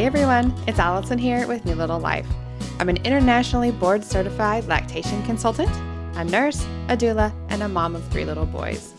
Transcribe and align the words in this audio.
Hey 0.00 0.06
everyone, 0.06 0.54
it's 0.66 0.78
Allison 0.78 1.18
here 1.18 1.46
with 1.46 1.66
New 1.66 1.74
Little 1.74 1.98
Life. 1.98 2.26
I'm 2.78 2.88
an 2.88 2.96
internationally 3.04 3.70
board 3.70 4.02
certified 4.02 4.64
lactation 4.64 5.22
consultant, 5.24 5.68
a 6.16 6.24
nurse, 6.24 6.64
a 6.88 6.96
doula, 6.96 7.34
and 7.50 7.62
a 7.62 7.68
mom 7.68 7.94
of 7.94 8.02
three 8.08 8.24
little 8.24 8.46
boys. 8.46 8.94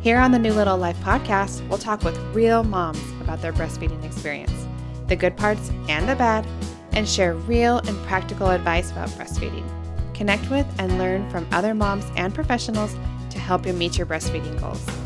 Here 0.00 0.16
on 0.16 0.30
the 0.30 0.38
New 0.38 0.52
Little 0.52 0.76
Life 0.76 0.96
podcast, 0.98 1.68
we'll 1.68 1.78
talk 1.78 2.04
with 2.04 2.16
real 2.32 2.62
moms 2.62 3.02
about 3.20 3.42
their 3.42 3.52
breastfeeding 3.52 4.04
experience, 4.04 4.68
the 5.08 5.16
good 5.16 5.36
parts 5.36 5.72
and 5.88 6.08
the 6.08 6.14
bad, 6.14 6.46
and 6.92 7.08
share 7.08 7.34
real 7.34 7.78
and 7.78 8.06
practical 8.06 8.50
advice 8.50 8.92
about 8.92 9.08
breastfeeding. 9.08 9.68
Connect 10.14 10.48
with 10.50 10.66
and 10.78 10.98
learn 10.98 11.28
from 11.30 11.48
other 11.50 11.74
moms 11.74 12.06
and 12.14 12.32
professionals 12.32 12.94
to 13.30 13.40
help 13.40 13.66
you 13.66 13.72
meet 13.72 13.98
your 13.98 14.06
breastfeeding 14.06 14.60
goals. 14.60 15.03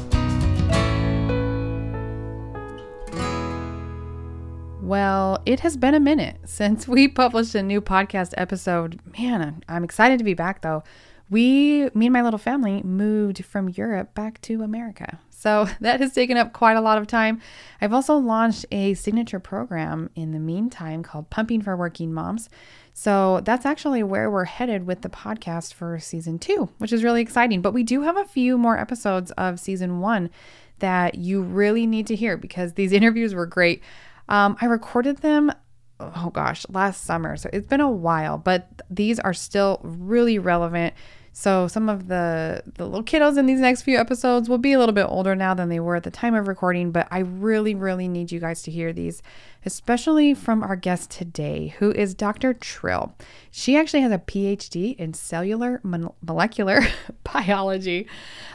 Well, 4.89 5.43
it 5.45 5.61
has 5.61 5.77
been 5.77 5.93
a 5.93 6.01
minute 6.01 6.39
since 6.47 6.89
we 6.89 7.09
published 7.09 7.55
a 7.55 7.63
new 7.63 7.83
podcast 7.83 8.33
episode. 8.39 8.99
Man, 9.19 9.63
I'm 9.69 9.85
excited 9.85 10.17
to 10.17 10.25
be 10.25 10.33
back 10.33 10.63
though. 10.63 10.83
We, 11.29 11.91
me 11.93 12.07
and 12.07 12.13
my 12.15 12.23
little 12.23 12.39
family, 12.39 12.83
moved 12.83 13.45
from 13.45 13.69
Europe 13.69 14.15
back 14.15 14.41
to 14.41 14.63
America. 14.63 15.19
So 15.29 15.69
that 15.83 16.01
has 16.01 16.15
taken 16.15 16.39
up 16.39 16.55
quite 16.55 16.79
a 16.79 16.81
lot 16.81 16.97
of 16.97 17.07
time. 17.07 17.43
I've 17.83 17.93
also 17.93 18.17
launched 18.17 18.65
a 18.73 18.95
signature 18.95 19.39
program 19.39 20.09
in 20.15 20.33
the 20.33 20.41
meantime 20.41 21.03
called 21.03 21.29
Pumping 21.29 21.61
for 21.61 21.77
Working 21.77 22.15
Moms. 22.15 22.49
So 22.95 23.43
that's 23.45 23.67
actually 23.67 24.03
where 24.03 24.31
we're 24.31 24.47
headed 24.47 24.87
with 24.87 25.03
the 25.03 25.11
podcast 25.11 25.75
for 25.75 25.99
season 25.99 26.39
two, 26.39 26.71
which 26.79 26.95
is 26.95 27.05
really 27.05 27.21
exciting. 27.21 27.61
But 27.61 27.75
we 27.75 27.83
do 27.83 28.01
have 28.01 28.17
a 28.17 28.25
few 28.25 28.57
more 28.57 28.79
episodes 28.79 29.33
of 29.33 29.61
season 29.61 30.01
one 30.01 30.31
that 30.79 31.17
you 31.17 31.43
really 31.43 31.87
need 31.87 32.07
to 32.07 32.17
hear 32.17 32.37
because 32.37 32.73
these 32.73 32.93
interviews 32.95 33.35
were 33.35 33.47
great. 33.47 33.83
Um, 34.29 34.57
I 34.61 34.67
recorded 34.67 35.19
them, 35.19 35.53
oh 36.01 36.31
gosh, 36.33 36.67
last 36.69 37.05
summer. 37.05 37.37
So 37.37 37.49
it's 37.53 37.67
been 37.67 37.81
a 37.81 37.91
while, 37.91 38.39
but 38.39 38.83
these 38.91 39.19
are 39.19 39.35
still 39.35 39.81
really 39.83 40.39
relevant. 40.39 40.95
So 41.33 41.69
some 41.69 41.89
of 41.89 42.09
the 42.09 42.65
the 42.75 42.85
little 42.85 43.05
kiddos 43.05 43.39
in 43.39 43.47
these 43.47 43.61
next 43.61 43.83
few 43.83 43.97
episodes 43.97 44.49
will 44.49 44.59
be 44.59 44.73
a 44.73 44.79
little 44.79 44.93
bit 44.93 45.07
older 45.09 45.37
now 45.37 45.55
than 45.55 45.69
they 45.69 45.79
were 45.79 45.95
at 45.95 46.03
the 46.03 46.11
time 46.11 46.35
of 46.35 46.49
recording, 46.49 46.91
but 46.91 47.07
I 47.13 47.21
really 47.21 47.77
really 47.77 48.09
need 48.09 48.33
you 48.33 48.41
guys 48.41 48.63
to 48.63 48.73
hear 48.73 48.93
these 48.93 49.23
especially 49.65 50.35
from 50.35 50.63
our 50.63 50.77
guest 50.77 51.11
today, 51.11 51.75
who 51.79 51.91
is 51.93 52.15
Dr. 52.15 52.55
Trill. 52.55 53.15
She 53.51 53.77
actually 53.77 54.01
has 54.03 54.13
a 54.13 54.19
PhD 54.19 54.97
in 54.97 55.15
cellular 55.15 55.81
molecular 55.83 56.83
biology. 57.25 58.07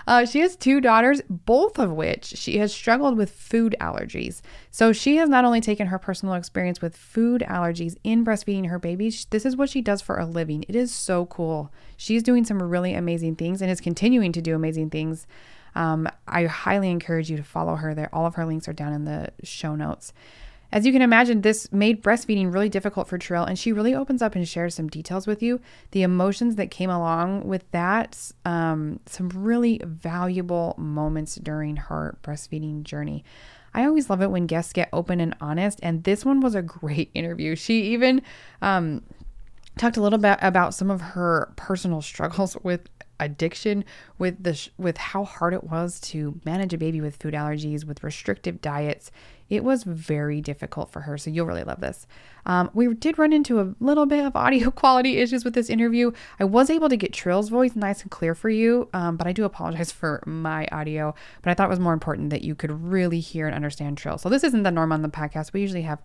Uh, 0.08 0.26
she 0.26 0.40
has 0.40 0.56
two 0.56 0.82
daughters, 0.82 1.22
both 1.30 1.78
of 1.78 1.92
which 1.92 2.26
she 2.26 2.58
has 2.58 2.74
struggled 2.74 3.18
with 3.18 3.32
food 3.32 3.76
allergies. 3.80 4.42
So 4.72 4.94
she 4.94 5.18
has 5.18 5.30
not 5.30 5.46
only 5.46 5.62
taken 5.62 5.88
her 5.88 6.00
personal 6.00 6.36
experience 6.36 6.82
with 6.82 6.96
food 6.96 7.44
allergies 7.48 7.96
in 8.04 8.26
breastfeeding 8.26 8.70
her 8.70 8.80
babies, 8.80 9.26
this 9.30 9.46
is 9.46 9.56
what 9.56 9.70
she 9.70 9.82
does 9.82 10.02
for 10.02 10.18
a 10.18 10.26
living. 10.26 10.66
It 10.68 10.76
is 10.76 10.94
so 10.94 11.26
cool. 11.26 11.72
She's 11.98 12.24
doing 12.24 12.46
some 12.46 12.62
really 12.62 12.94
amazing 12.94 13.36
things 13.36 13.62
and 13.62 13.70
is 13.70 13.82
continuing 13.82 14.32
to 14.32 14.42
do 14.42 14.56
amazing 14.56 14.90
things. 14.90 15.28
Um, 15.76 16.08
I 16.28 16.46
highly 16.46 16.90
encourage 16.90 17.30
you 17.30 17.38
to 17.38 17.44
follow 17.44 17.76
her 17.76 17.94
there. 17.96 18.10
All 18.14 18.26
of 18.26 18.36
her 18.36 18.46
links 18.46 18.68
are 18.68 18.74
down 18.74 18.94
in 18.94 19.06
the 19.06 19.30
show 19.44 19.76
notes. 19.76 20.14
As 20.74 20.88
you 20.88 20.92
can 20.92 21.04
imagine, 21.04 21.42
this 21.42 21.72
made 21.72 22.02
breastfeeding 22.02 22.52
really 22.52 22.68
difficult 22.68 23.08
for 23.08 23.20
Trill, 23.20 23.44
and 23.44 23.60
she 23.60 23.72
really 23.72 23.94
opens 23.94 24.24
up 24.24 24.34
and 24.34 24.50
shares 24.50 24.74
some 24.74 24.88
details 24.88 25.28
with 25.28 25.44
you. 25.44 25.62
The 25.92 26.02
emotions 26.02 26.56
that 26.56 26.72
came 26.72 26.90
along 26.90 27.48
with 27.48 27.70
that, 27.70 28.32
um, 28.44 29.00
some 29.06 29.30
really 29.30 29.80
valuable 29.86 30.74
moments 30.80 31.36
during 31.36 31.76
her 31.76 32.18
breastfeeding 32.24 32.82
journey. 32.82 33.24
I 33.76 33.86
always 33.86 34.10
love 34.10 34.24
it 34.24 34.32
when 34.32 34.48
guests 34.48 34.74
get 34.74 34.90
open 34.92 35.20
and 35.20 35.36
honest, 35.40 35.80
and 35.84 36.06
this 36.06 36.26
one 36.26 36.42
was 36.42 36.56
a 36.56 36.64
great 36.64 37.12
interview. 37.14 37.56
She 37.56 37.94
even 37.94 38.24
um, 38.64 39.04
talked 39.78 39.98
a 39.98 40.02
little 40.02 40.18
bit 40.18 40.40
about 40.42 40.74
some 40.74 40.90
of 40.90 41.02
her 41.02 41.54
personal 41.56 42.02
struggles 42.02 42.58
with 42.64 42.90
addiction 43.24 43.86
with 44.18 44.44
the 44.44 44.70
with 44.78 44.98
how 44.98 45.24
hard 45.24 45.54
it 45.54 45.64
was 45.64 46.00
to 46.00 46.40
manage 46.46 46.74
a 46.74 46.78
baby 46.78 47.02
with 47.02 47.18
food 47.18 47.34
allergies 47.34 47.86
with 47.86 48.04
restrictive 48.04 48.62
diets 48.62 49.12
it 49.50 49.64
was 49.64 49.84
very 49.84 50.42
difficult 50.42 50.92
for 50.92 51.02
her. 51.02 51.18
So 51.18 51.30
you'll 51.30 51.46
really 51.46 51.64
love 51.64 51.80
this. 51.80 52.08
Um, 52.46 52.72
we 52.74 52.92
did 52.94 53.20
run 53.20 53.32
into 53.32 53.60
a 53.60 53.76
little 53.80 54.06
bit 54.06 54.26
of 54.26 54.36
audio 54.36 54.72
quality 54.72 55.18
issues 55.18 55.46
with 55.46 55.54
this 55.54 55.70
interview. 55.70 56.12
I 56.40 56.46
was 56.46 56.70
able 56.70 56.90
to 56.90 56.98
get 56.98 57.14
Trill's 57.14 57.50
voice 57.50 57.76
nice 57.76 58.02
and 58.02 58.12
clear 58.12 58.34
for 58.34 58.50
you, 58.50 58.90
um, 58.94 59.16
but 59.18 59.28
I 59.28 59.32
do 59.32 59.44
apologize 59.46 59.92
for 60.04 60.24
my 60.26 60.68
audio. 60.72 61.14
But 61.42 61.52
I 61.52 61.54
thought 61.54 61.68
it 61.68 61.70
was 61.70 61.80
more 61.80 61.94
important 61.94 62.32
that 62.32 62.42
you 62.42 62.56
could 62.56 62.72
really 62.72 63.20
hear 63.20 63.46
and 63.46 63.56
understand 63.56 63.98
Trill. 63.98 64.18
So 64.18 64.30
this 64.30 64.44
isn't 64.44 64.64
the 64.64 64.72
norm 64.72 64.92
on 64.92 65.02
the 65.02 65.10
podcast. 65.10 65.54
We 65.54 65.62
usually 65.62 65.84
have 65.84 66.02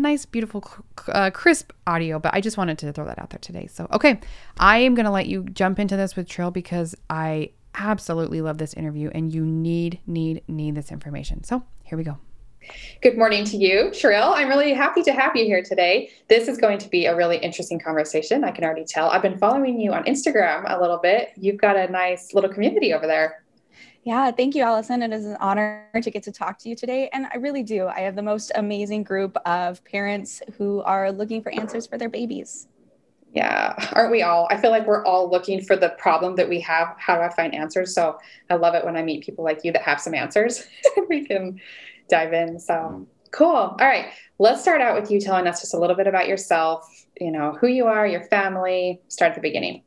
nice, 0.00 0.24
beautiful, 0.24 0.64
uh, 1.08 1.30
crisp 1.30 1.72
audio, 1.86 2.18
but 2.18 2.34
I 2.34 2.40
just 2.40 2.56
wanted 2.56 2.78
to 2.78 2.92
throw 2.92 3.04
that 3.04 3.18
out 3.18 3.30
there 3.30 3.38
today. 3.38 3.66
So, 3.66 3.86
okay, 3.92 4.20
I 4.58 4.78
am 4.78 4.94
going 4.94 5.06
to 5.06 5.12
let 5.12 5.26
you 5.26 5.44
jump 5.44 5.78
into 5.78 5.96
this 5.96 6.16
with 6.16 6.28
Trill 6.28 6.50
because 6.50 6.94
I 7.08 7.50
absolutely 7.74 8.40
love 8.40 8.58
this 8.58 8.74
interview 8.74 9.10
and 9.14 9.32
you 9.32 9.44
need, 9.44 10.00
need, 10.06 10.42
need 10.48 10.74
this 10.74 10.90
information. 10.90 11.44
So, 11.44 11.62
here 11.84 11.96
we 11.96 12.04
go. 12.04 12.18
Good 13.02 13.16
morning 13.16 13.44
to 13.46 13.56
you, 13.56 13.90
Trill. 13.92 14.34
I'm 14.34 14.48
really 14.48 14.74
happy 14.74 15.02
to 15.04 15.12
have 15.12 15.34
you 15.34 15.44
here 15.44 15.62
today. 15.62 16.10
This 16.28 16.46
is 16.46 16.58
going 16.58 16.78
to 16.78 16.88
be 16.88 17.06
a 17.06 17.16
really 17.16 17.38
interesting 17.38 17.80
conversation. 17.80 18.44
I 18.44 18.50
can 18.50 18.64
already 18.64 18.84
tell. 18.84 19.08
I've 19.08 19.22
been 19.22 19.38
following 19.38 19.80
you 19.80 19.92
on 19.92 20.04
Instagram 20.04 20.64
a 20.66 20.78
little 20.78 20.98
bit. 20.98 21.30
You've 21.36 21.56
got 21.56 21.76
a 21.76 21.90
nice 21.90 22.34
little 22.34 22.50
community 22.50 22.92
over 22.92 23.06
there. 23.06 23.42
Yeah, 24.02 24.30
thank 24.30 24.54
you, 24.54 24.62
Allison. 24.62 25.02
It 25.02 25.12
is 25.12 25.26
an 25.26 25.36
honor 25.40 25.86
to 26.02 26.10
get 26.10 26.22
to 26.22 26.32
talk 26.32 26.58
to 26.60 26.68
you 26.68 26.74
today. 26.74 27.10
And 27.12 27.26
I 27.26 27.36
really 27.36 27.62
do. 27.62 27.86
I 27.86 28.00
have 28.00 28.16
the 28.16 28.22
most 28.22 28.50
amazing 28.54 29.02
group 29.02 29.36
of 29.44 29.84
parents 29.84 30.40
who 30.56 30.80
are 30.82 31.12
looking 31.12 31.42
for 31.42 31.52
answers 31.52 31.86
for 31.86 31.98
their 31.98 32.08
babies. 32.08 32.66
Yeah, 33.32 33.74
aren't 33.92 34.10
we 34.10 34.22
all? 34.22 34.48
I 34.50 34.56
feel 34.56 34.70
like 34.70 34.86
we're 34.86 35.04
all 35.04 35.30
looking 35.30 35.62
for 35.62 35.76
the 35.76 35.90
problem 35.90 36.34
that 36.36 36.48
we 36.48 36.60
have. 36.60 36.96
How 36.98 37.16
do 37.16 37.22
I 37.22 37.28
find 37.28 37.54
answers? 37.54 37.94
So 37.94 38.18
I 38.48 38.54
love 38.54 38.74
it 38.74 38.84
when 38.84 38.96
I 38.96 39.02
meet 39.02 39.22
people 39.22 39.44
like 39.44 39.60
you 39.64 39.72
that 39.72 39.82
have 39.82 40.00
some 40.00 40.14
answers. 40.14 40.66
we 41.08 41.26
can 41.26 41.60
dive 42.08 42.32
in. 42.32 42.58
So 42.58 43.06
cool. 43.30 43.46
All 43.46 43.76
right. 43.78 44.06
Let's 44.38 44.62
start 44.62 44.80
out 44.80 45.00
with 45.00 45.10
you 45.10 45.20
telling 45.20 45.46
us 45.46 45.60
just 45.60 45.74
a 45.74 45.78
little 45.78 45.94
bit 45.94 46.06
about 46.06 46.26
yourself, 46.26 46.88
you 47.20 47.30
know, 47.30 47.56
who 47.60 47.66
you 47.66 47.86
are, 47.86 48.06
your 48.06 48.24
family, 48.24 49.00
start 49.08 49.30
at 49.30 49.34
the 49.34 49.42
beginning. 49.42 49.82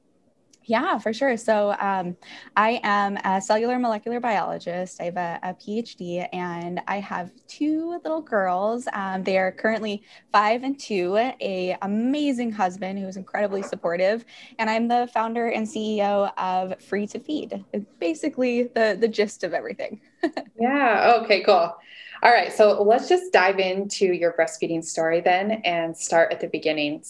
Yeah, 0.65 0.97
for 0.97 1.13
sure. 1.13 1.35
So 1.37 1.75
um, 1.79 2.15
I 2.55 2.79
am 2.83 3.17
a 3.23 3.41
cellular 3.41 3.77
molecular 3.79 4.19
biologist. 4.19 5.01
I 5.01 5.05
have 5.05 5.17
a, 5.17 5.39
a 5.43 5.53
PhD, 5.53 6.27
and 6.31 6.81
I 6.87 6.99
have 6.99 7.31
two 7.47 7.89
little 7.89 8.21
girls. 8.21 8.87
Um, 8.93 9.23
they 9.23 9.37
are 9.37 9.51
currently 9.51 10.03
five 10.31 10.63
and 10.63 10.79
two. 10.79 11.15
A 11.17 11.77
amazing 11.81 12.51
husband 12.51 12.99
who 12.99 13.07
is 13.07 13.17
incredibly 13.17 13.61
supportive, 13.61 14.25
and 14.59 14.69
I'm 14.69 14.87
the 14.87 15.09
founder 15.13 15.49
and 15.49 15.67
CEO 15.67 16.31
of 16.37 16.81
Free 16.81 17.07
to 17.07 17.19
Feed. 17.19 17.63
It's 17.73 17.85
basically 17.99 18.63
the 18.63 18.97
the 18.99 19.07
gist 19.07 19.43
of 19.43 19.53
everything. 19.53 19.99
yeah. 20.59 21.19
Okay. 21.23 21.43
Cool. 21.43 21.75
All 22.23 22.31
right, 22.31 22.53
so 22.53 22.81
let's 22.81 23.09
just 23.09 23.33
dive 23.33 23.59
into 23.59 24.05
your 24.05 24.31
breastfeeding 24.31 24.81
story 24.81 25.19
then 25.19 25.51
and 25.65 25.97
start 25.97 26.31
at 26.31 26.39
the 26.39 26.47
beginning. 26.47 27.03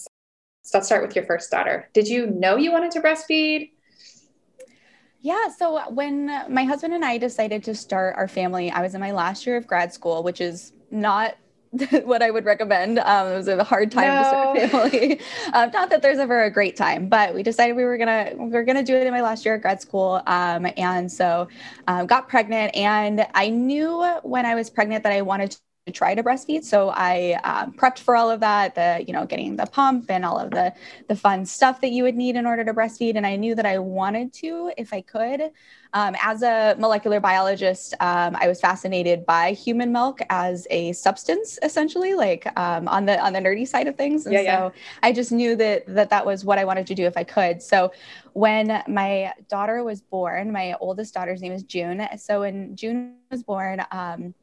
So 0.64 0.78
let's 0.78 0.88
start 0.88 1.06
with 1.06 1.16
your 1.16 1.26
first 1.26 1.52
daughter. 1.52 1.90
Did 1.94 2.08
you 2.08 2.28
know 2.28 2.56
you 2.56 2.72
wanted 2.72 2.92
to 2.92 3.02
breastfeed? 3.02 3.72
Yeah, 5.22 5.50
so 5.50 5.90
when 5.92 6.26
my 6.50 6.64
husband 6.64 6.94
and 6.94 7.04
I 7.06 7.18
decided 7.18 7.64
to 7.66 7.76
start 7.76 8.16
our 8.18 8.28
family, 8.28 8.72
I 8.72 8.82
was 8.82 8.96
in 8.96 9.02
my 9.02 9.12
last 9.12 9.46
year 9.46 9.58
of 9.58 9.68
grad 9.68 9.94
school, 9.94 10.24
which 10.24 10.42
is 10.42 10.74
not 10.90 11.36
what 12.04 12.22
I 12.22 12.32
would 12.32 12.46
recommend. 12.46 13.00
Um, 13.00 13.28
it 13.28 13.36
was 13.36 13.48
a 13.48 13.64
hard 13.64 13.92
time 13.92 14.08
no. 14.08 14.22
to 14.22 14.26
start 14.26 14.58
a 14.58 14.68
family. 14.68 15.22
um, 15.54 15.72
not 15.72 15.90
that 15.90 16.02
there's 16.02 16.20
ever 16.20 16.44
a 16.44 16.52
great 16.52 16.76
time, 16.76 17.10
but 17.10 17.34
we 17.34 17.44
decided 17.44 17.76
we 17.76 17.84
were 17.84 17.98
gonna 17.98 18.32
we 18.38 18.50
were 18.50 18.64
gonna 18.64 18.84
do 18.84 18.96
it 18.96 19.08
in 19.08 19.14
my 19.14 19.22
last 19.22 19.46
year 19.46 19.56
at 19.56 19.62
grad 19.62 19.82
school. 19.82 20.22
Um, 20.28 20.68
and 20.78 21.12
so 21.12 21.48
um, 21.88 22.06
got 22.06 22.30
pregnant, 22.30 22.76
and 22.76 23.26
I 23.34 23.50
knew 23.50 24.04
when 24.24 24.46
I 24.46 24.56
was 24.56 24.70
pregnant 24.70 25.04
that 25.04 25.14
I 25.14 25.22
wanted 25.22 25.52
to 25.52 25.58
try 25.92 26.16
to 26.16 26.24
breastfeed. 26.24 26.64
So 26.64 26.92
I 26.96 27.40
um, 27.44 27.74
prepped 27.74 28.00
for 28.00 28.16
all 28.16 28.32
of 28.32 28.40
that, 28.40 28.76
the, 28.76 29.04
you 29.06 29.12
know, 29.12 29.26
getting 29.26 29.58
the 29.58 29.66
pump 29.66 30.10
and 30.10 30.24
all 30.24 30.40
of 30.40 30.52
the, 30.52 30.74
the 31.10 31.16
fun 31.16 31.46
stuff 31.46 31.82
that 31.82 31.92
you 31.92 32.04
would 32.04 32.16
need 32.16 32.38
in 32.38 32.46
order 32.46 32.64
to 32.64 32.74
breastfeed. 32.74 33.18
And 33.18 33.28
I 33.28 33.36
knew 33.36 33.54
that 33.56 33.66
I 33.66 33.80
wanted 33.80 34.32
to, 34.36 34.72
if 34.78 34.94
I 34.94 35.02
could. 35.02 35.52
Um, 35.96 36.16
as 36.22 36.42
a 36.42 36.76
molecular 36.80 37.20
biologist, 37.20 37.96
um, 38.00 38.36
I 38.40 38.48
was 38.48 38.62
fascinated 38.62 39.26
by 39.26 39.52
human 39.52 39.92
milk 39.92 40.22
as 40.30 40.66
a 40.72 40.94
substance, 40.94 41.60
essentially, 41.62 42.16
like 42.16 42.48
um, 42.58 42.88
on 42.88 43.06
the 43.06 43.20
on 43.24 43.34
the 43.34 43.40
nerdy 43.40 43.68
side 43.68 43.88
of 43.88 43.96
things. 43.96 44.26
And 44.26 44.34
yeah, 44.34 44.70
so. 44.70 44.74
I 45.04 45.12
just 45.12 45.32
knew 45.32 45.56
that 45.58 45.86
that 45.88 46.10
that 46.10 46.26
was 46.26 46.44
what 46.44 46.58
I 46.58 46.66
wanted 46.66 46.88
to 46.88 46.96
do 46.96 47.06
if 47.06 47.16
I 47.16 47.24
could. 47.24 47.62
So 47.62 47.92
when 48.32 48.82
my 48.88 49.34
daughter 49.50 49.84
was 49.84 50.02
born, 50.02 50.52
my 50.52 50.76
oldest 50.80 51.14
daughter's 51.14 51.42
name 51.42 51.52
is 51.52 51.62
June. 51.62 52.08
So 52.18 52.40
when 52.40 52.76
June 52.76 53.18
was 53.30 53.44
born, 53.44 53.86
um, 53.92 54.34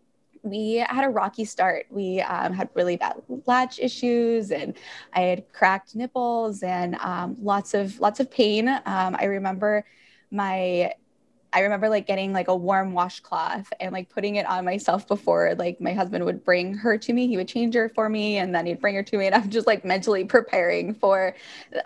we 0.42 0.76
had 0.76 1.04
a 1.04 1.08
rocky 1.08 1.44
start. 1.44 1.86
We 1.90 2.20
um, 2.20 2.52
had 2.52 2.70
really 2.74 2.96
bad 2.96 3.22
latch 3.46 3.78
issues, 3.78 4.50
and 4.50 4.76
I 5.12 5.20
had 5.20 5.52
cracked 5.52 5.94
nipples 5.94 6.62
and 6.62 6.96
um, 6.96 7.36
lots 7.40 7.74
of 7.74 8.00
lots 8.00 8.20
of 8.20 8.30
pain. 8.30 8.68
Um, 8.68 9.16
I 9.18 9.24
remember 9.24 9.84
my 10.30 10.92
I 11.52 11.60
remember 11.60 11.88
like 11.88 12.06
getting 12.06 12.32
like 12.32 12.48
a 12.48 12.54
warm 12.54 12.92
washcloth 12.92 13.72
and 13.80 13.92
like 13.92 14.08
putting 14.08 14.36
it 14.36 14.46
on 14.46 14.64
myself 14.64 15.06
before 15.08 15.54
like 15.56 15.80
my 15.80 15.92
husband 15.92 16.24
would 16.24 16.44
bring 16.44 16.74
her 16.74 16.96
to 16.98 17.12
me. 17.12 17.26
He 17.26 17.36
would 17.36 17.48
change 17.48 17.74
her 17.74 17.88
for 17.88 18.08
me 18.08 18.36
and 18.38 18.54
then 18.54 18.66
he'd 18.66 18.80
bring 18.80 18.94
her 18.94 19.02
to 19.02 19.18
me 19.18 19.26
and 19.26 19.34
I'm 19.34 19.50
just 19.50 19.66
like 19.66 19.84
mentally 19.84 20.24
preparing 20.24 20.94
for 20.94 21.34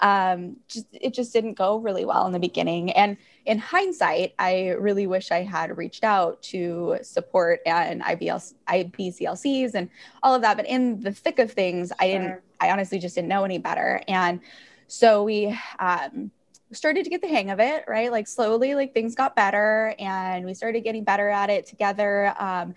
um 0.00 0.56
just 0.68 0.86
it 0.92 1.14
just 1.14 1.32
didn't 1.32 1.54
go 1.54 1.78
really 1.78 2.04
well 2.04 2.26
in 2.26 2.32
the 2.32 2.38
beginning. 2.38 2.92
And 2.92 3.16
in 3.46 3.58
hindsight, 3.58 4.34
I 4.38 4.70
really 4.70 5.06
wish 5.06 5.30
I 5.30 5.42
had 5.42 5.76
reached 5.76 6.04
out 6.04 6.42
to 6.44 6.98
support 7.02 7.60
and 7.66 8.02
IBL 8.02 8.54
IBCLCs 8.68 9.74
and 9.74 9.88
all 10.22 10.34
of 10.34 10.42
that. 10.42 10.56
But 10.56 10.66
in 10.66 11.00
the 11.00 11.12
thick 11.12 11.38
of 11.38 11.52
things, 11.52 11.92
I 11.98 12.08
didn't 12.08 12.40
I 12.60 12.70
honestly 12.70 12.98
just 12.98 13.14
didn't 13.14 13.28
know 13.28 13.44
any 13.44 13.58
better. 13.58 14.02
And 14.08 14.40
so 14.88 15.24
we 15.24 15.58
um 15.78 16.30
started 16.76 17.04
to 17.04 17.10
get 17.10 17.20
the 17.22 17.28
hang 17.28 17.50
of 17.50 17.60
it, 17.60 17.84
right? 17.88 18.10
Like 18.10 18.26
slowly, 18.26 18.74
like 18.74 18.94
things 18.94 19.14
got 19.14 19.36
better 19.36 19.94
and 19.98 20.44
we 20.44 20.54
started 20.54 20.82
getting 20.84 21.04
better 21.04 21.28
at 21.28 21.50
it 21.50 21.66
together. 21.66 22.34
Um, 22.38 22.74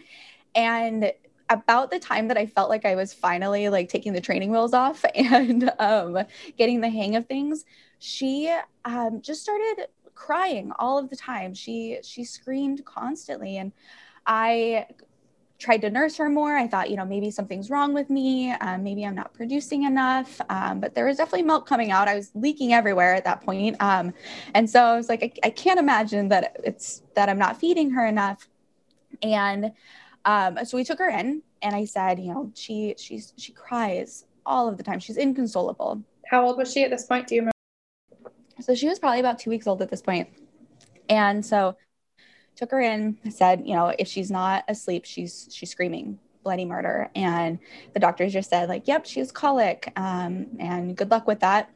and 0.56 1.12
about 1.50 1.92
the 1.92 2.00
time 2.00 2.28
that 2.28 2.38
I 2.38 2.46
felt 2.46 2.70
like 2.70 2.86
I 2.86 2.96
was 2.96 3.14
finally 3.14 3.70
like 3.70 3.90
taking 3.90 4.14
the 4.14 4.22
training 4.22 4.52
wheels 4.52 4.74
off 4.74 5.04
and 5.16 5.72
um, 5.80 6.20
getting 6.58 6.82
the 6.82 6.90
hang 6.90 7.16
of 7.16 7.26
things, 7.28 7.66
she 8.00 8.54
um, 8.86 9.22
just 9.22 9.42
started 9.42 9.88
crying 10.16 10.72
all 10.80 10.98
of 10.98 11.10
the 11.10 11.16
time. 11.16 11.54
She 11.54 12.00
she 12.04 12.24
screamed 12.24 12.84
constantly, 12.86 13.58
and 13.58 13.72
I 14.26 14.88
tried 15.60 15.82
to 15.82 15.90
nurse 15.90 16.18
her 16.18 16.30
more. 16.30 16.56
I 16.56 16.68
thought, 16.68 16.90
you 16.90 16.98
know, 16.98 17.06
maybe 17.06 17.32
something's 17.32 17.70
wrong 17.70 17.94
with 17.94 18.10
me. 18.10 18.52
Um, 18.52 18.84
maybe 18.84 19.06
I'm 19.06 19.16
not 19.16 19.34
producing 19.34 19.84
enough. 19.84 20.40
Um, 20.50 20.80
but 20.80 20.94
there 20.94 21.06
was 21.06 21.18
definitely 21.18 21.44
milk 21.44 21.68
coming 21.68 21.92
out. 21.92 22.08
I 22.08 22.16
was 22.16 22.32
leaking 22.36 22.74
everywhere 22.74 23.16
at 23.16 23.24
that 23.26 23.42
point. 23.42 23.76
Um, 23.80 24.14
and 24.54 24.70
so 24.70 24.82
I 24.82 24.96
was 24.96 25.10
like, 25.10 25.24
I, 25.24 25.48
I, 25.48 25.50
can't 25.50 25.80
imagine 25.80 26.28
that 26.30 26.58
it's 26.64 27.02
that 27.16 27.30
I'm 27.30 27.40
not 27.40 27.60
feeding 27.60 27.90
her 27.92 28.06
enough. 28.06 28.48
And 29.24 29.72
um, 30.26 30.60
so 30.64 30.78
we 30.78 30.84
took 30.84 31.00
her 31.00 31.10
in, 31.10 31.42
and 31.62 31.76
I 31.76 31.86
said, 31.86 32.20
you 32.20 32.34
know, 32.34 32.52
she 32.54 32.94
she's 32.98 33.34
she 33.38 33.52
cries 33.52 34.26
all 34.46 34.68
of 34.68 34.78
the 34.78 34.84
time. 34.84 35.00
She's 35.00 35.18
inconsolable. 35.18 36.04
How 36.30 36.46
old 36.46 36.58
was 36.58 36.72
she 36.72 36.84
at 36.84 36.92
this 36.92 37.06
point? 37.06 37.28
Do 37.28 37.36
you 37.36 37.42
remember? 37.42 37.54
So 38.60 38.76
she 38.76 38.88
was 38.88 39.00
probably 39.00 39.20
about 39.20 39.40
two 39.40 39.50
weeks 39.50 39.66
old 39.66 39.82
at 39.82 39.90
this 39.90 40.02
point. 40.02 40.30
And 41.10 41.46
so 41.46 41.78
took 42.58 42.72
her 42.72 42.82
in, 42.82 43.18
said, 43.30 43.64
you 43.66 43.76
know, 43.76 43.94
if 43.98 44.08
she's 44.08 44.30
not 44.30 44.66
asleep, 44.68 45.06
she's 45.06 45.48
she's 45.52 45.70
screaming 45.70 46.20
bloody 46.44 46.66
murder. 46.66 47.10
And 47.16 47.60
the 47.94 48.00
doctors 48.00 48.34
just 48.34 48.50
said, 48.50 48.68
like, 48.70 48.88
yep, 48.88 49.06
she's 49.06 49.32
colic. 49.32 49.92
Um, 49.96 50.48
and 50.60 50.96
good 50.96 51.12
luck 51.12 51.28
with 51.28 51.42
that. 51.42 51.70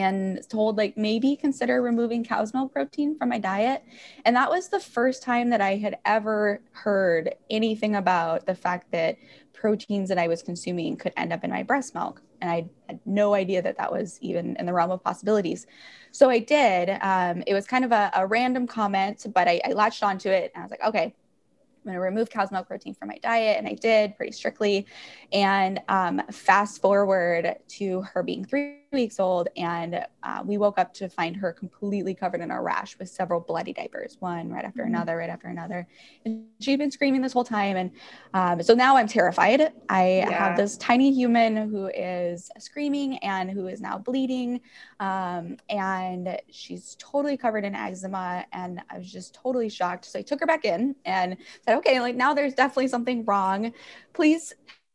And 0.00 0.40
told 0.48 0.76
like 0.76 0.96
maybe 0.96 1.36
consider 1.36 1.82
removing 1.82 2.24
cow's 2.24 2.54
milk 2.54 2.72
protein 2.72 3.16
from 3.16 3.28
my 3.28 3.38
diet. 3.38 3.84
And 4.24 4.34
that 4.36 4.50
was 4.50 4.68
the 4.68 4.80
first 4.80 5.22
time 5.22 5.50
that 5.50 5.60
I 5.60 5.76
had 5.76 5.98
ever 6.04 6.60
heard 6.72 7.34
anything 7.50 7.96
about 7.96 8.46
the 8.46 8.54
fact 8.54 8.90
that 8.92 9.16
proteins 9.52 10.08
that 10.08 10.18
I 10.18 10.26
was 10.26 10.42
consuming 10.42 10.96
could 10.96 11.12
end 11.16 11.32
up 11.32 11.44
in 11.44 11.50
my 11.50 11.62
breast 11.62 11.94
milk. 11.94 12.22
And 12.40 12.50
I 12.50 12.68
had 12.88 13.00
no 13.04 13.34
idea 13.34 13.60
that 13.60 13.76
that 13.76 13.92
was 13.92 14.18
even 14.22 14.56
in 14.56 14.64
the 14.64 14.72
realm 14.72 14.90
of 14.90 15.04
possibilities. 15.04 15.66
So 16.12 16.30
I 16.30 16.38
did. 16.38 16.98
Um, 17.02 17.42
it 17.46 17.52
was 17.52 17.66
kind 17.66 17.84
of 17.84 17.92
a, 17.92 18.10
a 18.14 18.26
random 18.26 18.66
comment, 18.66 19.26
but 19.34 19.46
I, 19.46 19.60
I 19.64 19.72
latched 19.72 20.02
onto 20.02 20.30
it 20.30 20.50
and 20.54 20.62
I 20.62 20.64
was 20.64 20.70
like, 20.70 20.84
okay, 20.84 21.04
I'm 21.04 21.84
going 21.84 21.94
to 21.94 22.00
remove 22.00 22.30
cow's 22.30 22.50
milk 22.50 22.68
protein 22.68 22.94
from 22.94 23.08
my 23.08 23.18
diet. 23.18 23.58
And 23.58 23.66
I 23.66 23.74
did 23.74 24.16
pretty 24.16 24.32
strictly. 24.32 24.86
And 25.32 25.80
um, 25.88 26.22
fast 26.30 26.80
forward 26.80 27.56
to 27.78 28.02
her 28.02 28.22
being 28.22 28.44
three 28.44 28.79
weeks 28.92 29.20
old, 29.20 29.48
and 29.56 30.04
uh, 30.22 30.42
we 30.44 30.58
woke 30.58 30.78
up 30.78 30.92
to 30.94 31.08
find 31.08 31.36
her 31.36 31.52
completely 31.52 32.14
covered 32.14 32.40
in 32.40 32.50
a 32.50 32.60
rash 32.60 32.98
with 32.98 33.08
several 33.08 33.40
bloody 33.40 33.72
diapers, 33.72 34.16
one 34.20 34.50
right 34.50 34.64
after 34.64 34.82
mm-hmm. 34.82 34.94
another, 34.94 35.16
right 35.16 35.30
after 35.30 35.48
another. 35.48 35.86
And 36.24 36.46
she'd 36.60 36.78
been 36.78 36.90
screaming 36.90 37.22
this 37.22 37.32
whole 37.32 37.44
time. 37.44 37.76
And 37.76 37.90
um, 38.34 38.62
so 38.62 38.74
now 38.74 38.96
I'm 38.96 39.06
terrified. 39.06 39.72
I 39.88 40.18
yeah. 40.18 40.30
have 40.30 40.56
this 40.56 40.76
tiny 40.78 41.12
human 41.12 41.70
who 41.70 41.86
is 41.86 42.50
screaming 42.58 43.18
and 43.18 43.50
who 43.50 43.68
is 43.68 43.80
now 43.80 43.98
bleeding. 43.98 44.60
Um, 44.98 45.56
and 45.68 46.36
she's 46.50 46.96
totally 46.98 47.36
covered 47.36 47.64
in 47.64 47.74
eczema. 47.74 48.44
And 48.52 48.82
I 48.90 48.98
was 48.98 49.10
just 49.10 49.34
totally 49.34 49.68
shocked. 49.68 50.04
So 50.04 50.18
I 50.18 50.22
took 50.22 50.40
her 50.40 50.46
back 50.46 50.64
in 50.64 50.96
and 51.04 51.36
said, 51.64 51.76
okay, 51.78 52.00
like 52.00 52.16
now 52.16 52.34
there's 52.34 52.54
definitely 52.54 52.88
something 52.88 53.24
wrong. 53.24 53.72
Please 54.12 54.52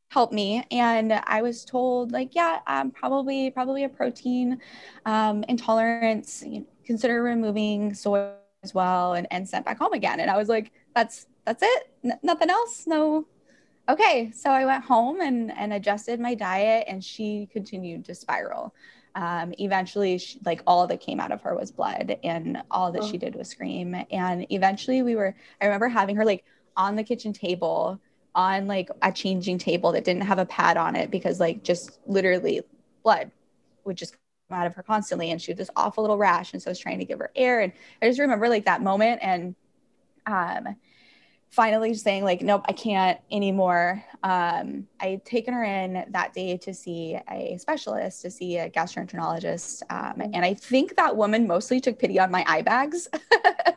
help 0.09 0.31
me. 0.31 0.65
And 0.71 1.13
i 1.25 1.41
was 1.41 1.65
told 1.65 2.11
like 2.11 2.35
yeah 2.35 2.59
um, 2.67 2.91
probably 2.91 3.51
probably 3.51 3.83
a 3.83 3.89
protein 3.89 4.59
um, 5.05 5.43
intolerance 5.47 6.43
you 6.45 6.59
know, 6.59 6.65
consider 6.85 7.21
removing 7.21 7.93
soy 7.93 8.29
as 8.63 8.73
well 8.73 9.13
and, 9.13 9.27
and 9.31 9.47
sent 9.47 9.65
back 9.65 9.77
home 9.79 9.93
again. 9.93 10.19
And 10.19 10.29
i 10.29 10.37
was 10.37 10.49
like 10.49 10.71
that's 10.95 11.27
that's 11.45 11.61
it? 11.63 11.91
N- 12.03 12.19
nothing 12.23 12.49
else? 12.49 12.85
No. 12.87 13.25
Okay. 13.87 14.31
So 14.33 14.49
i 14.49 14.65
went 14.65 14.83
home 14.83 15.21
and 15.21 15.51
and 15.51 15.73
adjusted 15.73 16.19
my 16.19 16.33
diet 16.33 16.85
and 16.87 17.03
she 17.03 17.47
continued 17.51 18.05
to 18.05 18.15
spiral. 18.15 18.73
Um, 19.15 19.53
eventually 19.59 20.17
she, 20.17 20.39
like 20.43 20.61
all 20.67 20.87
that 20.87 20.99
came 20.99 21.21
out 21.21 21.31
of 21.31 21.41
her 21.41 21.55
was 21.55 21.71
blood 21.71 22.17
and 22.23 22.61
all 22.69 22.91
that 22.91 23.03
oh. 23.03 23.07
she 23.07 23.17
did 23.17 23.33
was 23.33 23.47
scream 23.47 23.95
and 24.11 24.45
eventually 24.51 25.03
we 25.03 25.15
were 25.15 25.33
i 25.61 25.65
remember 25.65 25.87
having 25.87 26.17
her 26.17 26.25
like 26.25 26.43
on 26.75 26.97
the 26.97 27.03
kitchen 27.03 27.31
table 27.31 27.97
on 28.35 28.67
like 28.67 28.89
a 29.01 29.11
changing 29.11 29.57
table 29.57 29.91
that 29.93 30.03
didn't 30.03 30.23
have 30.23 30.39
a 30.39 30.45
pad 30.45 30.77
on 30.77 30.95
it 30.95 31.09
because 31.09 31.39
like 31.39 31.63
just 31.63 31.99
literally 32.05 32.61
blood 33.03 33.31
would 33.85 33.95
just 33.95 34.13
come 34.49 34.59
out 34.59 34.67
of 34.67 34.75
her 34.75 34.83
constantly 34.83 35.31
and 35.31 35.41
she 35.41 35.51
had 35.51 35.57
this 35.57 35.69
awful 35.75 36.03
little 36.03 36.17
rash 36.17 36.53
and 36.53 36.61
so 36.61 36.69
I 36.69 36.71
was 36.71 36.79
trying 36.79 36.99
to 36.99 37.05
give 37.05 37.19
her 37.19 37.31
air 37.35 37.61
and 37.61 37.71
I 38.01 38.07
just 38.07 38.19
remember 38.19 38.49
like 38.49 38.65
that 38.65 38.83
moment 38.83 39.19
and 39.23 39.55
um 40.27 40.75
finally 41.49 41.93
saying 41.93 42.23
like 42.23 42.41
nope 42.41 42.63
i 42.67 42.73
can't 42.73 43.19
anymore. 43.31 44.03
Um, 44.23 44.88
i 44.99 45.07
had 45.07 45.25
taken 45.25 45.53
her 45.53 45.63
in 45.63 46.05
that 46.09 46.33
day 46.33 46.57
to 46.57 46.73
see 46.73 47.17
a 47.31 47.57
specialist 47.57 48.23
to 48.23 48.31
see 48.31 48.57
a 48.57 48.69
gastroenterologist 48.69 49.83
um, 49.89 50.21
and 50.21 50.43
i 50.43 50.53
think 50.53 50.95
that 50.97 51.15
woman 51.15 51.47
mostly 51.47 51.79
took 51.79 51.97
pity 51.97 52.19
on 52.19 52.31
my 52.31 52.43
eye 52.47 52.61
bags 52.61 53.07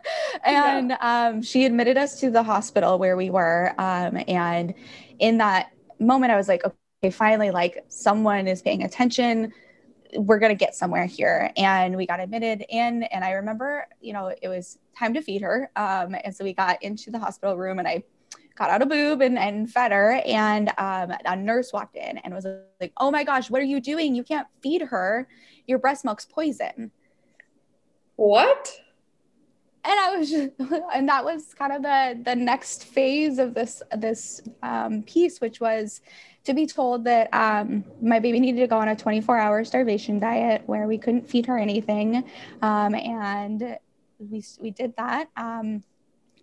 and 0.49 0.91
yeah. 0.91 1.29
um, 1.29 1.43
she 1.43 1.65
admitted 1.65 1.97
us 1.97 2.21
to 2.21 2.31
the 2.31 2.43
hospital 2.43 2.99
where 2.99 3.17
we 3.17 3.31
were 3.31 3.75
um, 3.79 4.23
and 4.29 4.75
in 5.19 5.39
that 5.39 5.73
moment 6.01 6.33
i 6.33 6.37
was 6.37 6.49
like 6.49 6.63
okay 6.65 7.11
finally 7.11 7.51
like 7.51 7.85
someone 7.89 8.47
is 8.47 8.63
paying 8.63 8.83
attention 8.83 9.53
we're 10.15 10.39
going 10.39 10.51
to 10.51 10.57
get 10.57 10.75
somewhere 10.75 11.07
here. 11.07 11.51
And 11.57 11.97
we 11.97 12.07
got 12.07 12.21
admitted 12.21 12.65
in. 12.69 13.03
And 13.05 13.25
I 13.25 13.33
remember, 13.33 13.87
you 14.01 14.13
know, 14.13 14.35
it 14.41 14.49
was 14.49 14.79
time 14.99 15.15
to 15.15 15.23
feed 15.23 15.43
her. 15.43 15.71
Um, 15.77 16.17
and 16.25 16.35
so 16.35 16.45
we 16.45 16.53
got 16.53 16.83
into 16.83 17.11
the 17.11 17.19
hospital 17.19 17.57
room 17.57 17.79
and 17.79 17.87
I 17.87 18.03
got 18.57 18.71
out 18.71 18.83
a 18.83 18.87
boob 18.87 19.21
and, 19.21 19.39
and 19.39 19.71
fed 19.71 19.93
her. 19.93 20.21
And 20.25 20.71
um, 20.79 21.13
a 21.25 21.37
nurse 21.37 21.73
walked 21.73 21.97
in 21.97 22.19
and 22.19 22.35
was 22.35 22.47
like, 22.81 22.93
oh 22.97 23.11
my 23.11 23.25
gosh, 23.25 23.51
what 23.51 23.61
are 23.61 23.67
you 23.67 23.81
doing? 23.81 24.15
You 24.15 24.25
can't 24.25 24.47
feed 24.63 24.83
her. 24.83 25.29
Your 25.67 25.79
breast 25.79 26.05
milk's 26.05 26.25
poison. 26.25 26.91
What? 28.17 28.73
And 29.89 29.99
I 29.99 30.17
was 30.17 30.31
just, 30.31 30.51
and 30.95 31.09
that 31.09 31.25
was 31.25 31.55
kind 31.55 31.73
of 31.73 31.83
the 31.83 32.21
the 32.23 32.37
next 32.37 32.85
phase 32.85 33.39
of 33.39 33.55
this 33.55 33.83
this 33.97 34.43
um, 34.63 35.03
piece, 35.03 35.41
which 35.41 35.61
was 35.61 36.03
to 36.45 36.55
be 36.55 36.67
told 36.67 37.05
that 37.05 37.33
um, 37.35 37.85
my 38.01 38.21
baby 38.21 38.41
needed 38.41 38.61
to 38.61 38.67
go 38.67 38.79
on 38.79 38.89
a 38.89 38.97
24 38.97 39.37
hour 39.37 39.65
starvation 39.65 40.19
diet 40.19 40.63
where 40.67 40.87
we 40.87 40.97
couldn't 40.97 41.29
feed 41.29 41.47
her 41.47 41.59
anything. 41.59 42.25
Um, 42.63 42.95
and 42.95 43.77
we, 44.19 44.43
we 44.61 44.71
did 44.71 44.97
that. 44.97 45.29
Um, 45.37 45.83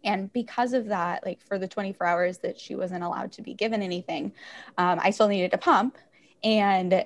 and 0.04 0.32
because 0.32 0.74
of 0.74 0.88
that, 0.88 1.26
like 1.26 1.42
for 1.42 1.58
the 1.58 1.68
24 1.68 2.06
hours 2.06 2.38
that 2.40 2.60
she 2.60 2.76
wasn't 2.76 3.04
allowed 3.04 3.32
to 3.34 3.42
be 3.42 3.56
given 3.56 3.82
anything, 3.82 4.34
um, 4.78 5.00
I 5.02 5.10
still 5.10 5.28
needed 5.28 5.52
to 5.52 5.58
pump. 5.58 5.98
And 6.44 7.06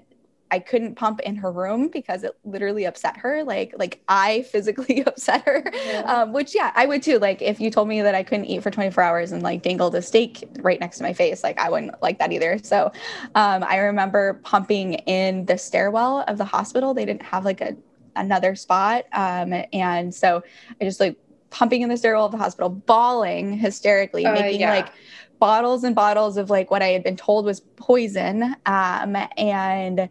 I 0.52 0.60
couldn't 0.60 0.96
pump 0.96 1.20
in 1.22 1.36
her 1.38 1.52
room 1.52 1.90
because 1.90 2.24
it 2.24 2.38
literally 2.44 2.86
upset 2.86 3.18
her. 3.18 3.44
Like, 3.44 3.74
like 3.78 4.02
I 4.08 4.44
physically 4.44 5.04
upset 5.06 5.44
her, 5.46 5.64
yeah. 5.86 6.02
Um, 6.02 6.34
which 6.34 6.56
yeah, 6.56 6.72
I 6.76 6.86
would 6.86 7.04
too. 7.04 7.20
Like 7.20 7.42
if 7.42 7.60
you 7.60 7.70
told 7.70 7.88
me 7.88 8.02
that 8.02 8.16
I 8.16 8.24
couldn't 8.24 8.46
eat 8.46 8.64
for 8.64 8.72
24 8.72 9.04
hours 9.04 9.32
and 9.32 9.44
like 9.44 9.62
dangled 9.62 9.96
a 9.96 10.02
steak 10.02 10.48
right 10.62 10.80
next 10.80 10.98
to 10.98 11.04
my 11.04 11.14
face, 11.14 11.44
like 11.44 11.60
I 11.60 11.70
wouldn't 11.70 12.02
like 12.02 12.20
that 12.20 12.32
either. 12.32 12.60
So 12.64 12.92
um, 13.36 13.64
I 13.64 13.78
remember 13.78 14.40
pumping 14.44 14.94
in 14.94 15.46
the 15.46 15.58
stairwell 15.58 16.24
of 16.28 16.38
the 16.38 16.46
hospital. 16.46 16.94
They 16.94 17.06
didn't 17.06 17.24
have 17.24 17.46
like 17.46 17.62
a 17.62 17.76
another 18.16 18.56
spot. 18.56 19.06
Um, 19.14 19.54
and 19.74 20.14
so 20.14 20.44
I 20.80 20.84
just 20.84 21.00
like 21.00 21.18
pumping 21.50 21.82
in 21.82 21.90
the 21.90 21.98
stairwell 21.98 22.26
of 22.26 22.32
the 22.32 22.38
hospital, 22.38 22.70
bawling 22.70 23.54
hysterically, 23.54 24.26
uh, 24.26 24.34
making 24.34 24.62
yeah. 24.62 24.74
like 24.74 24.92
bottles 25.40 25.84
and 25.84 25.96
bottles 25.96 26.38
of 26.38 26.50
like 26.50 26.70
what 26.70 26.82
I 26.82 26.90
had 26.90 27.04
been 27.04 27.16
told 27.16 27.46
was 27.46 27.62
poison. 27.78 28.56
Um, 28.66 29.16
and 29.38 30.10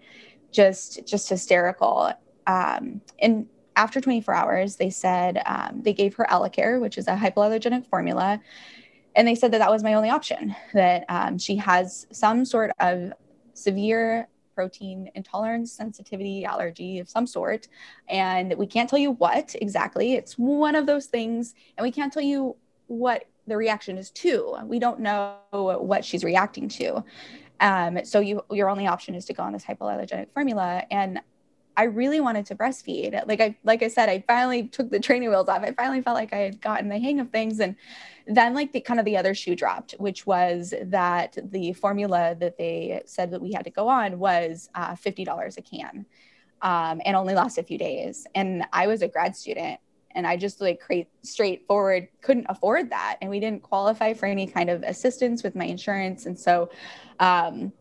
just 0.51 1.07
just 1.07 1.29
hysterical. 1.29 2.13
Um, 2.47 3.01
and 3.21 3.47
after 3.77 4.01
24 4.01 4.35
hours, 4.35 4.77
they 4.77 4.91
said 4.91 5.41
um, 5.47 5.83
they 5.83 5.93
gave 5.93 6.15
her 6.17 6.27
Elecare, 6.31 6.81
which 6.81 6.99
is 6.99 7.07
a 7.07 7.15
hypoallergenic 7.15 7.87
formula, 7.87 8.41
and 9.15 9.29
they 9.29 9.35
said 9.35 9.53
that 9.53 9.59
that 9.59 9.71
was 9.71 9.83
my 9.83 9.95
only 9.95 10.11
option. 10.11 10.55
That 10.75 11.05
um, 11.09 11.39
she 11.39 11.57
has 11.57 12.07
some 12.11 12.45
sort 12.45 12.73
of 12.81 13.13
severe 13.55 14.29
protein 14.55 15.09
intolerance, 15.15 15.71
sensitivity, 15.71 16.45
allergy 16.45 16.99
of 16.99 17.09
some 17.09 17.29
sort. 17.29 17.69
And 18.09 18.55
we 18.59 18.67
can't 18.67 18.91
tell 18.91 18.99
you 18.99 19.13
what 19.13 19.55
exactly. 19.61 20.15
It's 20.15 20.35
one 20.35 20.75
of 20.75 20.87
those 20.87 21.07
things. 21.07 21.55
And 21.77 21.85
we 21.85 21.93
can't 21.93 22.13
tell 22.13 22.25
you 22.25 22.57
what 22.89 23.27
the 23.49 23.57
reaction 23.57 23.99
is 23.99 24.11
to. 24.11 24.57
We 24.65 24.79
don't 24.79 25.01
know 25.01 25.37
what 25.53 26.05
she's 26.05 26.25
reacting 26.25 26.69
to. 26.69 27.05
Um, 27.61 28.05
so 28.05 28.21
you, 28.21 28.43
your 28.51 28.69
only 28.69 28.87
option 28.87 29.15
is 29.15 29.25
to 29.27 29.33
go 29.33 29.43
on 29.43 29.53
this 29.53 29.65
hypoallergenic 29.65 30.33
formula. 30.33 30.85
And 30.91 31.21
I 31.77 31.85
really 31.85 32.21
wanted 32.21 32.47
to 32.47 32.57
breastfeed. 32.57 33.27
Like 33.29 33.41
I 33.41 33.57
like 33.63 33.85
I 33.85 33.89
said, 33.89 34.09
I 34.09 34.25
finally 34.27 34.65
took 34.65 34.91
the 34.91 34.99
training 34.99 35.31
wheels 35.31 35.49
off. 35.49 35.63
I 35.63 35.73
finally 35.73 36.03
felt 36.03 36.17
like 36.17 36.33
I 36.33 36.39
had 36.39 36.61
gotten 36.61 36.89
the 36.89 36.99
hang 36.99 37.21
of 37.21 37.31
things. 37.31 37.61
And 37.61 37.77
then 38.27 38.53
like 38.53 38.73
the 38.73 38.81
kind 38.81 38.99
of 38.99 39.07
the 39.07 39.17
other 39.17 39.33
shoe 39.33 39.55
dropped, 39.55 39.93
which 39.99 40.27
was 40.27 40.75
that 40.83 41.39
the 41.53 41.73
formula 41.75 42.37
that 42.41 42.59
they 42.59 43.01
said 43.07 43.31
that 43.31 43.41
we 43.41 43.53
had 43.53 43.65
to 43.65 43.71
go 43.71 43.89
on 43.89 44.19
was 44.19 44.69
uh, 44.75 44.95
$50 44.95 45.57
a 45.57 45.63
can 45.63 46.05
um, 46.63 47.01
and 47.05 47.17
only 47.17 47.35
lasts 47.35 47.59
a 47.59 47.63
few 47.63 47.79
days. 47.79 48.27
And 48.35 48.65
I 48.73 48.89
was 48.89 49.03
a 49.03 49.09
grad 49.09 49.37
student 49.37 49.79
and 50.19 50.27
I 50.27 50.37
just 50.37 50.61
like 50.61 50.81
create 50.81 51.07
straightforward 51.23 52.09
couldn't 52.23 52.47
afford 52.49 52.91
that. 52.91 53.19
And 53.21 53.31
we 53.31 53.39
didn't 53.39 53.63
qualify 53.63 54.15
for 54.15 54.27
any 54.27 54.49
kind 54.49 54.69
of 54.69 54.83
assistance 54.83 55.45
with 55.45 55.55
my 55.55 55.65
insurance. 55.65 56.27
And 56.27 56.37
so 56.37 56.71
um, 57.21 57.73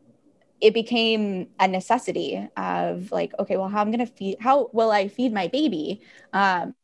it 0.62 0.76
became 0.76 1.48
a 1.60 1.68
necessity 1.68 2.48
of 2.56 3.12
like, 3.12 3.34
okay, 3.40 3.58
well, 3.58 3.68
how 3.68 3.82
I'm 3.82 3.90
going 3.90 4.06
to 4.06 4.14
feed, 4.14 4.38
how 4.40 4.70
will 4.72 4.92
I 4.92 5.08
feed 5.08 5.34
my 5.34 5.48
baby? 5.48 6.02
Um, 6.32 6.76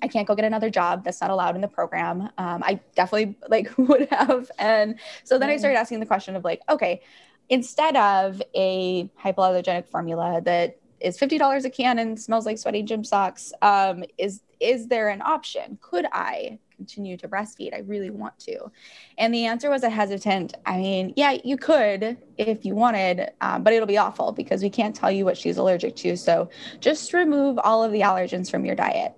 I 0.00 0.08
can't 0.08 0.26
go 0.26 0.34
get 0.34 0.46
another 0.46 0.70
job. 0.70 1.04
That's 1.04 1.20
not 1.20 1.28
allowed 1.28 1.56
in 1.56 1.60
the 1.60 1.68
program. 1.68 2.30
Um, 2.38 2.62
I 2.64 2.80
definitely 2.96 3.36
like 3.50 3.70
would 3.76 4.08
have. 4.10 4.50
And 4.58 4.98
so 5.24 5.38
then 5.38 5.50
I 5.50 5.58
started 5.58 5.76
asking 5.76 6.00
the 6.00 6.06
question 6.06 6.36
of 6.36 6.44
like, 6.44 6.62
okay, 6.70 7.02
instead 7.50 7.96
of 7.96 8.40
a 8.54 9.10
hypoallergenic 9.22 9.88
formula 9.88 10.40
that 10.42 10.78
is 11.04 11.18
$50 11.18 11.64
a 11.64 11.70
can 11.70 11.98
and 11.98 12.20
smells 12.20 12.46
like 12.46 12.58
sweaty 12.58 12.82
gym 12.82 13.04
socks, 13.04 13.52
um, 13.62 14.04
is, 14.18 14.40
is 14.58 14.88
there 14.88 15.08
an 15.08 15.22
option? 15.22 15.78
Could 15.80 16.06
I 16.12 16.58
continue 16.76 17.16
to 17.16 17.28
breastfeed. 17.28 17.74
I 17.74 17.80
really 17.80 18.10
want 18.10 18.38
to. 18.40 18.70
And 19.18 19.32
the 19.32 19.46
answer 19.46 19.70
was 19.70 19.82
a 19.82 19.90
hesitant, 19.90 20.54
I 20.66 20.78
mean, 20.78 21.12
yeah, 21.16 21.38
you 21.44 21.56
could 21.56 22.16
if 22.36 22.64
you 22.64 22.74
wanted, 22.74 23.30
um, 23.40 23.62
but 23.62 23.72
it'll 23.72 23.86
be 23.86 23.98
awful 23.98 24.32
because 24.32 24.62
we 24.62 24.70
can't 24.70 24.94
tell 24.94 25.10
you 25.10 25.24
what 25.24 25.36
she's 25.36 25.56
allergic 25.56 25.96
to. 25.96 26.16
So 26.16 26.50
just 26.80 27.12
remove 27.12 27.58
all 27.58 27.82
of 27.84 27.92
the 27.92 28.00
allergens 28.00 28.50
from 28.50 28.64
your 28.64 28.74
diet. 28.74 29.14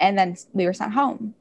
And 0.00 0.16
then 0.16 0.36
we 0.52 0.66
were 0.66 0.74
sent 0.74 0.92
home. 0.92 1.34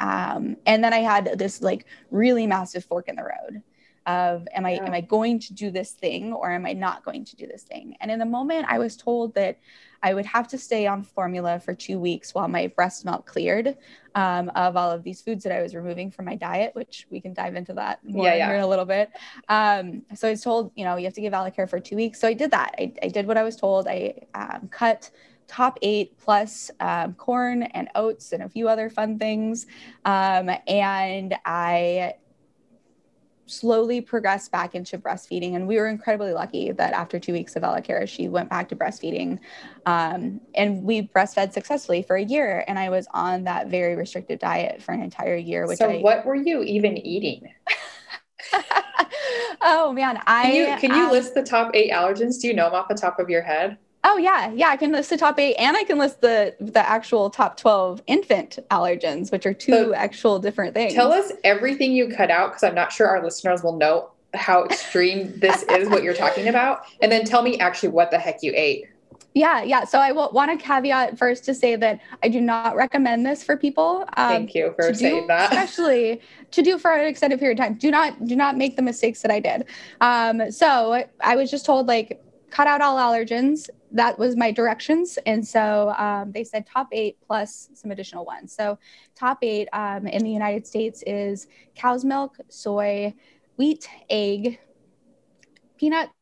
Um, 0.00 0.56
and 0.66 0.82
then 0.82 0.92
I 0.92 0.98
had 0.98 1.38
this 1.38 1.62
like 1.62 1.86
really 2.10 2.46
massive 2.46 2.84
fork 2.84 3.08
in 3.08 3.16
the 3.16 3.22
road 3.22 3.62
of 4.06 4.46
am 4.52 4.66
I 4.66 4.74
yeah. 4.74 4.86
am 4.86 4.92
I 4.92 5.00
going 5.00 5.38
to 5.40 5.54
do 5.54 5.70
this 5.70 5.92
thing 5.92 6.32
or 6.32 6.50
am 6.50 6.66
I 6.66 6.72
not 6.72 7.04
going 7.04 7.24
to 7.24 7.36
do 7.36 7.46
this 7.46 7.62
thing? 7.62 7.96
And 8.00 8.10
in 8.10 8.18
the 8.18 8.26
moment 8.26 8.66
I 8.68 8.78
was 8.78 8.96
told 8.96 9.34
that 9.34 9.58
I 10.04 10.12
would 10.12 10.26
have 10.26 10.46
to 10.48 10.58
stay 10.58 10.86
on 10.86 11.02
formula 11.02 11.58
for 11.58 11.74
two 11.74 11.98
weeks 11.98 12.34
while 12.34 12.46
my 12.46 12.66
breast 12.66 13.06
milk 13.06 13.24
cleared 13.24 13.78
um, 14.14 14.50
of 14.54 14.76
all 14.76 14.90
of 14.90 15.02
these 15.02 15.22
foods 15.22 15.42
that 15.44 15.52
I 15.52 15.62
was 15.62 15.74
removing 15.74 16.10
from 16.10 16.26
my 16.26 16.36
diet, 16.36 16.74
which 16.74 17.06
we 17.10 17.22
can 17.22 17.32
dive 17.32 17.56
into 17.56 17.72
that 17.72 18.04
more 18.04 18.26
yeah, 18.26 18.34
yeah. 18.34 18.54
in 18.54 18.60
a 18.60 18.66
little 18.66 18.84
bit. 18.84 19.10
Um, 19.48 20.02
so 20.14 20.28
I 20.28 20.32
was 20.32 20.42
told, 20.42 20.72
you 20.74 20.84
know, 20.84 20.96
you 20.96 21.04
have 21.04 21.14
to 21.14 21.22
give 21.22 21.32
Elecare 21.32 21.68
for 21.70 21.80
two 21.80 21.96
weeks. 21.96 22.20
So 22.20 22.28
I 22.28 22.34
did 22.34 22.50
that. 22.50 22.74
I, 22.78 22.92
I 23.02 23.08
did 23.08 23.26
what 23.26 23.38
I 23.38 23.42
was 23.42 23.56
told. 23.56 23.88
I 23.88 24.26
um, 24.34 24.68
cut 24.70 25.10
top 25.46 25.78
eight 25.80 26.18
plus 26.18 26.70
um, 26.80 27.14
corn 27.14 27.62
and 27.62 27.88
oats 27.94 28.32
and 28.32 28.42
a 28.42 28.48
few 28.48 28.68
other 28.68 28.90
fun 28.90 29.18
things. 29.18 29.66
Um, 30.04 30.50
and 30.66 31.34
I 31.46 32.14
slowly 33.46 34.00
progressed 34.00 34.50
back 34.50 34.74
into 34.74 34.98
breastfeeding. 34.98 35.54
And 35.54 35.66
we 35.66 35.76
were 35.76 35.88
incredibly 35.88 36.32
lucky 36.32 36.72
that 36.72 36.92
after 36.92 37.18
two 37.18 37.32
weeks 37.32 37.56
of 37.56 37.62
Elecare, 37.62 38.08
she 38.08 38.28
went 38.28 38.48
back 38.50 38.68
to 38.70 38.76
breastfeeding. 38.76 39.38
Um, 39.86 40.40
and 40.54 40.82
we 40.82 41.08
breastfed 41.08 41.52
successfully 41.52 42.02
for 42.02 42.16
a 42.16 42.24
year. 42.24 42.64
And 42.66 42.78
I 42.78 42.88
was 42.90 43.06
on 43.12 43.44
that 43.44 43.68
very 43.68 43.96
restrictive 43.96 44.38
diet 44.38 44.82
for 44.82 44.92
an 44.92 45.02
entire 45.02 45.36
year. 45.36 45.66
Which 45.66 45.78
so, 45.78 45.90
I, 45.90 46.00
what 46.00 46.24
were 46.24 46.36
you 46.36 46.62
even 46.62 46.96
eating? 46.96 47.52
oh 49.62 49.92
man, 49.92 50.20
I 50.26 50.42
can 50.42 50.54
you, 50.54 50.76
can 50.80 50.90
you 50.96 51.06
um, 51.06 51.12
list 51.12 51.34
the 51.34 51.42
top 51.42 51.70
eight 51.74 51.92
allergens? 51.92 52.40
Do 52.40 52.48
you 52.48 52.54
know 52.54 52.64
them 52.64 52.74
off 52.74 52.88
the 52.88 52.94
top 52.94 53.18
of 53.18 53.28
your 53.28 53.42
head? 53.42 53.78
Oh 54.04 54.18
yeah, 54.18 54.52
yeah. 54.52 54.68
I 54.68 54.76
can 54.76 54.92
list 54.92 55.08
the 55.10 55.16
top 55.16 55.40
eight, 55.40 55.54
and 55.54 55.76
I 55.76 55.84
can 55.84 55.98
list 55.98 56.20
the 56.20 56.54
the 56.60 56.86
actual 56.88 57.30
top 57.30 57.56
twelve 57.56 58.02
infant 58.06 58.58
allergens, 58.70 59.32
which 59.32 59.46
are 59.46 59.54
two 59.54 59.72
so 59.72 59.94
actual 59.94 60.38
different 60.38 60.74
things. 60.74 60.92
Tell 60.92 61.10
us 61.10 61.32
everything 61.42 61.92
you 61.92 62.08
cut 62.08 62.30
out, 62.30 62.50
because 62.50 62.62
I'm 62.62 62.74
not 62.74 62.92
sure 62.92 63.08
our 63.08 63.24
listeners 63.24 63.62
will 63.62 63.76
know 63.76 64.10
how 64.34 64.64
extreme 64.64 65.32
this 65.40 65.62
is. 65.70 65.88
What 65.88 66.02
you're 66.02 66.14
talking 66.14 66.48
about, 66.48 66.82
and 67.00 67.10
then 67.10 67.24
tell 67.24 67.42
me 67.42 67.58
actually 67.58 67.88
what 67.90 68.10
the 68.10 68.18
heck 68.18 68.42
you 68.42 68.52
ate. 68.54 68.86
Yeah, 69.34 69.62
yeah. 69.62 69.84
So 69.84 69.98
I 69.98 70.12
will 70.12 70.30
want 70.32 70.58
to 70.58 70.64
caveat 70.64 71.18
first 71.18 71.44
to 71.46 71.54
say 71.54 71.74
that 71.74 72.00
I 72.22 72.28
do 72.28 72.40
not 72.40 72.76
recommend 72.76 73.26
this 73.26 73.42
for 73.42 73.56
people. 73.56 74.04
Um, 74.16 74.28
Thank 74.28 74.54
you 74.54 74.72
for 74.76 74.94
saying 74.94 75.22
do, 75.22 75.26
that. 75.26 75.50
Especially 75.52 76.20
to 76.52 76.62
do 76.62 76.78
for 76.78 76.92
an 76.92 77.06
extended 77.06 77.40
period 77.40 77.58
of 77.58 77.64
time. 77.64 77.74
Do 77.74 77.90
not 77.90 78.26
do 78.26 78.36
not 78.36 78.56
make 78.56 78.76
the 78.76 78.82
mistakes 78.82 79.22
that 79.22 79.32
I 79.32 79.40
did. 79.40 79.64
Um, 80.00 80.52
so 80.52 81.04
I 81.20 81.36
was 81.36 81.50
just 81.50 81.66
told 81.66 81.88
like 81.88 82.23
cut 82.54 82.68
out 82.68 82.80
all 82.80 82.96
allergens 82.96 83.68
that 83.90 84.16
was 84.16 84.36
my 84.36 84.52
directions. 84.52 85.18
And 85.26 85.46
so 85.46 85.92
um, 85.98 86.30
they 86.30 86.44
said 86.44 86.66
top 86.66 86.88
eight 86.92 87.16
plus 87.26 87.68
some 87.74 87.90
additional 87.90 88.24
ones. 88.24 88.54
So 88.54 88.78
top 89.16 89.38
eight 89.42 89.68
um, 89.72 90.06
in 90.06 90.22
the 90.22 90.30
United 90.30 90.66
States 90.66 91.02
is 91.04 91.48
cow's 91.74 92.04
milk, 92.04 92.36
soy, 92.48 93.14
wheat, 93.56 93.88
egg, 94.08 94.60
peanuts, 95.78 96.12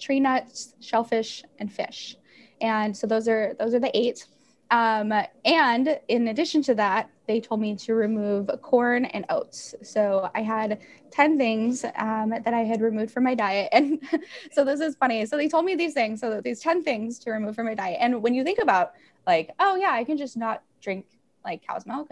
tree 0.00 0.20
nuts, 0.20 0.74
shellfish, 0.80 1.42
and 1.58 1.70
fish. 1.70 2.16
And 2.62 2.96
so 2.96 3.06
those 3.06 3.28
are 3.28 3.54
those 3.58 3.74
are 3.74 3.80
the 3.80 3.94
eight. 3.96 4.26
Um, 4.70 5.12
and 5.44 6.00
in 6.08 6.28
addition 6.28 6.62
to 6.62 6.74
that, 6.74 7.10
they 7.26 7.40
told 7.40 7.60
me 7.60 7.76
to 7.76 7.94
remove 7.94 8.50
corn 8.62 9.04
and 9.06 9.24
oats. 9.28 9.74
So 9.82 10.30
I 10.34 10.42
had 10.42 10.80
10 11.10 11.38
things 11.38 11.84
um, 11.96 12.30
that 12.30 12.52
I 12.52 12.60
had 12.60 12.80
removed 12.80 13.10
from 13.12 13.24
my 13.24 13.34
diet. 13.34 13.68
And 13.72 14.00
so 14.52 14.64
this 14.64 14.80
is 14.80 14.96
funny. 14.96 15.24
So 15.26 15.36
they 15.36 15.48
told 15.48 15.64
me 15.64 15.74
these 15.74 15.94
things, 15.94 16.20
so 16.20 16.40
these 16.40 16.60
10 16.60 16.82
things 16.82 17.18
to 17.20 17.30
remove 17.30 17.54
from 17.54 17.66
my 17.66 17.74
diet. 17.74 17.98
And 18.00 18.22
when 18.22 18.34
you 18.34 18.44
think 18.44 18.58
about 18.60 18.92
like, 19.26 19.50
oh 19.58 19.76
yeah, 19.76 19.90
I 19.92 20.04
can 20.04 20.16
just 20.16 20.36
not 20.36 20.62
drink 20.80 21.06
like 21.44 21.64
cow's 21.66 21.86
milk 21.86 22.08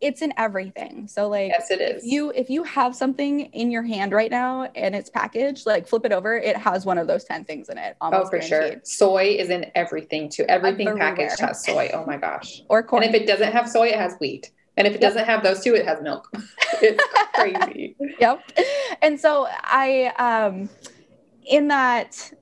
it's 0.00 0.22
in 0.22 0.32
everything. 0.36 1.08
So 1.08 1.28
like 1.28 1.48
yes, 1.48 1.70
it 1.70 1.80
is. 1.80 2.04
If 2.04 2.10
you 2.12 2.30
if 2.34 2.50
you 2.50 2.62
have 2.64 2.94
something 2.94 3.40
in 3.40 3.70
your 3.70 3.82
hand 3.82 4.12
right 4.12 4.30
now 4.30 4.64
and 4.74 4.94
it's 4.94 5.10
packaged, 5.10 5.66
like 5.66 5.86
flip 5.88 6.04
it 6.04 6.12
over, 6.12 6.36
it 6.36 6.56
has 6.56 6.84
one 6.84 6.98
of 6.98 7.06
those 7.06 7.24
10 7.24 7.44
things 7.44 7.68
in 7.68 7.78
it. 7.78 7.96
Oh, 8.00 8.26
for 8.28 8.40
sure. 8.40 8.76
Soy 8.84 9.36
is 9.38 9.50
in 9.50 9.66
everything 9.74 10.28
too. 10.28 10.44
Everything 10.48 10.88
Everywhere. 10.88 11.14
packaged 11.14 11.40
has 11.40 11.64
soy. 11.64 11.90
Oh 11.94 12.04
my 12.06 12.16
gosh. 12.16 12.62
Or 12.68 12.82
corn. 12.82 13.04
And 13.04 13.14
if 13.14 13.22
it 13.22 13.26
doesn't 13.26 13.52
have 13.52 13.68
soy, 13.68 13.88
it 13.88 13.96
has 13.96 14.16
wheat. 14.20 14.50
And 14.76 14.86
if 14.86 14.94
it 14.94 15.00
doesn't 15.00 15.24
have 15.24 15.42
those 15.42 15.64
two, 15.64 15.74
it 15.74 15.86
has 15.86 16.02
milk. 16.02 16.28
it's 16.82 17.02
crazy. 17.34 17.96
Yep. 18.20 18.52
And 19.02 19.20
so 19.20 19.46
I 19.50 20.12
um 20.18 20.68
in 21.46 21.68
that 21.68 22.32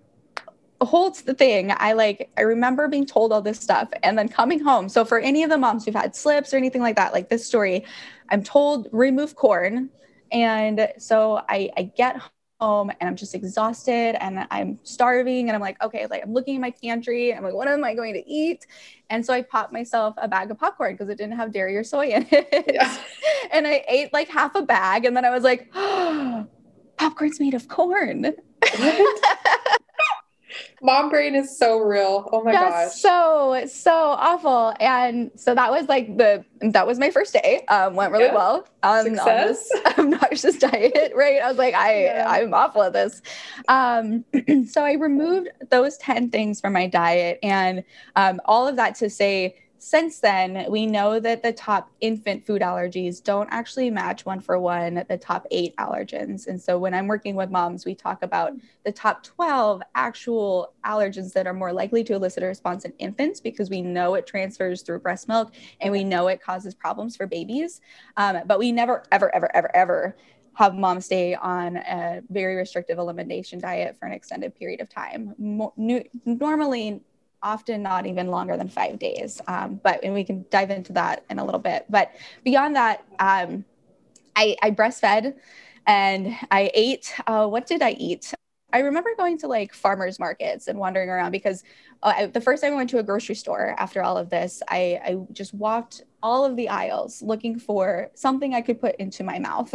holds 0.80 1.22
the 1.22 1.34
thing 1.34 1.72
i 1.76 1.92
like 1.92 2.30
i 2.36 2.42
remember 2.42 2.88
being 2.88 3.06
told 3.06 3.32
all 3.32 3.40
this 3.40 3.58
stuff 3.60 3.88
and 4.02 4.18
then 4.18 4.28
coming 4.28 4.60
home. 4.60 4.88
So 4.88 5.04
for 5.04 5.18
any 5.18 5.42
of 5.42 5.50
the 5.50 5.58
moms 5.58 5.84
who've 5.84 5.94
had 5.94 6.14
slips 6.14 6.52
or 6.52 6.56
anything 6.56 6.82
like 6.82 6.96
that 6.96 7.12
like 7.12 7.28
this 7.28 7.46
story 7.46 7.84
i'm 8.30 8.42
told 8.42 8.88
remove 8.92 9.34
corn. 9.36 9.90
And 10.32 10.88
so 10.98 11.42
i 11.48 11.70
i 11.76 11.82
get 11.96 12.20
home 12.60 12.90
and 13.00 13.08
i'm 13.08 13.16
just 13.16 13.34
exhausted 13.34 14.16
and 14.22 14.46
i'm 14.50 14.78
starving 14.84 15.48
and 15.48 15.56
i'm 15.56 15.60
like 15.60 15.82
okay 15.82 16.06
like 16.06 16.22
i'm 16.22 16.32
looking 16.32 16.56
in 16.56 16.60
my 16.60 16.72
pantry. 16.82 17.34
I'm 17.34 17.42
like 17.42 17.54
what 17.54 17.68
am 17.68 17.84
i 17.84 17.94
going 17.94 18.14
to 18.14 18.28
eat? 18.28 18.66
And 19.10 19.24
so 19.24 19.32
i 19.32 19.42
popped 19.42 19.72
myself 19.72 20.14
a 20.18 20.28
bag 20.28 20.50
of 20.50 20.58
popcorn 20.58 20.94
because 20.94 21.08
it 21.08 21.18
didn't 21.18 21.36
have 21.36 21.52
dairy 21.52 21.76
or 21.76 21.84
soy 21.84 22.08
in 22.08 22.26
it. 22.30 22.70
Yeah. 22.72 22.96
and 23.52 23.66
i 23.66 23.84
ate 23.88 24.12
like 24.12 24.28
half 24.28 24.54
a 24.54 24.62
bag 24.62 25.04
and 25.04 25.16
then 25.16 25.24
i 25.24 25.30
was 25.30 25.44
like 25.44 25.70
oh, 25.74 26.46
popcorn's 26.96 27.40
made 27.40 27.54
of 27.54 27.68
corn 27.68 28.34
Mom 30.82 31.08
brain 31.08 31.34
is 31.34 31.56
so 31.56 31.78
real. 31.78 32.28
Oh 32.32 32.42
my 32.42 32.52
That's 32.52 32.94
gosh. 32.94 33.00
So, 33.00 33.64
so 33.66 33.92
awful. 33.92 34.74
And 34.80 35.30
so 35.36 35.54
that 35.54 35.70
was 35.70 35.88
like 35.88 36.16
the, 36.16 36.44
that 36.60 36.86
was 36.86 36.98
my 36.98 37.10
first 37.10 37.32
day. 37.32 37.64
Um, 37.68 37.94
went 37.94 38.12
really 38.12 38.24
yeah. 38.24 38.34
well 38.34 38.66
um, 38.82 39.04
Success. 39.04 39.26
on 39.28 39.46
this 39.46 39.70
obnoxious 39.98 40.58
diet, 40.58 41.12
right? 41.16 41.40
I 41.42 41.48
was 41.48 41.58
like, 41.58 41.74
I, 41.74 42.04
yeah. 42.04 42.26
I'm 42.28 42.52
awful 42.52 42.82
at 42.82 42.92
this. 42.92 43.22
Um, 43.68 44.24
so 44.68 44.84
I 44.84 44.92
removed 44.92 45.48
those 45.70 45.96
10 45.98 46.30
things 46.30 46.60
from 46.60 46.72
my 46.72 46.86
diet 46.86 47.38
and 47.42 47.84
um, 48.16 48.40
all 48.44 48.66
of 48.66 48.76
that 48.76 48.94
to 48.96 49.10
say, 49.10 49.56
since 49.84 50.20
then, 50.20 50.64
we 50.70 50.86
know 50.86 51.20
that 51.20 51.42
the 51.42 51.52
top 51.52 51.90
infant 52.00 52.46
food 52.46 52.62
allergies 52.62 53.22
don't 53.22 53.50
actually 53.50 53.90
match 53.90 54.24
one 54.24 54.40
for 54.40 54.58
one 54.58 55.04
the 55.10 55.18
top 55.18 55.46
eight 55.50 55.76
allergens. 55.76 56.46
And 56.46 56.58
so 56.58 56.78
when 56.78 56.94
I'm 56.94 57.06
working 57.06 57.36
with 57.36 57.50
moms, 57.50 57.84
we 57.84 57.94
talk 57.94 58.22
about 58.22 58.54
the 58.86 58.92
top 58.92 59.22
12 59.24 59.82
actual 59.94 60.72
allergens 60.86 61.34
that 61.34 61.46
are 61.46 61.52
more 61.52 61.70
likely 61.70 62.02
to 62.04 62.14
elicit 62.14 62.42
a 62.42 62.46
response 62.46 62.86
in 62.86 62.94
infants 62.98 63.40
because 63.40 63.68
we 63.68 63.82
know 63.82 64.14
it 64.14 64.26
transfers 64.26 64.80
through 64.80 65.00
breast 65.00 65.28
milk 65.28 65.52
and 65.82 65.92
we 65.92 66.02
know 66.02 66.28
it 66.28 66.40
causes 66.40 66.74
problems 66.74 67.14
for 67.14 67.26
babies. 67.26 67.82
Um, 68.16 68.38
but 68.46 68.58
we 68.58 68.72
never, 68.72 69.02
ever, 69.12 69.34
ever, 69.36 69.54
ever, 69.54 69.76
ever 69.76 70.16
have 70.54 70.74
mom 70.74 71.02
stay 71.02 71.34
on 71.34 71.76
a 71.76 72.22
very 72.30 72.56
restrictive 72.56 72.96
elimination 72.96 73.58
diet 73.58 73.98
for 73.98 74.06
an 74.06 74.12
extended 74.12 74.54
period 74.54 74.80
of 74.80 74.88
time. 74.88 75.34
Mo- 75.36 75.74
normally, 76.24 77.02
often 77.44 77.82
not 77.82 78.06
even 78.06 78.28
longer 78.28 78.56
than 78.56 78.68
five 78.68 78.98
days. 78.98 79.40
Um, 79.46 79.78
but 79.82 80.02
and 80.02 80.14
we 80.14 80.24
can 80.24 80.44
dive 80.50 80.70
into 80.70 80.92
that 80.94 81.24
in 81.30 81.38
a 81.38 81.44
little 81.44 81.60
bit. 81.60 81.84
But 81.88 82.10
beyond 82.42 82.74
that, 82.74 83.04
um, 83.20 83.64
I, 84.34 84.56
I 84.62 84.70
breastfed 84.72 85.34
and 85.86 86.34
I 86.50 86.70
ate. 86.74 87.14
Uh, 87.26 87.46
what 87.46 87.66
did 87.66 87.82
I 87.82 87.92
eat? 87.92 88.34
I 88.72 88.80
remember 88.80 89.10
going 89.16 89.38
to 89.38 89.46
like 89.46 89.72
farmers 89.72 90.18
markets 90.18 90.66
and 90.66 90.80
wandering 90.80 91.08
around 91.08 91.30
because 91.30 91.62
uh, 92.02 92.12
I, 92.16 92.26
the 92.26 92.40
first 92.40 92.60
time 92.60 92.72
I 92.72 92.76
went 92.76 92.90
to 92.90 92.98
a 92.98 93.04
grocery 93.04 93.36
store 93.36 93.76
after 93.78 94.02
all 94.02 94.16
of 94.16 94.30
this, 94.30 94.64
I, 94.68 95.00
I 95.04 95.18
just 95.32 95.54
walked 95.54 96.02
all 96.24 96.44
of 96.44 96.56
the 96.56 96.68
aisles 96.68 97.22
looking 97.22 97.56
for 97.56 98.10
something 98.14 98.52
I 98.52 98.62
could 98.62 98.80
put 98.80 98.96
into 98.96 99.22
my 99.22 99.38
mouth. 99.38 99.72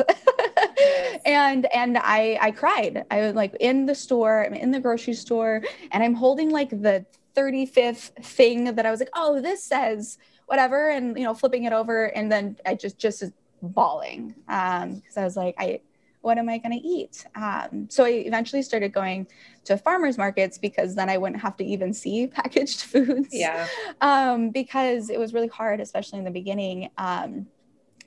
and 1.25 1.65
and 1.73 1.97
I 1.97 2.37
I 2.41 2.51
cried. 2.51 3.05
I 3.09 3.21
was 3.21 3.35
like 3.35 3.55
in 3.61 3.85
the 3.85 3.95
store, 3.95 4.45
I'm 4.45 4.53
in 4.53 4.71
the 4.71 4.81
grocery 4.81 5.13
store, 5.13 5.61
and 5.91 6.03
I'm 6.03 6.13
holding 6.13 6.49
like 6.49 6.69
the 6.69 7.05
35th 7.35 8.23
thing 8.23 8.75
that 8.75 8.85
I 8.85 8.91
was 8.91 8.99
like, 8.99 9.11
oh, 9.13 9.41
this 9.41 9.63
says 9.63 10.17
whatever, 10.45 10.89
and 10.89 11.17
you 11.17 11.23
know, 11.23 11.33
flipping 11.33 11.65
it 11.65 11.73
over, 11.73 12.05
and 12.05 12.31
then 12.31 12.57
I 12.65 12.75
just 12.75 12.97
just 12.97 13.23
bawling 13.61 14.33
um 14.47 14.95
because 14.95 15.17
I 15.17 15.23
was 15.25 15.35
like, 15.35 15.55
I 15.59 15.81
what 16.21 16.37
am 16.37 16.49
I 16.49 16.57
going 16.57 16.77
to 16.77 16.85
eat? 16.85 17.25
Um, 17.35 17.87
so 17.89 18.03
I 18.03 18.09
eventually 18.09 18.61
started 18.61 18.91
going 18.91 19.27
to 19.63 19.77
farmers 19.77 20.17
markets 20.17 20.57
because 20.57 20.95
then 20.95 21.09
I 21.09 21.17
wouldn't 21.17 21.41
have 21.41 21.55
to 21.57 21.63
even 21.63 21.93
see 21.93 22.27
packaged 22.33 22.81
foods. 22.81 23.29
Yeah. 23.31 23.67
Um, 24.01 24.49
because 24.49 25.09
it 25.09 25.19
was 25.19 25.33
really 25.33 25.47
hard, 25.47 25.79
especially 25.79 26.19
in 26.19 26.25
the 26.25 26.31
beginning. 26.31 26.89
Um, 26.97 27.47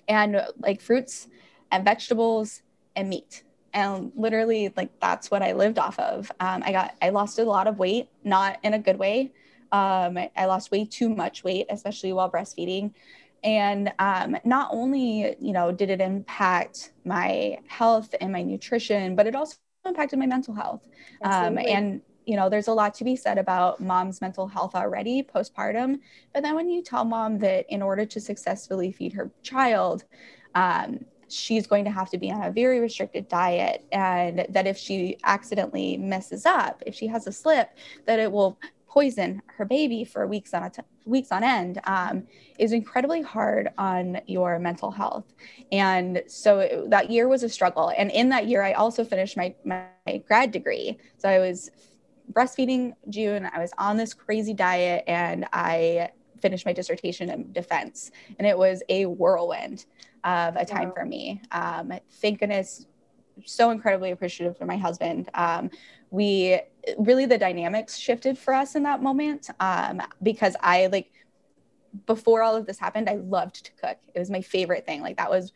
and 0.09 0.43
like 0.59 0.81
fruits 0.81 1.29
and 1.71 1.85
vegetables 1.85 2.63
and 2.97 3.09
meat 3.09 3.45
and 3.73 4.13
literally 4.15 4.73
like 4.77 4.91
that's 5.01 5.31
what 5.31 5.43
i 5.43 5.53
lived 5.53 5.79
off 5.79 5.99
of. 5.99 6.31
Um, 6.41 6.63
i 6.65 6.73
got 6.73 6.95
i 7.03 7.11
lost 7.11 7.39
a 7.39 7.45
lot 7.45 7.67
of 7.67 7.79
weight 7.79 8.09
not 8.25 8.59
in 8.63 8.75
a 8.75 8.79
good 8.79 8.99
way. 8.99 9.33
Um, 9.73 10.19
I, 10.37 10.45
lost 10.47 10.71
way 10.71 10.85
too 10.85 11.09
much 11.09 11.45
weight 11.45 11.67
especially 11.71 12.13
while 12.13 12.31
breastfeeding. 12.31 12.93
And 13.43 13.91
um, 13.99 14.37
not 14.45 14.69
only 14.71 15.35
you 15.41 15.53
know 15.53 15.73
did 15.73 15.91
it 15.91 16.01
impact 16.01 16.93
my 17.05 17.59
health 17.67 18.15
and 18.21 18.33
my 18.33 18.43
nutrition 18.43 19.17
but 19.17 19.27
it 19.27 19.35
also 19.35 19.57
impacted 19.85 20.19
my 20.19 20.27
mental 20.27 20.55
health. 20.55 20.87
Um, 21.23 21.59
and 21.59 22.03
you 22.27 22.37
know 22.37 22.49
there's 22.49 22.69
a 22.69 22.73
lot 22.73 22.95
to 22.95 23.05
be 23.05 23.17
said 23.17 23.39
about 23.39 23.81
mom's 23.81 24.21
mental 24.21 24.47
health 24.47 24.75
already 24.75 25.23
postpartum. 25.23 25.99
But 26.33 26.43
then 26.43 26.55
when 26.55 26.69
you 26.69 26.83
tell 26.83 27.05
mom 27.05 27.39
that 27.39 27.67
in 27.69 27.83
order 27.83 28.05
to 28.07 28.21
successfully 28.21 28.93
feed 28.93 29.13
her 29.15 29.31
child 29.43 30.05
um, 30.55 31.05
she's 31.33 31.67
going 31.67 31.85
to 31.85 31.91
have 31.91 32.11
to 32.11 32.19
be 32.19 32.31
on 32.31 32.43
a 32.43 32.51
very 32.51 32.81
restricted 32.81 33.29
diet 33.29 33.85
and 33.93 34.47
that 34.49 34.67
if 34.67 34.77
she 34.77 35.17
accidentally 35.25 35.97
messes 35.97 36.45
up 36.45 36.83
if 36.87 36.95
she 36.95 37.07
has 37.07 37.27
a 37.27 37.33
slip 37.33 37.71
that 38.07 38.19
it 38.19 38.31
will 38.31 38.59
poison 38.93 39.41
her 39.47 39.65
baby 39.65 40.05
for 40.05 40.27
weeks 40.27 40.53
on 40.53 40.71
weeks 41.07 41.33
on 41.33 41.43
end 41.43 41.81
um, 41.85 42.25
is 42.59 42.73
incredibly 42.73 43.23
hard 43.23 43.71
on 43.79 44.21
your 44.27 44.59
mental 44.59 44.91
health. 44.91 45.25
And 45.73 46.23
so 46.27 46.61
it, 46.61 46.91
that 46.91 47.11
year 47.11 47.27
was 47.27 47.43
a 47.43 47.49
struggle. 47.49 47.91
And 47.97 48.11
in 48.11 48.29
that 48.29 48.47
year 48.47 48.63
i 48.63 48.73
also 48.73 49.03
finished 49.03 49.37
my, 49.37 49.55
my 49.65 49.87
grad 50.29 50.51
degree. 50.51 50.99
So 51.17 51.29
i 51.29 51.39
was 51.39 51.71
breastfeeding 52.33 52.93
june. 53.09 53.49
I 53.53 53.59
was 53.61 53.71
on 53.79 53.97
this 53.97 54.13
crazy 54.13 54.53
diet 54.53 55.05
and 55.07 55.47
i 55.53 56.11
finished 56.43 56.67
my 56.67 56.73
dissertation 56.73 57.31
in 57.31 57.53
defense. 57.53 58.11
And 58.39 58.47
it 58.47 58.59
was 58.59 58.83
a 58.91 59.07
whirlwind 59.07 59.87
of 60.25 60.57
a 60.57 60.65
time 60.65 60.89
wow. 60.89 60.95
for 60.95 61.05
me. 61.05 61.43
Um, 61.51 61.93
thank 62.21 62.41
goodness, 62.41 62.87
so 63.45 63.71
incredibly 63.71 64.11
appreciative 64.11 64.57
for 64.57 64.67
my 64.67 64.77
husband. 64.77 65.29
Um, 65.35 65.71
we 66.11 66.61
really 66.99 67.27
the 67.27 67.39
dynamics 67.39 67.97
shifted 67.97 68.37
for 68.37 68.55
us 68.55 68.75
in 68.75 68.83
that 68.83 69.03
moment 69.03 69.49
um, 69.61 70.03
because 70.23 70.57
I 70.61 70.87
like 70.87 71.11
before 72.07 72.43
all 72.43 72.57
of 72.57 72.67
this 72.67 72.79
happened, 72.79 73.09
I 73.09 73.17
loved 73.17 73.65
to 73.67 73.73
cook. 73.73 73.99
It 74.15 74.19
was 74.19 74.31
my 74.31 74.41
favorite 74.41 74.87
thing. 74.87 75.03
Like 75.03 75.17
that 75.17 75.31
was 75.31 75.53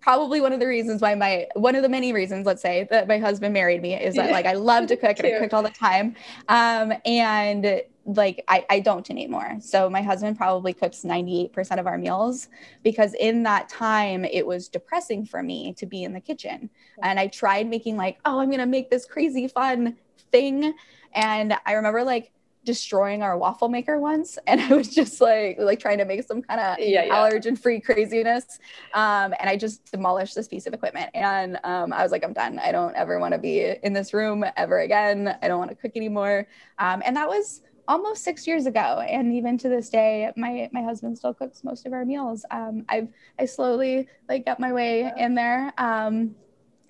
probably 0.00 0.40
one 0.40 0.52
of 0.52 0.60
the 0.60 0.66
reasons 0.66 1.00
why 1.00 1.14
my 1.14 1.46
one 1.54 1.74
of 1.74 1.82
the 1.82 1.88
many 1.88 2.12
reasons 2.12 2.44
let's 2.44 2.60
say 2.60 2.86
that 2.90 3.08
my 3.08 3.16
husband 3.16 3.54
married 3.54 3.80
me 3.80 3.94
is 3.94 4.14
that 4.16 4.30
like 4.38 4.44
i 4.44 4.52
love 4.52 4.86
to 4.86 4.96
cook 4.96 5.18
and 5.18 5.26
i 5.26 5.38
cooked 5.38 5.54
all 5.54 5.62
the 5.62 5.70
time 5.70 6.14
um, 6.50 6.92
and 7.06 7.80
like 8.06 8.44
I, 8.48 8.66
I 8.68 8.80
don't 8.80 9.08
anymore 9.10 9.58
so 9.60 9.88
my 9.88 10.02
husband 10.02 10.36
probably 10.36 10.74
cooks 10.74 11.02
98% 11.02 11.78
of 11.78 11.86
our 11.86 11.96
meals 11.96 12.48
because 12.82 13.14
in 13.14 13.42
that 13.44 13.68
time 13.68 14.24
it 14.24 14.46
was 14.46 14.68
depressing 14.68 15.24
for 15.24 15.42
me 15.42 15.72
to 15.74 15.86
be 15.86 16.04
in 16.04 16.12
the 16.12 16.20
kitchen. 16.20 16.70
And 17.02 17.18
i 17.18 17.26
tried 17.26 17.68
making 17.68 17.96
like 17.96 18.18
oh 18.24 18.40
i'm 18.40 18.50
gonna 18.50 18.66
make 18.66 18.90
this 18.90 19.06
crazy 19.06 19.48
fun 19.48 19.96
thing. 20.30 20.74
And 21.14 21.56
i 21.66 21.72
remember 21.72 22.04
like 22.04 22.30
destroying 22.64 23.22
our 23.22 23.36
waffle 23.36 23.68
maker 23.68 23.98
once. 23.98 24.38
And 24.46 24.60
i 24.60 24.74
was 24.74 24.88
just 24.88 25.20
like 25.20 25.56
like 25.58 25.80
trying 25.80 25.98
to 25.98 26.04
make 26.04 26.22
some 26.24 26.42
kind 26.42 26.60
of 26.60 26.78
yeah, 26.78 27.04
yeah. 27.04 27.14
allergen 27.14 27.58
free 27.58 27.80
craziness. 27.80 28.58
Um, 28.92 29.34
and 29.40 29.48
i 29.48 29.56
just 29.56 29.90
demolished 29.90 30.34
this 30.34 30.48
piece 30.48 30.66
of 30.66 30.74
equipment. 30.74 31.10
And 31.14 31.58
um, 31.64 31.92
i 31.92 32.02
was 32.02 32.12
like 32.12 32.24
i'm 32.24 32.34
done. 32.34 32.58
I 32.58 32.70
don't 32.70 32.94
ever 32.96 33.18
want 33.18 33.32
to 33.32 33.38
be 33.38 33.74
in 33.82 33.94
this 33.94 34.12
room 34.12 34.44
ever 34.56 34.80
again. 34.80 35.36
I 35.40 35.48
don't 35.48 35.58
want 35.58 35.70
to 35.70 35.76
cook 35.76 35.92
anymore. 35.96 36.46
Um, 36.78 37.02
and 37.06 37.16
that 37.16 37.28
was 37.28 37.62
almost 37.86 38.24
six 38.24 38.46
years 38.46 38.66
ago 38.66 39.04
and 39.08 39.32
even 39.32 39.58
to 39.58 39.68
this 39.68 39.90
day 39.90 40.30
my 40.36 40.68
my 40.72 40.82
husband 40.82 41.16
still 41.16 41.34
cooks 41.34 41.64
most 41.64 41.86
of 41.86 41.92
our 41.92 42.04
meals. 42.04 42.44
Um, 42.50 42.84
i've 42.88 43.08
i 43.38 43.44
slowly 43.44 44.08
like 44.28 44.46
got 44.46 44.58
my 44.58 44.72
way 44.72 45.12
in 45.18 45.34
there 45.34 45.72
um, 45.78 46.34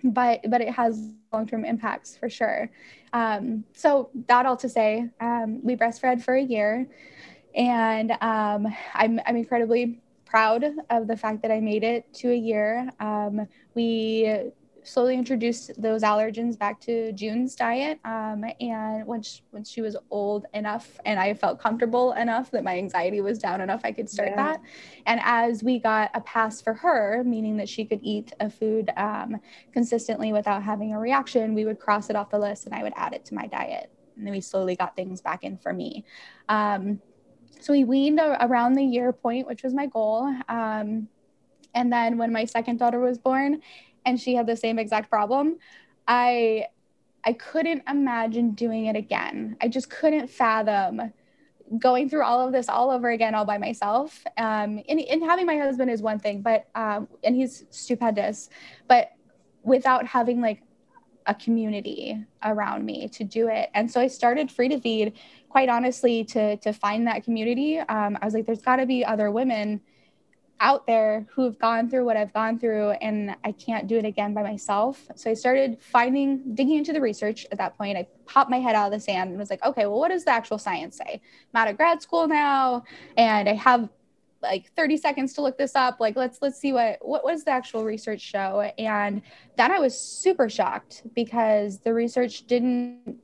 but 0.05 0.41
but 0.49 0.61
it 0.61 0.71
has 0.71 1.13
long-term 1.33 1.65
impacts 1.65 2.17
for 2.17 2.29
sure. 2.29 2.71
Um, 3.13 3.65
so 3.75 4.11
that 4.29 4.47
all 4.47 4.57
to 4.59 4.69
say 4.69 5.09
um, 5.21 5.61
we 5.63 5.77
breastfed 5.77 6.23
for 6.23 6.35
a 6.35 6.43
year 6.43 6.87
and 7.55 8.13
um, 8.21 8.67
I'm, 8.95 9.21
I'm 9.27 9.37
incredibly 9.37 10.01
proud 10.25 10.65
of 10.91 11.07
the 11.07 11.17
fact 11.17 11.43
that 11.43 11.53
i 11.53 11.61
made 11.61 11.85
it 11.85 12.13
to 12.15 12.31
a 12.31 12.37
year. 12.37 12.91
Um, 12.99 13.47
we 13.75 14.51
slowly 14.85 15.15
introduced 15.15 15.71
those 15.81 16.03
allergens 16.03 16.59
back 16.59 16.81
to 16.83 17.13
June's 17.13 17.57
diet. 17.57 17.99
Um, 18.05 18.45
and 18.61 19.07
once 19.07 19.43
when 19.51 19.65
she 19.65 19.81
was 19.81 19.97
old 20.11 20.47
enough 20.55 21.01
and 21.05 21.19
I 21.19 21.35
felt 21.35 21.59
comfortable 21.59 22.13
enough 22.13 22.51
that 22.51 22.63
my 22.63 22.77
anxiety 22.77 23.21
was 23.21 23.39
down 23.39 23.61
enough, 23.61 23.81
I 23.83 23.93
could 23.93 24.09
start 24.09 24.31
yeah. 24.31 24.37
that. 24.37 24.61
And 25.07 25.21
as 25.25 25.63
we 25.63 25.79
got 25.79 26.11
a 26.15 26.21
pass 26.21 26.61
for 26.61 26.75
her, 26.75 27.25
meaning 27.25 27.57
that 27.57 27.69
she 27.69 27.85
could 27.85 28.01
eat 28.03 28.33
a 28.41 28.51
food 28.51 28.91
um, 28.97 29.41
consistently 29.73 30.33
without 30.33 30.63
having 30.63 30.93
a 30.93 30.99
reaction, 30.99 31.55
we 31.55 31.65
would 31.65 31.81
cross 31.81 32.11
it 32.11 32.17
off 32.17 32.31
the 32.31 32.39
list 32.39 32.67
and 32.67 32.75
I 32.75 32.83
would 32.83 32.93
add 32.97 33.15
it 33.15 33.25
to 33.27 33.35
my 33.35 33.47
diet. 33.47 33.91
And 34.17 34.27
then 34.27 34.33
we 34.33 34.41
slowly 34.41 34.77
got 34.77 34.95
things 34.95 35.21
back 35.21 35.45
in 35.45 35.57
for 35.57 35.73
me. 35.73 36.05
Um, 36.49 37.01
so 37.61 37.73
we 37.73 37.85
weaned 37.85 38.21
around 38.21 38.75
the 38.75 38.85
year 38.85 39.13
point, 39.13 39.47
which 39.47 39.63
was 39.63 39.73
my 39.73 39.87
goal. 39.87 40.33
Um, 40.49 41.09
and 41.75 41.93
then 41.93 42.19
when 42.19 42.33
my 42.33 42.45
second 42.45 42.79
daughter 42.79 43.01
was 43.01 43.19
born, 43.19 43.61
and 44.05 44.21
she 44.21 44.35
had 44.35 44.47
the 44.47 44.57
same 44.57 44.79
exact 44.79 45.11
problem, 45.11 45.57
I 46.07 46.67
I 47.27 47.33
couldn't 47.33 47.83
imagine 47.89 48.51
doing 48.51 48.87
it 48.87 48.97
again. 48.97 49.57
I 49.63 49.69
just 49.69 49.89
couldn't 49.89 50.29
fathom 50.29 51.13
going 51.79 52.09
through 52.09 52.23
all 52.23 52.47
of 52.47 52.53
this 52.53 52.69
all 52.69 52.91
over 52.91 53.11
again 53.11 53.35
all 53.35 53.47
by 53.47 53.57
myself. 53.57 54.23
Um, 54.37 54.83
and, 54.89 55.01
and 55.01 55.23
having 55.23 55.47
my 55.47 55.57
husband 55.57 55.91
is 55.91 56.03
one 56.03 56.19
thing, 56.19 56.43
but 56.43 56.69
um, 56.75 57.09
and 57.23 57.35
he's 57.35 57.65
stupendous, 57.71 58.51
but 58.89 59.13
without 59.63 60.07
having 60.07 60.41
like 60.41 60.63
a 61.27 61.35
community 61.35 62.23
around 62.43 62.85
me 62.85 63.09
to 63.09 63.25
do 63.25 63.49
it. 63.49 63.71
And 63.73 63.91
so 63.91 64.01
I 64.01 64.09
started 64.09 64.51
Free 64.51 64.69
to 64.69 64.79
Feed, 64.79 65.15
quite 65.49 65.71
honestly, 65.71 66.25
to 66.25 66.57
to 66.59 66.73
find 66.73 67.07
that 67.07 67.25
community. 67.25 67.79
Um, 67.79 68.19
I 68.21 68.25
was 68.25 68.35
like, 68.35 68.45
there's 68.45 68.63
got 68.63 68.77
to 68.77 68.87
be 68.87 69.05
other 69.05 69.31
women 69.31 69.81
out 70.61 70.87
there 70.87 71.27
who 71.31 71.45
have 71.45 71.59
gone 71.59 71.91
through 71.91 72.05
what 72.05 72.17
I've 72.17 72.33
gone 72.33 72.59
through 72.59 72.91
and 72.93 73.37
I 73.45 73.53
can't 73.53 73.87
do 73.87 73.97
it 73.99 74.05
again 74.05 74.35
by 74.35 74.43
myself. 74.43 75.07
So 75.17 75.31
I 75.31 75.35
started 75.35 75.79
finding, 75.81 76.55
digging 76.55 76.79
into 76.79 76.93
the 76.93 77.01
research 77.01 77.47
at 77.51 77.59
that 77.59 77.77
point. 77.77 77.99
I 77.99 78.07
popped 78.27 78.51
my 78.51 78.59
head 78.59 78.75
out 78.75 78.87
of 78.87 78.93
the 78.93 79.01
sand 79.01 79.31
and 79.31 79.39
was 79.39 79.51
like, 79.51 79.65
okay, 79.65 79.87
well, 79.87 79.99
what 79.99 80.11
does 80.11 80.25
the 80.25 80.31
actual 80.31 80.59
science 80.59 80.97
say? 80.97 81.21
I'm 81.53 81.61
out 81.61 81.69
of 81.69 81.77
grad 81.77 82.03
school 82.03 82.29
now 82.29 82.85
and 83.17 83.49
I 83.49 83.55
have 83.55 83.89
like 84.43 84.71
30 84.77 84.97
seconds 84.99 85.33
to 85.35 85.43
look 85.43 85.59
this 85.59 85.75
up. 85.75 85.99
Like, 86.01 86.17
let's, 86.17 86.39
let's 86.41 86.59
see 86.59 86.73
what, 86.73 86.99
what 87.03 87.25
was 87.25 87.45
the 87.45 87.51
actual 87.51 87.85
research 87.85 88.21
show. 88.21 88.71
And 88.79 89.23
then 89.57 89.73
I 89.73 89.79
was 89.81 89.99
super 89.99 90.49
shocked 90.49 91.03
because 91.15 91.81
the 91.81 91.93
research 91.93 92.47
didn't 92.47 93.19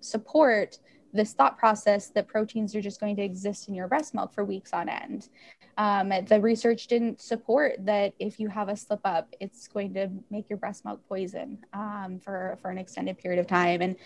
support 0.00 0.78
this 1.12 1.32
thought 1.32 1.58
process 1.58 2.08
that 2.08 2.28
proteins 2.28 2.74
are 2.74 2.80
just 2.80 3.00
going 3.00 3.16
to 3.16 3.22
exist 3.22 3.68
in 3.68 3.74
your 3.74 3.88
breast 3.88 4.14
milk 4.14 4.32
for 4.32 4.44
weeks 4.44 4.72
on 4.72 4.88
end. 4.88 5.28
Um, 5.78 6.10
the 6.26 6.40
research 6.40 6.86
didn't 6.86 7.20
support 7.20 7.84
that 7.84 8.14
if 8.18 8.40
you 8.40 8.48
have 8.48 8.68
a 8.68 8.76
slip 8.76 9.00
up, 9.04 9.34
it's 9.40 9.68
going 9.68 9.92
to 9.94 10.08
make 10.30 10.48
your 10.48 10.56
breast 10.56 10.84
milk 10.84 11.00
poison 11.08 11.58
um, 11.74 12.18
for, 12.22 12.58
for 12.62 12.70
an 12.70 12.78
extended 12.78 13.18
period 13.18 13.38
of 13.38 13.46
time. 13.46 13.82
And 13.82 13.96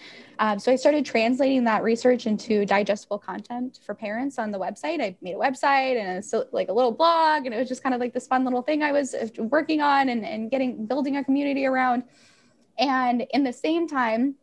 um, 0.40 0.58
so 0.58 0.72
I 0.72 0.76
started 0.76 1.06
translating 1.06 1.62
that 1.64 1.84
research 1.84 2.26
into 2.26 2.66
digestible 2.66 3.18
content 3.18 3.78
for 3.84 3.94
parents 3.94 4.38
on 4.38 4.50
the 4.50 4.58
website. 4.58 5.00
I 5.00 5.16
made 5.22 5.34
a 5.34 5.38
website 5.38 5.96
and 5.96 6.24
a, 6.24 6.46
like 6.52 6.68
a 6.68 6.72
little 6.72 6.92
blog, 6.92 7.46
and 7.46 7.54
it 7.54 7.58
was 7.58 7.68
just 7.68 7.82
kind 7.82 7.94
of 7.94 8.00
like 8.00 8.12
this 8.12 8.26
fun 8.26 8.44
little 8.44 8.62
thing 8.62 8.82
I 8.82 8.90
was 8.90 9.14
uh, 9.14 9.28
working 9.38 9.80
on 9.80 10.08
and, 10.08 10.24
and 10.24 10.50
getting 10.50 10.86
building 10.86 11.16
a 11.18 11.24
community 11.24 11.66
around. 11.66 12.02
And 12.78 13.26
in 13.32 13.44
the 13.44 13.52
same 13.52 13.86
time, 13.86 14.34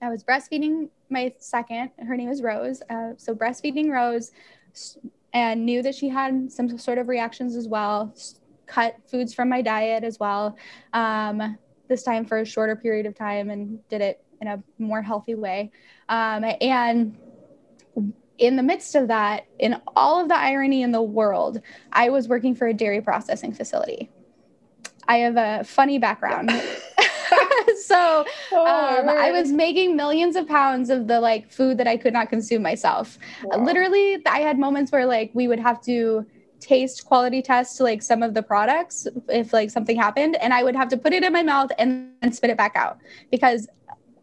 I 0.00 0.08
was 0.08 0.24
breastfeeding 0.24 0.88
my 1.10 1.34
second. 1.38 1.90
Her 1.98 2.16
name 2.16 2.30
is 2.30 2.42
Rose. 2.42 2.82
Uh, 2.88 3.12
so 3.16 3.34
breastfeeding 3.34 3.90
Rose, 3.90 4.32
and 5.32 5.64
knew 5.64 5.82
that 5.82 5.94
she 5.94 6.08
had 6.08 6.50
some 6.50 6.78
sort 6.78 6.98
of 6.98 7.08
reactions 7.08 7.56
as 7.56 7.68
well. 7.68 8.14
Cut 8.66 8.96
foods 9.06 9.34
from 9.34 9.48
my 9.48 9.62
diet 9.62 10.04
as 10.04 10.18
well. 10.18 10.56
Um, 10.92 11.58
this 11.88 12.02
time 12.02 12.24
for 12.24 12.38
a 12.38 12.44
shorter 12.44 12.76
period 12.76 13.06
of 13.06 13.14
time, 13.14 13.50
and 13.50 13.86
did 13.88 14.00
it 14.00 14.24
in 14.40 14.48
a 14.48 14.62
more 14.78 15.02
healthy 15.02 15.34
way. 15.34 15.70
Um, 16.08 16.44
and 16.60 17.16
in 18.38 18.56
the 18.56 18.62
midst 18.62 18.94
of 18.94 19.08
that, 19.08 19.46
in 19.58 19.80
all 19.94 20.20
of 20.20 20.28
the 20.28 20.36
irony 20.36 20.82
in 20.82 20.90
the 20.90 21.02
world, 21.02 21.60
I 21.92 22.08
was 22.08 22.28
working 22.28 22.54
for 22.54 22.66
a 22.66 22.74
dairy 22.74 23.00
processing 23.00 23.52
facility. 23.52 24.10
I 25.06 25.18
have 25.18 25.36
a 25.36 25.64
funny 25.64 25.98
background. 25.98 26.50
so 27.84 28.24
oh, 28.52 29.00
um, 29.00 29.08
I 29.08 29.30
was 29.32 29.52
making 29.52 29.96
millions 29.96 30.36
of 30.36 30.46
pounds 30.46 30.90
of 30.90 31.06
the 31.06 31.20
like 31.20 31.50
food 31.50 31.78
that 31.78 31.86
I 31.86 31.96
could 31.96 32.12
not 32.12 32.28
consume 32.28 32.62
myself. 32.62 33.18
Wow. 33.44 33.64
Literally, 33.64 34.18
I 34.26 34.40
had 34.40 34.58
moments 34.58 34.92
where 34.92 35.06
like 35.06 35.30
we 35.34 35.48
would 35.48 35.60
have 35.60 35.80
to 35.82 36.26
taste 36.60 37.04
quality 37.04 37.42
test 37.42 37.80
like 37.80 38.00
some 38.00 38.22
of 38.22 38.34
the 38.34 38.42
products 38.42 39.08
if 39.28 39.52
like 39.52 39.68
something 39.68 39.96
happened 39.96 40.36
and 40.36 40.54
I 40.54 40.62
would 40.62 40.76
have 40.76 40.88
to 40.90 40.96
put 40.96 41.12
it 41.12 41.24
in 41.24 41.32
my 41.32 41.42
mouth 41.42 41.70
and, 41.76 42.12
and 42.22 42.32
spit 42.32 42.50
it 42.50 42.56
back 42.56 42.76
out 42.76 42.98
because 43.32 43.66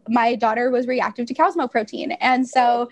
my 0.08 0.34
daughter 0.34 0.70
was 0.70 0.86
reactive 0.86 1.26
to 1.26 1.34
cow's 1.34 1.56
milk 1.56 1.70
protein. 1.70 2.12
And 2.12 2.48
so 2.48 2.88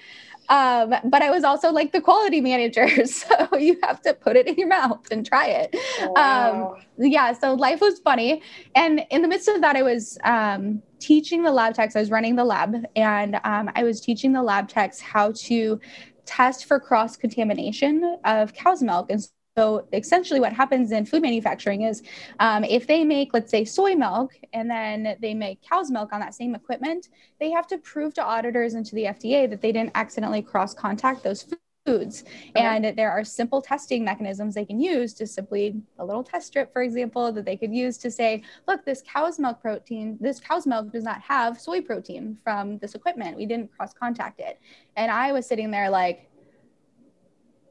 um, 0.49 0.95
but 1.05 1.23
I 1.23 1.31
was 1.31 1.45
also 1.45 1.71
like 1.71 1.93
the 1.93 2.01
quality 2.01 2.41
manager. 2.41 2.89
So 3.09 3.57
you 3.57 3.79
have 3.83 4.01
to 4.03 4.15
put 4.15 4.37
it 4.37 4.47
in 4.47 4.55
your 4.57 4.69
mouth 4.69 5.07
and 5.11 5.27
try 5.27 5.47
it. 5.47 5.75
Wow. 6.01 6.77
Um, 6.77 7.07
yeah. 7.11 7.33
So 7.33 7.55
life 7.55 7.81
was 7.81 7.99
funny. 8.01 8.43
And 8.75 9.05
in 9.11 9.23
the 9.23 9.29
midst 9.29 9.49
of 9.49 9.61
that, 9.61 9.77
I 9.77 9.83
was 9.83 10.19
um, 10.25 10.83
teaching 11.01 11.43
the 11.43 11.51
lab 11.51 11.75
techs, 11.75 11.97
I 11.97 12.01
was 12.01 12.11
running 12.11 12.37
the 12.37 12.45
lab, 12.45 12.77
and 12.97 13.41
um, 13.45 13.71
I 13.75 13.83
was 13.83 14.01
teaching 14.01 14.33
the 14.33 14.43
lab 14.43 14.69
techs 14.69 15.01
how 15.01 15.33
to 15.33 15.81
test 16.27 16.67
for 16.67 16.79
cross 16.79 17.17
contamination 17.17 18.19
of 18.25 18.53
cow's 18.55 18.83
milk. 18.83 19.11
And 19.11 19.27
so 19.59 19.89
essentially, 19.93 20.39
what 20.39 20.53
happens 20.53 20.93
in 20.93 21.05
food 21.05 21.21
manufacturing 21.21 21.83
is 21.83 22.05
um, 22.39 22.63
if 22.63 22.87
they 22.87 23.03
make, 23.03 23.35
let's 23.35 23.51
say, 23.51 23.65
soy 23.65 23.97
milk 23.97 24.33
and 24.53 24.71
then 24.71 25.17
they 25.21 25.35
make 25.35 25.61
cow's 25.69 25.91
milk 25.91 26.13
on 26.13 26.21
that 26.21 26.33
same 26.33 26.55
equipment, 26.55 27.09
they 27.41 27.51
have 27.51 27.67
to 27.67 27.79
prove 27.79 28.15
to 28.15 28.25
auditors 28.25 28.75
and 28.75 28.87
to 28.87 28.95
the 28.95 29.07
FDA 29.07 29.51
that 29.51 29.61
they 29.61 29.73
didn't 29.73 29.91
accidentally 29.97 30.43
cross 30.43 30.75
contact 30.75 31.25
those 31.25 31.45
foods. 31.85 32.23
Okay. 32.51 32.65
And 32.65 32.97
there 32.97 33.11
are 33.11 33.25
simple 33.25 33.61
testing 33.61 34.05
mechanisms 34.05 34.55
they 34.55 34.65
can 34.65 34.81
use 34.81 35.13
to 35.15 35.27
simply 35.27 35.83
a 35.99 36.05
little 36.05 36.23
test 36.23 36.47
strip, 36.47 36.73
for 36.73 36.83
example, 36.83 37.33
that 37.33 37.45
they 37.45 37.57
could 37.57 37.75
use 37.75 37.99
to 37.99 38.13
say, 38.13 38.45
look, 38.69 38.85
this 38.85 39.03
cow's 39.13 39.41
milk 39.41 39.61
protein, 39.61 40.19
this 40.21 40.39
cow's 40.39 40.69
milk 40.69 40.93
does 40.93 41.03
not 41.03 41.21
have 41.23 41.61
soy 41.61 41.81
protein 41.81 42.39
from 42.45 42.79
this 42.79 42.95
equipment. 42.95 43.37
We 43.37 43.47
didn't 43.47 43.73
cross 43.77 43.93
contact 43.93 44.39
it. 44.39 44.61
And 44.95 45.11
I 45.11 45.33
was 45.33 45.47
sitting 45.47 45.73
there 45.73 45.91
like, 45.91 46.28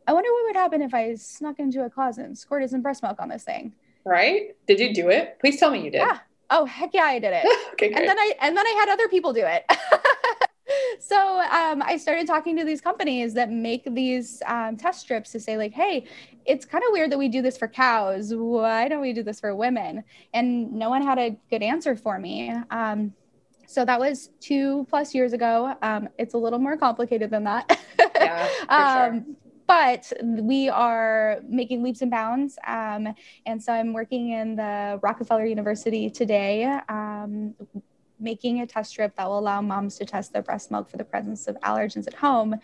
I 0.08 0.14
wonder 0.14 0.32
what 0.32 0.46
would 0.46 0.56
happen 0.56 0.82
if 0.82 0.94
I 0.94 1.16
snuck 1.16 1.60
into 1.60 1.84
a 1.84 1.90
closet 1.90 2.26
and 2.26 2.38
squirted 2.38 2.70
some 2.70 2.82
breast 2.82 3.04
milk 3.04 3.20
on 3.20 3.28
this 3.28 3.44
thing. 3.44 3.74
Right? 4.06 4.56
Did 4.66 4.80
you 4.80 4.94
do 4.94 5.10
it? 5.10 5.38
Please 5.42 5.60
tell 5.60 5.70
me 5.70 5.84
you 5.84 5.92
did. 5.92 5.98
Yeah. 5.98 6.20
Oh 6.50 6.66
heck 6.66 6.94
yeah, 6.94 7.04
I 7.04 7.20
did 7.20 7.34
it. 7.34 7.46
okay, 7.74 7.90
great. 7.90 7.98
And 8.00 8.08
then 8.08 8.18
I 8.18 8.34
and 8.40 8.56
then 8.56 8.66
I 8.66 8.76
had 8.80 8.90
other 8.90 9.10
people 9.10 9.34
do 9.34 9.44
it. 9.46 9.70
so 11.00 11.42
um, 11.42 11.82
I 11.82 11.98
started 11.98 12.26
talking 12.26 12.56
to 12.56 12.64
these 12.64 12.80
companies 12.80 13.34
that 13.34 13.52
make 13.52 13.84
these 13.94 14.42
um, 14.46 14.78
test 14.78 15.02
strips 15.02 15.34
to 15.34 15.42
say 15.42 15.58
like, 15.58 15.74
hey, 15.74 16.08
it's 16.46 16.66
kind 16.66 16.86
of 16.86 16.94
weird 16.94 17.12
that 17.12 17.20
we 17.20 17.28
do 17.28 17.42
this 17.42 17.58
for 17.58 17.68
cows. 17.68 18.34
Why 18.34 18.88
don't 18.88 19.02
we 19.02 19.12
do 19.12 19.24
this 19.24 19.42
for 19.42 19.54
women? 19.54 20.06
And 20.34 20.72
no 20.72 20.90
one 20.90 21.02
had 21.02 21.20
a 21.20 21.38
good 21.50 21.62
answer 21.62 21.98
for 21.98 22.18
me. 22.18 22.54
Um, 22.72 23.14
so 23.68 23.84
that 23.84 24.00
was 24.00 24.30
two 24.40 24.88
plus 24.90 25.14
years 25.14 25.34
ago. 25.34 25.76
Um, 25.82 26.08
it's 26.18 26.34
a 26.34 26.38
little 26.38 26.60
more 26.60 26.78
complicated 26.78 27.30
than 27.30 27.44
that. 27.44 27.78
yeah, 28.16 28.48
um, 28.70 29.26
sure 29.26 29.36
but 29.68 30.12
we 30.24 30.70
are 30.70 31.40
making 31.48 31.84
leaps 31.84 32.02
and 32.02 32.10
bounds. 32.10 32.58
Um, 32.66 33.14
and 33.46 33.62
so 33.62 33.74
I'm 33.74 33.94
working 33.94 34.32
in 34.32 34.56
the 34.56 35.00
Rockefeller 35.02 35.46
University 35.46 36.10
today. 36.10 36.80
Um, 36.90 37.54
making 38.20 38.62
a 38.62 38.66
test 38.66 38.90
strip 38.90 39.16
that 39.16 39.28
will 39.28 39.40
allow 39.40 39.62
moms 39.62 39.96
to 39.98 40.06
test 40.06 40.34
their 40.34 40.42
breast 40.42 40.72
milk 40.72 40.90
for 40.90 40.98
the 40.98 41.04
presence 41.04 41.48
of 41.48 41.56
allergens 41.62 42.08
at 42.08 42.16
home. 42.16 42.56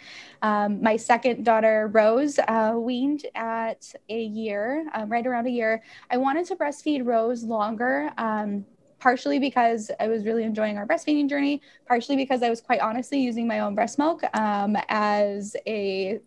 Um, 0.42 0.82
my 0.82 0.98
second 0.98 1.46
daughter, 1.46 1.90
Rose, 1.94 2.40
uh, 2.40 2.74
weaned 2.76 3.26
at 3.36 3.94
a 4.10 4.24
year, 4.24 4.88
um, 4.96 5.12
right 5.12 5.26
around 5.26 5.46
a 5.46 5.52
year. 5.52 5.84
I 6.10 6.18
wanted 6.18 6.46
to 6.48 6.56
breastfeed 6.56 7.06
Rose 7.06 7.44
longer. 7.44 8.12
Um, 8.18 8.66
partially 9.00 9.38
because 9.38 9.92
I 10.00 10.08
was 10.08 10.24
really 10.24 10.46
enjoying 10.46 10.78
our 10.78 10.88
breastfeeding 10.88 11.28
journey, 11.28 11.62
partially 11.90 12.16
because 12.16 12.42
I 12.42 12.50
was 12.50 12.62
quite 12.62 12.80
honestly 12.80 13.20
using 13.20 13.46
my 13.46 13.60
own 13.60 13.76
breast 13.76 14.00
milk 14.00 14.22
um, 14.34 14.78
as 14.88 15.58
a 15.68 16.22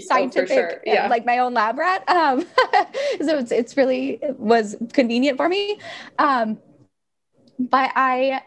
scientific, 0.00 0.50
oh, 0.50 0.70
sure. 0.70 0.80
yeah. 0.84 1.08
like 1.08 1.24
my 1.24 1.38
own 1.38 1.54
lab 1.54 1.78
rat. 1.78 2.08
Um, 2.08 2.40
so 3.20 3.38
it's, 3.38 3.52
it's 3.52 3.76
really 3.76 4.18
it 4.22 4.38
was 4.38 4.76
convenient 4.92 5.36
for 5.36 5.48
me. 5.48 5.78
Um, 6.18 6.58
but 7.58 7.90
I, 7.94 8.42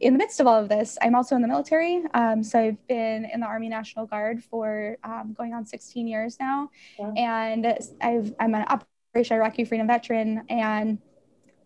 in 0.00 0.12
the 0.12 0.18
midst 0.18 0.40
of 0.40 0.46
all 0.46 0.60
of 0.62 0.68
this, 0.68 0.98
I'm 1.02 1.14
also 1.14 1.34
in 1.36 1.42
the 1.42 1.48
military. 1.48 2.02
Um, 2.14 2.42
so 2.42 2.58
I've 2.58 2.86
been 2.86 3.24
in 3.32 3.40
the 3.40 3.46
Army 3.46 3.68
National 3.68 4.06
Guard 4.06 4.42
for 4.44 4.96
um, 5.04 5.34
going 5.36 5.54
on 5.54 5.64
16 5.64 6.06
years 6.06 6.36
now. 6.38 6.70
And 7.16 7.66
I've, 8.00 8.34
I'm 8.38 8.54
an 8.54 8.64
Operation 8.68 9.36
Iraqi 9.36 9.64
Freedom 9.64 9.86
veteran. 9.86 10.44
And 10.48 10.98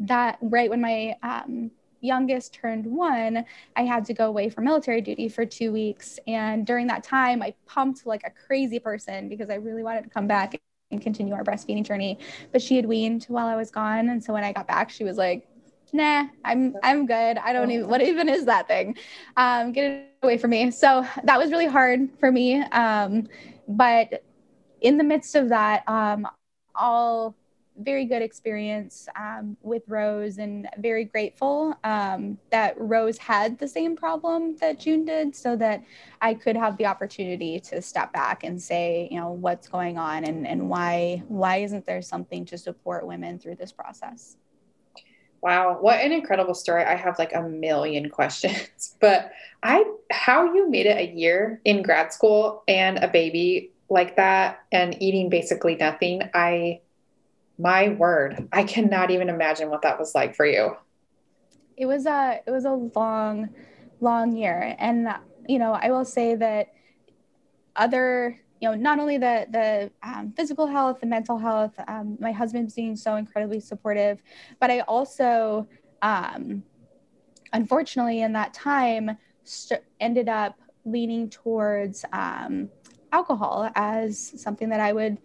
that 0.01 0.39
right 0.41 0.71
when 0.71 0.81
my 0.81 1.17
um, 1.23 1.71
youngest 2.03 2.53
turned 2.53 2.85
one, 2.85 3.45
I 3.77 3.83
had 3.85 4.05
to 4.07 4.15
go 4.15 4.27
away 4.27 4.51
for 4.51 4.61
military 4.61 5.01
duty 5.01 5.29
for 5.29 5.47
two 5.47 5.73
weeks. 5.73 6.19
And 6.27 6.67
during 6.67 6.87
that 6.89 7.03
time, 7.03 7.43
I 7.43 7.55
pumped 7.67 8.07
like 8.07 8.23
a 8.25 8.31
crazy 8.31 8.79
person 8.79 9.29
because 9.29 9.49
I 9.49 9.55
really 9.55 9.83
wanted 9.83 10.05
to 10.05 10.11
come 10.11 10.27
back 10.27 10.61
and 10.91 11.01
continue 11.01 11.33
our 11.33 11.45
breastfeeding 11.45 11.85
journey. 11.85 12.19
But 12.53 12.61
she 12.61 12.77
had 12.77 12.85
weaned 12.87 13.25
while 13.29 13.47
I 13.47 13.57
was 13.57 13.71
gone. 13.71 14.11
And 14.11 14.23
so 14.23 14.33
when 14.33 14.45
I 14.45 14.53
got 14.53 14.67
back, 14.67 14.91
she 14.91 15.05
was 15.05 15.17
like, 15.17 15.49
nah, 15.93 16.27
I'm 16.45 16.75
I'm 16.83 17.07
good. 17.07 17.39
I 17.39 17.53
don't 17.53 17.71
even 17.71 17.89
what 17.89 18.03
even 18.03 18.29
is 18.29 18.47
that 18.47 18.69
thing? 18.69 18.97
Um, 19.37 19.73
get 19.73 19.85
it 19.85 20.09
away 20.23 20.39
from 20.39 20.51
me. 20.51 20.71
So 20.71 21.07
that 21.25 21.39
was 21.39 21.51
really 21.51 21.67
hard 21.67 22.09
for 22.19 22.31
me. 22.31 22.61
Um, 22.61 23.29
but 23.69 24.23
in 24.81 24.99
the 24.99 25.05
midst 25.05 25.35
of 25.35 25.51
that, 25.51 25.89
um, 25.89 26.27
all 26.75 27.37
very 27.83 28.05
good 28.05 28.23
experience 28.23 29.09
um, 29.17 29.57
with 29.63 29.83
Rose 29.89 30.39
and 30.39 30.69
very 30.79 31.05
grateful 31.05 31.75
um, 31.85 32.39
that 32.51 32.75
Rose 32.79 33.19
had 33.19 33.59
the 33.59 33.69
same 33.69 33.97
problem 33.97 34.57
that 34.57 34.81
June 34.81 35.05
did 35.05 35.35
so 35.35 35.57
that 35.57 35.83
I 36.21 36.35
could 36.35 36.57
have 36.57 36.77
the 36.77 36.87
opportunity 36.87 37.61
to 37.61 37.83
step 37.83 38.13
back 38.13 38.45
and 38.45 38.61
say, 38.61 39.09
you 39.11 39.21
know, 39.21 39.31
what's 39.31 39.69
going 39.69 39.99
on 39.99 40.25
and, 40.25 40.47
and 40.47 40.69
why 40.69 41.23
why 41.29 41.59
isn't 41.59 41.87
there 41.87 42.03
something 42.03 42.45
to 42.47 42.59
support 42.59 43.07
women 43.07 43.39
through 43.39 43.57
this 43.57 43.73
process? 43.73 44.37
Wow, 45.43 45.79
what 45.81 46.01
an 46.01 46.13
incredible 46.13 46.55
story. 46.55 46.85
I 46.85 46.95
have 46.95 47.19
like 47.19 47.35
a 47.35 47.43
million 47.43 48.09
questions. 48.09 48.97
But 49.01 49.33
I 49.63 49.85
how 50.11 50.55
you 50.55 50.71
made 50.71 50.87
it 50.87 50.97
a 50.97 51.13
year 51.13 51.61
in 51.65 51.83
grad 51.83 52.13
school 52.13 52.63
and 52.69 52.99
a 52.99 53.09
baby 53.09 53.73
like 53.91 54.17
that 54.17 54.61
and 54.73 55.01
eating 55.03 55.29
basically 55.29 55.77
nothing. 55.77 56.23
I 56.35 56.81
my 57.59 57.91
word. 57.91 58.49
I 58.53 58.65
cannot 58.65 59.11
even 59.11 59.29
imagine 59.29 59.71
what 59.71 59.83
that 59.83 59.99
was 59.99 60.15
like 60.15 60.35
for 60.35 60.47
you. 60.47 60.77
It 61.77 61.87
was 61.87 62.07
a 62.07 62.41
it 62.47 62.51
was 62.51 62.65
a 62.65 62.73
long 62.73 63.51
long 64.01 64.37
year. 64.37 64.75
And 64.79 65.09
you 65.49 65.59
know 65.59 65.73
i 65.73 65.91
will 65.91 66.05
say 66.05 66.35
that 66.35 66.73
other 67.77 68.39
you 68.61 68.69
know 68.69 68.75
not 68.75 68.99
only 68.99 69.19
the 69.19 69.47
the 69.51 69.91
um, 70.03 70.33
physical 70.37 70.67
health 70.67 71.01
the 71.01 71.07
mental 71.07 71.39
health 71.39 71.73
um, 71.89 72.17
my 72.21 72.33
husband's 72.33 72.75
being 72.75 72.97
so 72.97 73.17
incredibly 73.17 73.61
supportive 73.61 74.23
but 74.61 74.71
i 74.71 74.81
also 74.81 75.67
um, 76.03 76.63
unfortunately 77.53 78.23
in 78.23 78.33
that 78.33 78.53
time 78.53 79.17
st- 79.45 79.83
ended 80.01 80.29
up 80.29 80.59
leaning 80.85 81.29
towards 81.31 82.05
um, 82.13 82.69
alcohol 83.13 83.71
as 83.75 84.41
something 84.41 84.69
that 84.69 84.81
i 84.81 84.93
would 84.93 85.19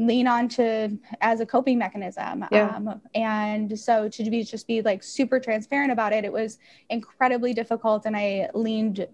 lean 0.00 0.26
on 0.26 0.48
to 0.48 0.98
as 1.20 1.40
a 1.40 1.46
coping 1.46 1.78
mechanism. 1.78 2.44
Yeah. 2.50 2.74
Um, 2.74 3.00
and 3.14 3.78
so 3.78 4.08
to 4.08 4.30
be 4.30 4.42
just 4.42 4.66
be 4.66 4.80
like 4.82 5.02
super 5.02 5.38
transparent 5.38 5.92
about 5.92 6.12
it, 6.12 6.24
it 6.24 6.32
was 6.32 6.58
incredibly 6.88 7.52
difficult. 7.52 8.06
And 8.06 8.16
I 8.16 8.48
leaned 8.54 9.06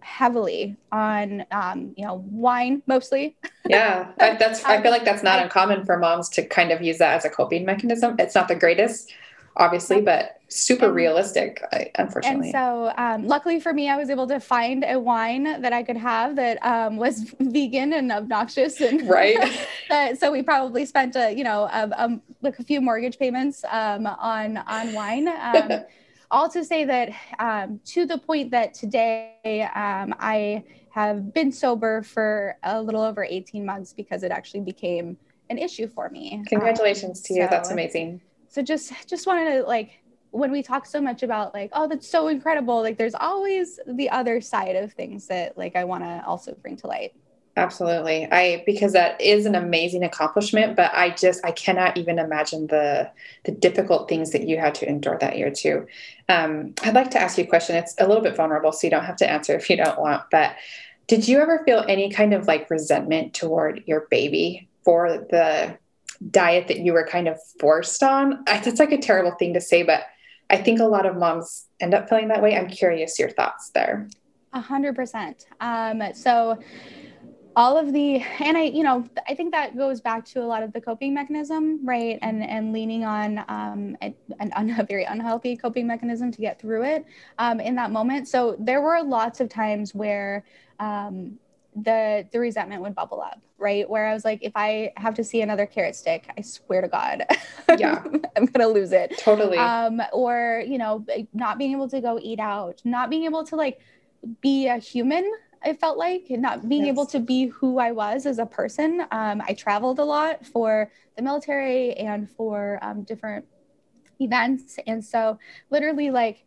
heavily 0.00 0.76
on 0.92 1.44
um, 1.50 1.92
you 1.96 2.06
know 2.06 2.24
wine 2.30 2.82
mostly 2.86 3.36
yeah 3.68 4.10
that's 4.16 4.64
i 4.64 4.80
feel 4.80 4.92
like 4.92 5.04
that's 5.04 5.24
not 5.24 5.42
uncommon 5.42 5.84
for 5.84 5.98
moms 5.98 6.30
to 6.30 6.46
kind 6.46 6.70
of 6.70 6.80
use 6.80 6.96
that 6.98 7.14
as 7.16 7.24
a 7.26 7.28
coping 7.28 7.66
mechanism 7.66 8.14
it's 8.18 8.34
not 8.34 8.48
the 8.48 8.54
greatest 8.54 9.12
obviously 9.56 10.00
but 10.00 10.37
super 10.48 10.86
and, 10.86 10.94
realistic 10.94 11.62
unfortunately 11.96 12.50
and 12.50 12.52
so 12.52 12.92
um, 12.96 13.26
luckily 13.26 13.60
for 13.60 13.72
me 13.72 13.90
i 13.90 13.96
was 13.96 14.08
able 14.08 14.26
to 14.26 14.40
find 14.40 14.84
a 14.84 14.98
wine 14.98 15.60
that 15.60 15.72
i 15.72 15.82
could 15.82 15.96
have 15.96 16.36
that 16.36 16.58
um, 16.64 16.96
was 16.96 17.34
vegan 17.40 17.92
and 17.92 18.10
obnoxious 18.10 18.80
and 18.80 19.08
right 19.08 19.38
so 20.18 20.32
we 20.32 20.42
probably 20.42 20.86
spent 20.86 21.16
a 21.16 21.32
you 21.32 21.44
know 21.44 21.64
a, 21.64 21.88
a, 21.92 22.20
like 22.42 22.58
a 22.58 22.62
few 22.62 22.80
mortgage 22.80 23.18
payments 23.18 23.64
um, 23.70 24.06
on 24.06 24.56
on 24.56 24.92
wine 24.94 25.28
um, 25.28 25.84
all 26.30 26.48
to 26.48 26.64
say 26.64 26.84
that 26.84 27.10
um, 27.38 27.80
to 27.84 28.06
the 28.06 28.18
point 28.18 28.50
that 28.50 28.74
today 28.74 29.68
um, 29.74 30.14
I 30.18 30.64
have 30.90 31.32
been 31.32 31.52
sober 31.52 32.02
for 32.02 32.56
a 32.62 32.82
little 32.82 33.02
over 33.02 33.24
18 33.24 33.64
months 33.64 33.92
because 33.92 34.22
it 34.22 34.30
actually 34.30 34.60
became 34.60 35.16
an 35.50 35.58
issue 35.58 35.88
for 35.88 36.10
me. 36.10 36.42
Congratulations 36.48 37.20
um, 37.20 37.22
to 37.24 37.34
you. 37.34 37.42
So, 37.42 37.48
that's 37.50 37.70
amazing. 37.70 38.20
So 38.48 38.62
just 38.62 38.92
just 39.08 39.26
wanted 39.26 39.54
to 39.54 39.62
like 39.62 40.00
when 40.30 40.50
we 40.50 40.62
talk 40.62 40.86
so 40.86 41.00
much 41.00 41.22
about 41.22 41.54
like 41.54 41.70
oh 41.72 41.88
that's 41.88 42.08
so 42.08 42.28
incredible 42.28 42.82
like 42.82 42.98
there's 42.98 43.14
always 43.14 43.80
the 43.86 44.10
other 44.10 44.40
side 44.40 44.76
of 44.76 44.92
things 44.92 45.26
that 45.26 45.56
like 45.56 45.74
I 45.76 45.84
want 45.84 46.04
to 46.04 46.22
also 46.26 46.54
bring 46.62 46.76
to 46.76 46.86
light. 46.86 47.14
Absolutely. 47.58 48.28
I 48.30 48.62
because 48.66 48.92
that 48.92 49.20
is 49.20 49.44
an 49.44 49.56
amazing 49.56 50.04
accomplishment, 50.04 50.76
but 50.76 50.94
I 50.94 51.10
just 51.10 51.44
I 51.44 51.50
cannot 51.50 51.96
even 51.96 52.20
imagine 52.20 52.68
the 52.68 53.10
the 53.44 53.52
difficult 53.52 54.08
things 54.08 54.30
that 54.30 54.46
you 54.46 54.58
had 54.58 54.76
to 54.76 54.88
endure 54.88 55.18
that 55.18 55.36
year 55.36 55.50
too. 55.50 55.86
Um, 56.28 56.74
I'd 56.84 56.94
like 56.94 57.10
to 57.10 57.20
ask 57.20 57.36
you 57.36 57.44
a 57.44 57.46
question. 57.48 57.74
It's 57.74 57.96
a 57.98 58.06
little 58.06 58.22
bit 58.22 58.36
vulnerable, 58.36 58.70
so 58.70 58.86
you 58.86 58.92
don't 58.92 59.04
have 59.04 59.16
to 59.16 59.28
answer 59.28 59.56
if 59.56 59.68
you 59.68 59.76
don't 59.76 59.98
want. 59.98 60.22
But 60.30 60.54
did 61.08 61.26
you 61.26 61.40
ever 61.40 61.64
feel 61.64 61.84
any 61.88 62.10
kind 62.10 62.32
of 62.32 62.46
like 62.46 62.70
resentment 62.70 63.34
toward 63.34 63.82
your 63.86 64.06
baby 64.08 64.68
for 64.84 65.26
the 65.28 65.76
diet 66.30 66.68
that 66.68 66.78
you 66.78 66.92
were 66.92 67.06
kind 67.06 67.26
of 67.26 67.40
forced 67.58 68.04
on? 68.04 68.44
That's 68.46 68.78
like 68.78 68.92
a 68.92 68.98
terrible 68.98 69.32
thing 69.32 69.54
to 69.54 69.60
say, 69.60 69.82
but 69.82 70.02
I 70.50 70.56
think 70.56 70.80
a 70.80 70.84
lot 70.84 71.06
of 71.06 71.16
moms 71.16 71.66
end 71.80 71.94
up 71.94 72.08
feeling 72.08 72.28
that 72.28 72.42
way. 72.42 72.56
I'm 72.56 72.68
curious 72.68 73.18
your 73.18 73.30
thoughts 73.30 73.70
there. 73.70 74.08
A 74.52 74.60
hundred 74.60 74.96
percent. 74.96 75.46
Um, 75.60 76.02
so 76.14 76.58
all 77.58 77.76
of 77.76 77.92
the 77.92 78.22
and 78.38 78.56
i 78.56 78.62
you 78.62 78.84
know 78.84 79.04
i 79.28 79.34
think 79.34 79.50
that 79.50 79.76
goes 79.76 80.00
back 80.00 80.24
to 80.24 80.40
a 80.40 80.46
lot 80.46 80.62
of 80.62 80.72
the 80.72 80.80
coping 80.80 81.12
mechanism 81.12 81.84
right 81.84 82.16
and 82.22 82.42
and 82.44 82.72
leaning 82.72 83.04
on 83.04 83.44
um, 83.48 83.96
a, 84.00 84.14
an, 84.38 84.52
a 84.78 84.84
very 84.84 85.04
unhealthy 85.04 85.56
coping 85.56 85.84
mechanism 85.84 86.30
to 86.30 86.40
get 86.40 86.60
through 86.60 86.84
it 86.84 87.04
um, 87.38 87.58
in 87.58 87.74
that 87.74 87.90
moment 87.90 88.28
so 88.28 88.54
there 88.60 88.80
were 88.80 89.02
lots 89.02 89.40
of 89.40 89.48
times 89.48 89.92
where 89.92 90.44
um, 90.78 91.36
the 91.84 92.26
the 92.32 92.38
resentment 92.38 92.82
would 92.82 92.94
bubble 92.94 93.20
up 93.20 93.40
right 93.58 93.88
where 93.88 94.06
i 94.06 94.14
was 94.14 94.24
like 94.24 94.38
if 94.42 94.52
i 94.54 94.92
have 94.96 95.14
to 95.14 95.24
see 95.24 95.42
another 95.42 95.66
carrot 95.66 95.94
stick 95.94 96.30
i 96.36 96.40
swear 96.40 96.80
to 96.80 96.88
god 96.88 97.24
yeah 97.78 98.02
i'm 98.36 98.46
gonna 98.46 98.68
lose 98.68 98.92
it 98.92 99.16
totally 99.18 99.58
um 99.58 100.00
or 100.12 100.62
you 100.66 100.78
know 100.78 101.04
not 101.32 101.58
being 101.58 101.72
able 101.72 101.88
to 101.88 102.00
go 102.00 102.18
eat 102.22 102.40
out 102.40 102.80
not 102.84 103.10
being 103.10 103.24
able 103.24 103.44
to 103.44 103.56
like 103.56 103.80
be 104.40 104.66
a 104.66 104.78
human 104.78 105.30
I 105.64 105.72
felt 105.72 105.98
like 105.98 106.26
not 106.30 106.68
being 106.68 106.86
yes. 106.86 106.92
able 106.92 107.06
to 107.06 107.18
be 107.20 107.46
who 107.46 107.78
I 107.78 107.92
was 107.92 108.26
as 108.26 108.38
a 108.38 108.46
person. 108.46 109.04
Um, 109.10 109.42
I 109.46 109.54
traveled 109.54 109.98
a 109.98 110.04
lot 110.04 110.46
for 110.46 110.90
the 111.16 111.22
military 111.22 111.94
and 111.94 112.30
for 112.30 112.78
um, 112.82 113.02
different 113.02 113.44
events. 114.20 114.78
And 114.86 115.04
so, 115.04 115.38
literally, 115.70 116.10
like, 116.10 116.44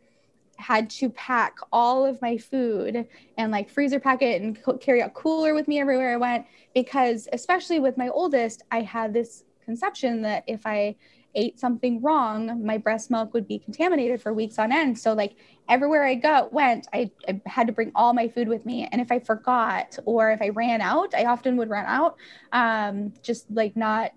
had 0.61 0.89
to 0.89 1.09
pack 1.09 1.57
all 1.71 2.05
of 2.05 2.21
my 2.21 2.37
food 2.37 3.07
and 3.37 3.51
like 3.51 3.69
freezer 3.69 3.99
pack 3.99 4.21
it 4.21 4.41
and 4.41 4.61
co- 4.61 4.77
carry 4.77 5.01
a 5.01 5.09
cooler 5.09 5.53
with 5.53 5.67
me 5.67 5.79
everywhere 5.79 6.13
I 6.13 6.17
went 6.17 6.45
because, 6.73 7.27
especially 7.33 7.79
with 7.79 7.97
my 7.97 8.09
oldest, 8.09 8.63
I 8.71 8.81
had 8.81 9.13
this 9.13 9.43
conception 9.65 10.21
that 10.21 10.43
if 10.47 10.65
I 10.65 10.95
ate 11.35 11.59
something 11.59 12.01
wrong, 12.01 12.65
my 12.65 12.77
breast 12.77 13.09
milk 13.09 13.33
would 13.33 13.47
be 13.47 13.59
contaminated 13.59 14.21
for 14.21 14.33
weeks 14.33 14.59
on 14.59 14.71
end. 14.71 14.99
So 14.99 15.13
like 15.13 15.35
everywhere 15.69 16.05
I 16.05 16.15
go 16.15 16.49
went, 16.51 16.87
I, 16.93 17.11
I, 17.27 17.41
had 17.45 17.67
to 17.67 17.73
bring 17.73 17.91
all 17.95 18.13
my 18.13 18.27
food 18.27 18.47
with 18.47 18.65
me. 18.65 18.87
And 18.91 19.01
if 19.01 19.11
I 19.11 19.19
forgot 19.19 19.97
or 20.05 20.31
if 20.31 20.41
I 20.41 20.49
ran 20.49 20.81
out, 20.81 21.13
I 21.15 21.25
often 21.25 21.57
would 21.57 21.69
run 21.69 21.85
out, 21.85 22.17
um, 22.51 23.13
just 23.21 23.49
like 23.49 23.75
not 23.75 24.11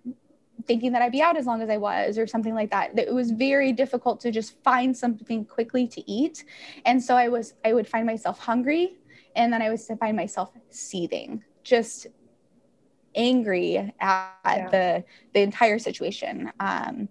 thinking 0.66 0.92
that 0.92 1.02
I'd 1.02 1.12
be 1.12 1.22
out 1.22 1.36
as 1.36 1.46
long 1.46 1.62
as 1.62 1.70
I 1.70 1.76
was 1.76 2.18
or 2.18 2.26
something 2.26 2.54
like 2.54 2.70
that. 2.70 2.98
It 2.98 3.12
was 3.12 3.30
very 3.30 3.72
difficult 3.72 4.20
to 4.20 4.30
just 4.30 4.62
find 4.62 4.96
something 4.96 5.44
quickly 5.44 5.86
to 5.88 6.10
eat. 6.10 6.44
And 6.84 7.02
so 7.02 7.16
I 7.16 7.28
was 7.28 7.54
I 7.64 7.72
would 7.72 7.88
find 7.88 8.06
myself 8.06 8.38
hungry 8.38 8.96
and 9.36 9.52
then 9.52 9.62
I 9.62 9.70
would 9.70 9.80
find 9.98 10.16
myself 10.16 10.50
seething, 10.70 11.42
just 11.62 12.06
angry 13.14 13.92
at 14.00 14.34
yeah. 14.44 14.68
the 14.70 15.04
the 15.32 15.40
entire 15.40 15.78
situation. 15.78 16.52
Um, 16.60 17.08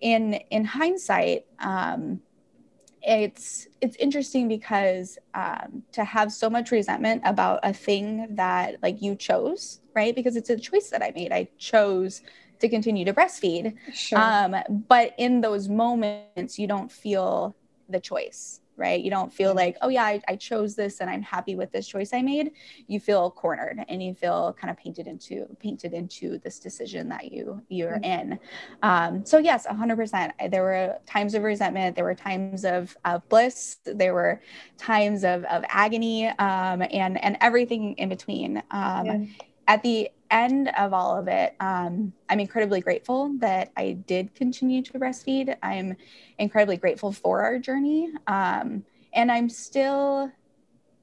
in 0.00 0.34
in 0.50 0.64
hindsight, 0.64 1.46
um, 1.58 2.20
it's 3.02 3.66
it's 3.80 3.96
interesting 3.96 4.48
because 4.48 5.18
um, 5.34 5.82
to 5.92 6.04
have 6.04 6.32
so 6.32 6.50
much 6.50 6.70
resentment 6.70 7.22
about 7.24 7.60
a 7.62 7.72
thing 7.72 8.34
that 8.34 8.82
like 8.82 9.00
you 9.00 9.14
chose, 9.14 9.80
right? 9.94 10.14
Because 10.14 10.36
it's 10.36 10.50
a 10.50 10.58
choice 10.58 10.90
that 10.90 11.02
I 11.02 11.12
made. 11.14 11.32
I 11.32 11.48
chose 11.58 12.22
to 12.60 12.68
continue 12.68 13.04
to 13.04 13.12
breastfeed. 13.12 13.76
Sure. 13.92 14.18
Um, 14.18 14.56
but 14.88 15.14
in 15.18 15.40
those 15.40 15.68
moments, 15.68 16.58
you 16.58 16.66
don't 16.66 16.90
feel 16.90 17.56
the 17.88 18.00
choice 18.00 18.60
right? 18.80 19.04
You 19.04 19.10
don't 19.10 19.32
feel 19.32 19.54
like, 19.54 19.76
oh 19.82 19.88
yeah, 19.88 20.04
I, 20.04 20.22
I, 20.26 20.36
chose 20.36 20.74
this 20.74 21.00
and 21.00 21.10
I'm 21.10 21.20
happy 21.20 21.54
with 21.54 21.70
this 21.70 21.86
choice 21.86 22.14
I 22.14 22.22
made. 22.22 22.52
You 22.86 22.98
feel 22.98 23.30
cornered 23.30 23.84
and 23.88 24.02
you 24.02 24.14
feel 24.14 24.56
kind 24.58 24.70
of 24.70 24.78
painted 24.78 25.06
into 25.06 25.44
painted 25.60 25.92
into 25.92 26.38
this 26.38 26.58
decision 26.58 27.10
that 27.10 27.30
you 27.30 27.62
you're 27.68 27.98
mm-hmm. 27.98 28.32
in. 28.32 28.38
Um, 28.82 29.26
so 29.26 29.36
yes, 29.36 29.66
hundred 29.66 29.96
percent. 29.96 30.32
There 30.50 30.62
were 30.62 30.98
times 31.04 31.34
of 31.34 31.42
resentment. 31.42 31.94
There 31.94 32.04
were 32.04 32.14
times 32.14 32.64
of, 32.64 32.96
of 33.04 33.28
bliss. 33.28 33.76
There 33.84 34.14
were 34.14 34.40
times 34.78 35.24
of, 35.24 35.44
of 35.44 35.62
agony 35.68 36.28
um, 36.28 36.82
and 36.90 37.22
and 37.22 37.36
everything 37.42 37.94
in 37.98 38.08
between. 38.08 38.62
Um, 38.70 39.06
yeah. 39.06 39.24
At 39.70 39.84
the 39.84 40.10
end 40.32 40.68
of 40.76 40.92
all 40.92 41.16
of 41.16 41.28
it, 41.28 41.54
um, 41.60 42.12
I'm 42.28 42.40
incredibly 42.40 42.80
grateful 42.80 43.32
that 43.38 43.70
I 43.76 43.92
did 43.92 44.34
continue 44.34 44.82
to 44.82 44.92
breastfeed. 44.94 45.56
I'm 45.62 45.96
incredibly 46.38 46.76
grateful 46.76 47.12
for 47.12 47.42
our 47.42 47.56
journey. 47.60 48.10
Um, 48.26 48.84
and 49.14 49.30
I'm 49.30 49.48
still 49.48 50.32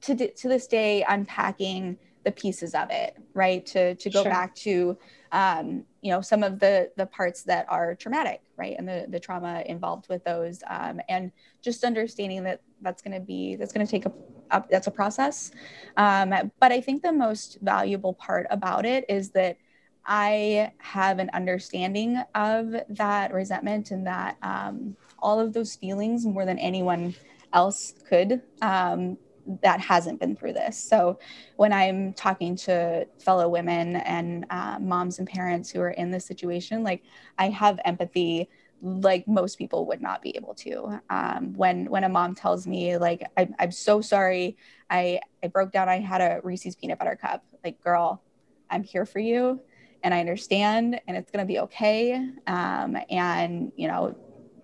to, 0.02 0.14
to 0.14 0.48
this 0.48 0.66
day 0.66 1.02
unpacking 1.08 1.96
the 2.26 2.30
pieces 2.30 2.74
of 2.74 2.90
it, 2.90 3.16
right? 3.32 3.64
To, 3.68 3.94
to 3.94 4.10
go 4.10 4.22
sure. 4.22 4.30
back 4.30 4.54
to, 4.56 4.98
um, 5.32 5.84
you 6.08 6.14
know, 6.14 6.22
some 6.22 6.42
of 6.42 6.58
the, 6.58 6.90
the 6.96 7.04
parts 7.04 7.42
that 7.42 7.66
are 7.68 7.94
traumatic, 7.94 8.40
right? 8.56 8.74
And 8.78 8.88
the, 8.88 9.04
the 9.10 9.20
trauma 9.20 9.62
involved 9.66 10.08
with 10.08 10.24
those. 10.24 10.62
Um, 10.66 11.02
and 11.06 11.30
just 11.60 11.84
understanding 11.84 12.44
that 12.44 12.62
that's 12.80 13.02
going 13.02 13.12
to 13.12 13.20
be, 13.20 13.56
that's 13.56 13.74
going 13.74 13.86
to 13.86 13.90
take 13.90 14.06
a, 14.06 14.12
a, 14.50 14.64
that's 14.70 14.86
a 14.86 14.90
process. 14.90 15.50
Um, 15.98 16.32
but 16.60 16.72
I 16.72 16.80
think 16.80 17.02
the 17.02 17.12
most 17.12 17.58
valuable 17.60 18.14
part 18.14 18.46
about 18.48 18.86
it 18.86 19.04
is 19.10 19.32
that 19.32 19.58
I 20.06 20.72
have 20.78 21.18
an 21.18 21.28
understanding 21.34 22.22
of 22.34 22.74
that 22.88 23.34
resentment 23.34 23.90
and 23.90 24.06
that 24.06 24.38
um, 24.40 24.96
all 25.18 25.38
of 25.38 25.52
those 25.52 25.76
feelings 25.76 26.24
more 26.24 26.46
than 26.46 26.58
anyone 26.58 27.14
else 27.52 27.92
could 28.08 28.40
um, 28.62 29.18
that 29.62 29.80
hasn't 29.80 30.20
been 30.20 30.36
through 30.36 30.52
this. 30.52 30.78
So 30.78 31.18
when 31.56 31.72
I'm 31.72 32.12
talking 32.12 32.56
to 32.56 33.06
fellow 33.18 33.48
women 33.48 33.96
and 33.96 34.46
uh, 34.50 34.78
moms 34.78 35.18
and 35.18 35.28
parents 35.28 35.70
who 35.70 35.80
are 35.80 35.90
in 35.90 36.10
this 36.10 36.26
situation, 36.26 36.82
like 36.82 37.02
I 37.38 37.48
have 37.48 37.80
empathy 37.84 38.48
like 38.80 39.26
most 39.26 39.58
people 39.58 39.86
would 39.86 40.00
not 40.00 40.22
be 40.22 40.36
able 40.36 40.54
to. 40.54 41.00
Um, 41.10 41.52
when 41.54 41.90
when 41.90 42.04
a 42.04 42.08
mom 42.08 42.34
tells 42.34 42.66
me 42.66 42.96
like 42.96 43.24
I, 43.36 43.48
I'm 43.58 43.72
so 43.72 44.00
sorry, 44.00 44.56
I 44.90 45.20
I 45.42 45.48
broke 45.48 45.72
down. 45.72 45.88
I 45.88 45.98
had 45.98 46.20
a 46.20 46.40
Reese's 46.42 46.76
peanut 46.76 46.98
butter 46.98 47.16
cup. 47.16 47.44
Like 47.64 47.82
girl, 47.82 48.22
I'm 48.70 48.82
here 48.82 49.04
for 49.04 49.18
you, 49.18 49.60
and 50.02 50.14
I 50.14 50.20
understand, 50.20 51.00
and 51.08 51.16
it's 51.16 51.30
gonna 51.30 51.44
be 51.44 51.58
okay. 51.60 52.14
Um, 52.46 52.96
and 53.10 53.72
you 53.76 53.88
know, 53.88 54.16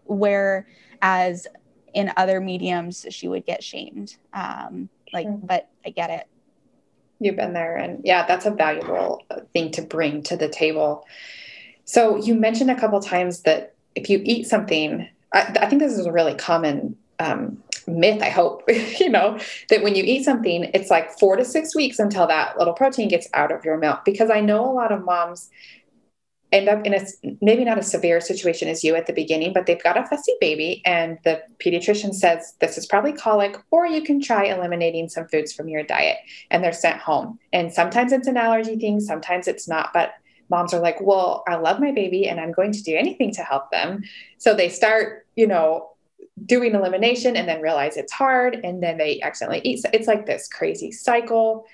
whereas 0.05 1.47
in 1.94 2.12
other 2.16 2.40
mediums 2.40 3.07
she 3.11 3.28
would 3.28 3.46
get 3.46 3.62
shamed. 3.62 4.16
Um, 4.33 4.88
like, 5.12 5.26
sure. 5.26 5.40
but 5.42 5.68
I 5.87 5.90
get 5.90 6.11
it. 6.11 6.26
You've 7.20 7.37
been 7.37 7.52
there, 7.52 7.76
and 7.76 8.00
yeah, 8.04 8.26
that's 8.26 8.44
a 8.44 8.50
valuable 8.50 9.22
thing 9.52 9.70
to 9.72 9.83
bring 9.83 10.22
to 10.24 10.37
the 10.37 10.48
table. 10.48 11.07
So 11.85 12.16
you 12.16 12.35
mentioned 12.35 12.70
a 12.70 12.78
couple 12.78 13.00
times 13.00 13.42
that 13.42 13.74
if 13.94 14.11
you 14.11 14.20
eat 14.24 14.46
something, 14.46 15.09
I, 15.33 15.57
I 15.61 15.66
think 15.66 15.80
this 15.80 15.96
is 15.96 16.07
a 16.07 16.12
really 16.12 16.35
common 16.35 16.96
um, 17.18 17.62
myth, 17.87 18.22
I 18.22 18.30
hope, 18.30 18.62
you 18.98 19.11
know, 19.11 19.38
that 19.70 19.83
when 19.83 19.94
you 19.94 20.02
eat 20.04 20.24
something, 20.24 20.70
it's 20.74 20.90
like 20.90 21.11
four 21.18 21.37
to 21.37 21.44
six 21.44 21.74
weeks 21.74 21.98
until 21.98 22.26
that 22.26 22.59
little 22.59 22.74
protein 22.74 23.09
gets 23.09 23.28
out 23.35 23.52
of 23.52 23.64
your 23.64 23.78
milk. 23.78 24.04
Because 24.04 24.30
I 24.30 24.40
know 24.40 24.64
a 24.64 24.72
lot 24.72 24.92
of 24.92 25.04
moms, 25.04 25.50
end 26.54 26.68
up 26.68 26.86
in 26.86 26.94
a 26.94 27.00
maybe 27.42 27.64
not 27.64 27.78
a 27.78 27.82
severe 27.82 28.20
situation 28.20 28.68
as 28.68 28.84
you 28.84 28.94
at 28.94 29.06
the 29.06 29.12
beginning, 29.12 29.52
but 29.52 29.66
they've 29.66 29.82
got 29.82 29.98
a 29.98 30.06
fussy 30.06 30.32
baby, 30.40 30.80
and 30.86 31.18
the 31.24 31.42
pediatrician 31.62 32.14
says 32.14 32.54
this 32.60 32.78
is 32.78 32.86
probably 32.86 33.12
colic, 33.12 33.56
or 33.70 33.86
you 33.86 34.02
can 34.02 34.20
try 34.20 34.44
eliminating 34.44 35.08
some 35.08 35.26
foods 35.28 35.52
from 35.52 35.68
your 35.68 35.82
diet, 35.82 36.18
and 36.50 36.62
they're 36.62 36.72
sent 36.72 37.00
home. 37.00 37.38
And 37.52 37.72
sometimes 37.72 38.12
it's 38.12 38.28
an 38.28 38.36
allergy 38.36 38.76
thing, 38.76 39.00
sometimes 39.00 39.48
it's 39.48 39.68
not, 39.68 39.90
but 39.92 40.12
moms 40.48 40.72
are 40.72 40.80
like, 40.80 41.00
well, 41.00 41.42
I 41.48 41.56
love 41.56 41.80
my 41.80 41.90
baby 41.90 42.28
and 42.28 42.38
I'm 42.38 42.52
going 42.52 42.72
to 42.72 42.82
do 42.82 42.94
anything 42.96 43.32
to 43.32 43.42
help 43.42 43.70
them. 43.70 44.02
So 44.38 44.54
they 44.54 44.68
start, 44.68 45.26
you 45.36 45.46
know, 45.46 45.90
doing 46.44 46.74
elimination 46.74 47.36
and 47.36 47.48
then 47.48 47.62
realize 47.62 47.96
it's 47.96 48.12
hard 48.12 48.60
and 48.62 48.82
then 48.82 48.98
they 48.98 49.20
accidentally 49.22 49.62
eat. 49.64 49.78
So 49.82 49.88
It's 49.92 50.06
like 50.06 50.26
this 50.26 50.48
crazy 50.48 50.92
cycle 50.92 51.64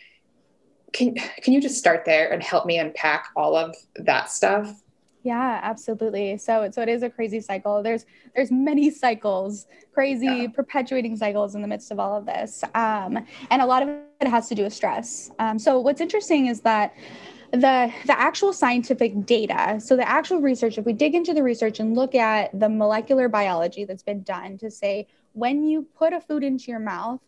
can 0.92 1.14
can 1.14 1.52
you 1.52 1.60
just 1.60 1.76
start 1.76 2.04
there 2.04 2.32
and 2.32 2.42
help 2.42 2.66
me 2.66 2.78
unpack 2.78 3.28
all 3.36 3.56
of 3.56 3.74
that 3.96 4.30
stuff? 4.30 4.82
Yeah, 5.22 5.60
absolutely. 5.62 6.38
So 6.38 6.70
so 6.72 6.82
it 6.82 6.88
is 6.88 7.02
a 7.02 7.10
crazy 7.10 7.40
cycle. 7.40 7.82
There's 7.82 8.06
there's 8.34 8.50
many 8.50 8.90
cycles, 8.90 9.66
crazy 9.92 10.26
yeah. 10.26 10.46
perpetuating 10.48 11.16
cycles 11.16 11.54
in 11.54 11.62
the 11.62 11.68
midst 11.68 11.90
of 11.90 12.00
all 12.00 12.16
of 12.16 12.26
this, 12.26 12.64
um, 12.74 13.24
and 13.50 13.62
a 13.62 13.66
lot 13.66 13.82
of 13.82 13.88
it 13.88 14.28
has 14.28 14.48
to 14.48 14.54
do 14.54 14.64
with 14.64 14.72
stress. 14.72 15.30
Um, 15.38 15.58
so 15.58 15.78
what's 15.80 16.00
interesting 16.00 16.46
is 16.46 16.60
that 16.62 16.94
the 17.52 17.92
the 18.06 18.18
actual 18.18 18.52
scientific 18.52 19.26
data 19.26 19.80
so 19.80 19.96
the 19.96 20.08
actual 20.08 20.40
research 20.40 20.78
if 20.78 20.84
we 20.84 20.92
dig 20.92 21.16
into 21.16 21.34
the 21.34 21.42
research 21.42 21.80
and 21.80 21.96
look 21.96 22.14
at 22.14 22.56
the 22.58 22.68
molecular 22.68 23.28
biology 23.28 23.84
that's 23.84 24.04
been 24.04 24.22
done 24.22 24.56
to 24.56 24.70
say 24.70 25.04
when 25.32 25.64
you 25.64 25.82
put 25.96 26.12
a 26.12 26.20
food 26.20 26.44
into 26.44 26.70
your 26.70 26.78
mouth 26.78 27.20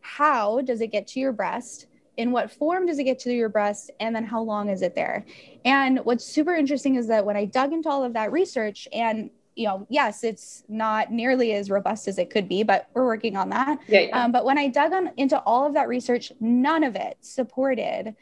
how 0.00 0.60
does 0.60 0.80
it 0.80 0.92
get 0.92 1.08
to 1.08 1.18
your 1.18 1.32
breast 1.32 1.86
in 2.16 2.32
what 2.32 2.50
form 2.50 2.86
does 2.86 2.98
it 2.98 3.04
get 3.04 3.18
to 3.18 3.32
your 3.32 3.48
breast 3.48 3.90
and 4.00 4.14
then 4.14 4.24
how 4.24 4.40
long 4.40 4.68
is 4.68 4.82
it 4.82 4.94
there 4.94 5.24
and 5.64 5.98
what's 6.04 6.24
super 6.24 6.54
interesting 6.54 6.96
is 6.96 7.06
that 7.06 7.24
when 7.24 7.36
i 7.36 7.44
dug 7.44 7.72
into 7.72 7.88
all 7.88 8.04
of 8.04 8.12
that 8.12 8.32
research 8.32 8.88
and 8.92 9.30
you 9.56 9.66
know 9.66 9.86
yes 9.90 10.24
it's 10.24 10.64
not 10.68 11.10
nearly 11.12 11.52
as 11.52 11.70
robust 11.70 12.08
as 12.08 12.18
it 12.18 12.30
could 12.30 12.48
be 12.48 12.62
but 12.62 12.88
we're 12.94 13.06
working 13.06 13.36
on 13.36 13.48
that 13.50 13.78
yeah, 13.88 14.00
yeah. 14.00 14.24
Um, 14.24 14.32
but 14.32 14.44
when 14.44 14.58
i 14.58 14.68
dug 14.68 14.92
on 14.92 15.10
into 15.16 15.38
all 15.40 15.66
of 15.66 15.74
that 15.74 15.88
research 15.88 16.32
none 16.40 16.84
of 16.84 16.96
it 16.96 17.16
supported 17.20 18.14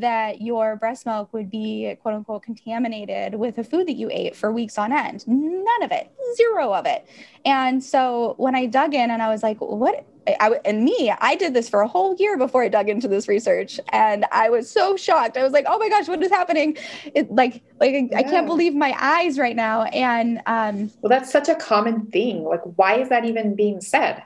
that 0.00 0.40
your 0.40 0.76
breast 0.76 1.06
milk 1.06 1.32
would 1.32 1.50
be 1.50 1.96
quote 2.02 2.14
unquote 2.14 2.42
contaminated 2.42 3.34
with 3.34 3.58
a 3.58 3.64
food 3.64 3.86
that 3.86 3.94
you 3.94 4.08
ate 4.10 4.34
for 4.34 4.52
weeks 4.52 4.78
on 4.78 4.92
end. 4.92 5.26
None 5.26 5.82
of 5.82 5.92
it, 5.92 6.10
zero 6.36 6.72
of 6.72 6.86
it. 6.86 7.06
And 7.44 7.82
so 7.82 8.34
when 8.36 8.54
I 8.54 8.66
dug 8.66 8.94
in 8.94 9.10
and 9.10 9.22
I 9.22 9.28
was 9.28 9.42
like, 9.42 9.58
what? 9.58 10.04
I, 10.26 10.60
and 10.64 10.84
me, 10.84 11.12
I 11.20 11.34
did 11.36 11.54
this 11.54 11.68
for 11.68 11.80
a 11.80 11.88
whole 11.88 12.14
year 12.16 12.36
before 12.36 12.62
I 12.62 12.68
dug 12.68 12.88
into 12.88 13.08
this 13.08 13.28
research, 13.28 13.78
and 13.90 14.24
I 14.32 14.48
was 14.50 14.70
so 14.70 14.96
shocked. 14.96 15.36
I 15.36 15.42
was 15.42 15.52
like, 15.52 15.66
"Oh 15.68 15.78
my 15.78 15.88
gosh, 15.88 16.08
what 16.08 16.22
is 16.22 16.30
happening?" 16.30 16.76
It 17.14 17.30
like, 17.30 17.62
like 17.80 17.94
yeah. 18.10 18.18
I 18.18 18.22
can't 18.22 18.46
believe 18.46 18.74
my 18.74 18.94
eyes 18.98 19.38
right 19.38 19.56
now. 19.56 19.84
And 19.84 20.40
um, 20.46 20.90
well, 21.02 21.10
that's 21.10 21.30
such 21.30 21.48
a 21.48 21.54
common 21.54 22.06
thing. 22.06 22.44
Like, 22.44 22.62
why 22.76 22.98
is 22.98 23.08
that 23.08 23.24
even 23.24 23.54
being 23.54 23.80
said? 23.80 24.22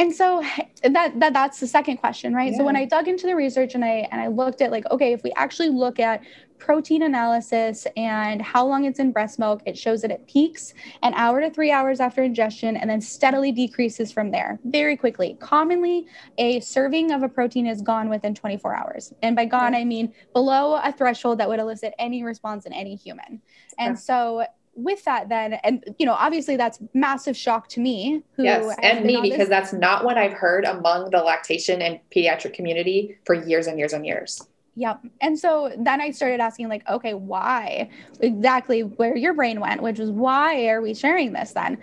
And 0.00 0.14
so 0.14 0.42
that, 0.82 1.20
that 1.20 1.32
that's 1.32 1.60
the 1.60 1.66
second 1.66 1.98
question 1.98 2.34
right? 2.34 2.52
Yeah. 2.52 2.58
so 2.58 2.64
when 2.64 2.76
i 2.76 2.84
dug 2.84 3.06
into 3.06 3.26
the 3.26 3.36
research 3.36 3.74
and 3.74 3.84
i 3.84 4.08
and 4.10 4.20
i 4.20 4.26
looked 4.26 4.60
at 4.60 4.70
like 4.70 4.90
okay 4.90 5.12
if 5.12 5.22
we 5.22 5.32
actually 5.36 5.68
look 5.68 6.00
at 6.00 6.22
protein 6.58 7.02
analysis 7.02 7.86
and 7.96 8.42
how 8.42 8.66
long 8.66 8.84
it's 8.84 8.98
in 8.98 9.10
breast 9.12 9.38
milk 9.38 9.62
it 9.66 9.76
shows 9.76 10.02
that 10.02 10.10
it 10.10 10.26
peaks 10.26 10.74
an 11.02 11.14
hour 11.14 11.40
to 11.40 11.50
three 11.50 11.72
hours 11.72 12.00
after 12.00 12.22
ingestion 12.22 12.76
and 12.76 12.88
then 12.88 13.00
steadily 13.00 13.50
decreases 13.50 14.12
from 14.12 14.30
there 14.30 14.60
very 14.64 14.94
quickly. 14.94 15.36
Commonly 15.40 16.06
a 16.36 16.60
serving 16.60 17.12
of 17.12 17.22
a 17.22 17.28
protein 17.28 17.66
is 17.66 17.80
gone 17.80 18.10
within 18.10 18.34
24 18.34 18.76
hours. 18.76 19.12
And 19.22 19.34
by 19.34 19.46
gone 19.46 19.74
i 19.74 19.84
mean 19.84 20.12
below 20.34 20.74
a 20.74 20.92
threshold 20.92 21.38
that 21.38 21.48
would 21.48 21.60
elicit 21.60 21.94
any 21.98 22.22
response 22.22 22.66
in 22.66 22.72
any 22.74 22.94
human. 22.94 23.40
And 23.78 23.98
so 23.98 24.44
with 24.82 25.04
that 25.04 25.28
then 25.28 25.54
and 25.64 25.84
you 25.98 26.06
know 26.06 26.14
obviously 26.14 26.56
that's 26.56 26.78
massive 26.94 27.36
shock 27.36 27.68
to 27.68 27.80
me 27.80 28.22
yes 28.38 28.76
and 28.82 29.04
me 29.04 29.20
because 29.20 29.38
this. 29.38 29.48
that's 29.48 29.72
not 29.72 30.04
what 30.04 30.16
i've 30.16 30.32
heard 30.32 30.64
among 30.64 31.10
the 31.10 31.18
lactation 31.18 31.82
and 31.82 32.00
pediatric 32.14 32.52
community 32.52 33.16
for 33.24 33.34
years 33.34 33.66
and 33.66 33.78
years 33.78 33.92
and 33.92 34.06
years 34.06 34.46
Yep. 34.76 35.00
And 35.20 35.38
so 35.38 35.72
then 35.78 36.00
I 36.00 36.10
started 36.10 36.40
asking, 36.40 36.68
like, 36.68 36.88
okay, 36.88 37.12
why 37.12 37.90
exactly 38.20 38.82
where 38.82 39.16
your 39.16 39.34
brain 39.34 39.60
went, 39.60 39.82
which 39.82 39.98
was 39.98 40.10
why 40.10 40.68
are 40.68 40.80
we 40.80 40.94
sharing 40.94 41.32
this 41.32 41.52
then? 41.52 41.76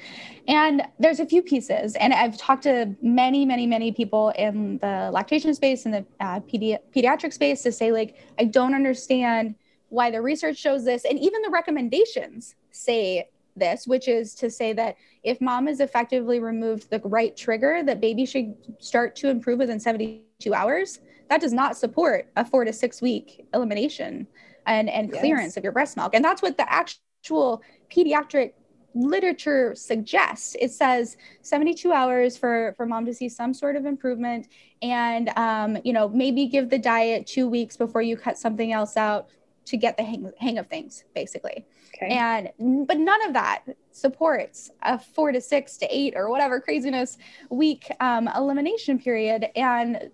And 0.47 0.81
there's 0.97 1.19
a 1.19 1.25
few 1.25 1.43
pieces. 1.43 1.95
And 1.95 2.13
I've 2.13 2.37
talked 2.37 2.63
to 2.63 2.95
many, 3.01 3.45
many, 3.45 3.67
many 3.67 3.91
people 3.91 4.29
in 4.29 4.77
the 4.79 5.11
lactation 5.11 5.53
space 5.53 5.85
and 5.85 5.93
the 5.93 6.05
uh, 6.19 6.39
pedi- 6.39 6.79
pediatric 6.95 7.33
space 7.33 7.61
to 7.63 7.71
say, 7.71 7.91
like, 7.91 8.15
I 8.39 8.45
don't 8.45 8.73
understand 8.73 9.55
why 9.89 10.09
the 10.09 10.21
research 10.21 10.57
shows 10.57 10.83
this 10.85 11.05
and 11.05 11.19
even 11.19 11.41
the 11.41 11.49
recommendations 11.49 12.55
say 12.71 13.29
this, 13.55 13.87
which 13.87 14.07
is 14.07 14.35
to 14.35 14.49
say 14.49 14.73
that 14.73 14.95
if 15.23 15.41
mom 15.41 15.67
has 15.67 15.79
effectively 15.79 16.39
removed 16.39 16.89
the 16.89 17.01
right 17.03 17.35
trigger, 17.35 17.81
that 17.83 17.99
baby 17.99 18.25
should 18.25 18.55
start 18.79 19.15
to 19.17 19.29
improve 19.29 19.59
within 19.59 19.79
72 19.79 20.53
hours. 20.53 20.99
That 21.29 21.41
does 21.41 21.53
not 21.53 21.75
support 21.75 22.29
a 22.35 22.45
four 22.45 22.63
to 22.63 22.71
six 22.71 23.01
week 23.01 23.45
elimination 23.53 24.27
and, 24.65 24.89
and 24.89 25.11
clearance 25.11 25.57
of 25.57 25.63
your 25.63 25.73
breast 25.73 25.97
milk. 25.97 26.13
And 26.13 26.23
that's 26.23 26.41
what 26.41 26.57
the 26.57 26.71
actual 26.71 27.61
pediatric 27.93 28.53
literature 28.93 29.75
suggests. 29.75 30.55
It 30.59 30.71
says 30.71 31.17
72 31.41 31.91
hours 31.91 32.37
for, 32.37 32.73
for 32.77 32.85
mom 32.85 33.05
to 33.05 33.13
see 33.13 33.29
some 33.29 33.53
sort 33.53 33.75
of 33.75 33.85
improvement 33.85 34.47
and, 34.81 35.29
um, 35.37 35.77
you 35.83 35.93
know, 35.93 36.09
maybe 36.09 36.47
give 36.47 36.69
the 36.69 36.79
diet 36.79 37.27
two 37.27 37.47
weeks 37.47 37.77
before 37.77 38.01
you 38.01 38.17
cut 38.17 38.37
something 38.37 38.71
else 38.71 38.97
out 38.97 39.27
to 39.67 39.77
get 39.77 39.97
the 39.97 40.03
hang, 40.03 40.31
hang 40.39 40.57
of 40.57 40.67
things, 40.67 41.03
basically. 41.13 41.65
Okay. 41.95 42.13
And 42.13 42.87
but 42.87 42.97
none 42.97 43.25
of 43.25 43.33
that 43.33 43.63
supports 43.91 44.71
a 44.81 44.97
four 44.97 45.31
to 45.31 45.41
six 45.41 45.77
to 45.77 45.87
eight 45.89 46.13
or 46.15 46.29
whatever 46.29 46.59
craziness 46.59 47.17
week 47.49 47.91
um, 47.99 48.29
elimination 48.35 48.99
period. 48.99 49.47
And 49.55 50.09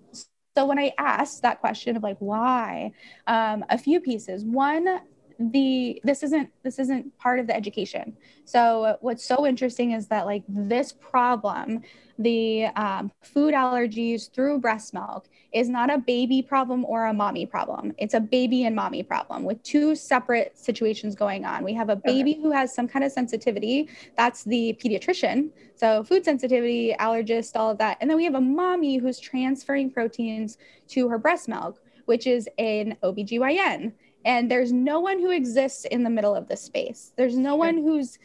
so 0.55 0.65
when 0.65 0.79
I 0.79 0.93
asked 0.97 1.41
that 1.41 1.59
question 1.59 1.95
of 1.95 2.03
like 2.03 2.17
why, 2.19 2.91
um, 3.27 3.65
a 3.69 3.77
few 3.77 3.99
pieces. 3.99 4.43
One, 4.43 5.01
the 5.39 5.99
this 6.03 6.23
isn't 6.23 6.49
this 6.63 6.79
isn't 6.79 7.17
part 7.17 7.39
of 7.39 7.47
the 7.47 7.55
education 7.55 8.15
so 8.45 8.97
what's 9.01 9.25
so 9.25 9.47
interesting 9.47 9.91
is 9.91 10.07
that 10.07 10.27
like 10.27 10.43
this 10.47 10.91
problem 10.93 11.81
the 12.23 12.65
um, 12.75 13.11
food 13.21 13.53
allergies 13.53 14.31
through 14.31 14.59
breast 14.59 14.93
milk 14.93 15.27
is 15.53 15.69
not 15.69 15.91
a 15.91 15.97
baby 15.97 16.41
problem 16.41 16.83
or 16.85 17.05
a 17.05 17.13
mommy 17.13 17.45
problem. 17.45 17.93
It's 17.97 18.13
a 18.13 18.19
baby 18.19 18.65
and 18.65 18.75
mommy 18.75 19.03
problem 19.03 19.43
with 19.43 19.61
two 19.63 19.95
separate 19.95 20.57
situations 20.57 21.15
going 21.15 21.45
on. 21.45 21.63
We 21.63 21.73
have 21.73 21.89
a 21.89 21.95
baby 21.95 22.33
okay. 22.33 22.41
who 22.41 22.51
has 22.51 22.73
some 22.73 22.87
kind 22.87 23.05
of 23.05 23.11
sensitivity. 23.11 23.89
That's 24.17 24.43
the 24.43 24.77
pediatrician. 24.83 25.49
So 25.75 26.03
food 26.03 26.25
sensitivity 26.25 26.95
allergist 26.99 27.51
all 27.55 27.69
of 27.69 27.77
that. 27.77 27.97
And 28.01 28.09
then 28.09 28.17
we 28.17 28.23
have 28.23 28.35
a 28.35 28.41
mommy 28.41 28.97
who's 28.97 29.19
transferring 29.19 29.91
proteins 29.91 30.57
to 30.89 31.07
her 31.09 31.17
breast 31.17 31.47
milk 31.47 31.79
which 32.05 32.27
is 32.27 32.49
an 32.57 32.97
OBGYN 33.01 33.93
and 34.25 34.49
there's 34.49 34.71
no 34.71 34.99
one 34.99 35.19
who 35.19 35.31
exists 35.31 35.85
in 35.85 36.03
the 36.03 36.09
middle 36.09 36.35
of 36.35 36.47
this 36.47 36.61
space. 36.61 37.11
There's 37.17 37.37
no 37.37 37.55
one 37.55 37.77
who's 37.77 38.17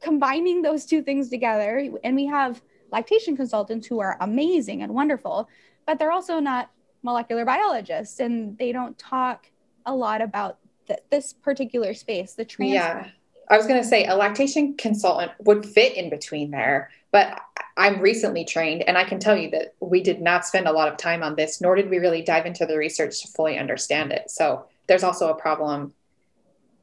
combining 0.00 0.62
those 0.62 0.86
two 0.86 1.02
things 1.02 1.28
together. 1.28 1.90
And 2.02 2.16
we 2.16 2.26
have 2.26 2.62
lactation 2.92 3.36
consultants 3.36 3.86
who 3.86 4.00
are 4.00 4.16
amazing 4.20 4.82
and 4.82 4.92
wonderful 4.94 5.48
but 5.86 5.98
they're 5.98 6.12
also 6.12 6.38
not 6.38 6.70
molecular 7.02 7.44
biologists 7.44 8.20
and 8.20 8.56
they 8.58 8.70
don't 8.72 8.96
talk 8.98 9.50
a 9.86 9.94
lot 9.94 10.20
about 10.20 10.58
th- 10.86 11.00
this 11.10 11.32
particular 11.32 11.94
space 11.94 12.34
the 12.34 12.44
transfer 12.44 12.74
yeah. 12.74 13.08
I 13.50 13.56
was 13.56 13.66
going 13.66 13.82
to 13.82 13.86
say 13.86 14.06
a 14.06 14.14
lactation 14.14 14.76
consultant 14.76 15.32
would 15.40 15.66
fit 15.66 15.96
in 15.96 16.10
between 16.10 16.50
there 16.50 16.90
but 17.10 17.40
i'm 17.76 18.00
recently 18.00 18.44
trained 18.44 18.82
and 18.82 18.96
i 18.96 19.04
can 19.04 19.18
tell 19.18 19.36
you 19.36 19.50
that 19.50 19.74
we 19.80 20.02
did 20.02 20.20
not 20.20 20.46
spend 20.46 20.68
a 20.68 20.72
lot 20.72 20.88
of 20.88 20.96
time 20.96 21.22
on 21.22 21.34
this 21.34 21.60
nor 21.60 21.74
did 21.74 21.90
we 21.90 21.98
really 21.98 22.22
dive 22.22 22.46
into 22.46 22.66
the 22.66 22.76
research 22.76 23.22
to 23.22 23.28
fully 23.28 23.58
understand 23.58 24.12
it. 24.12 24.30
So 24.30 24.66
there's 24.86 25.02
also 25.02 25.30
a 25.30 25.34
problem 25.34 25.94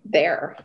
there 0.05 0.57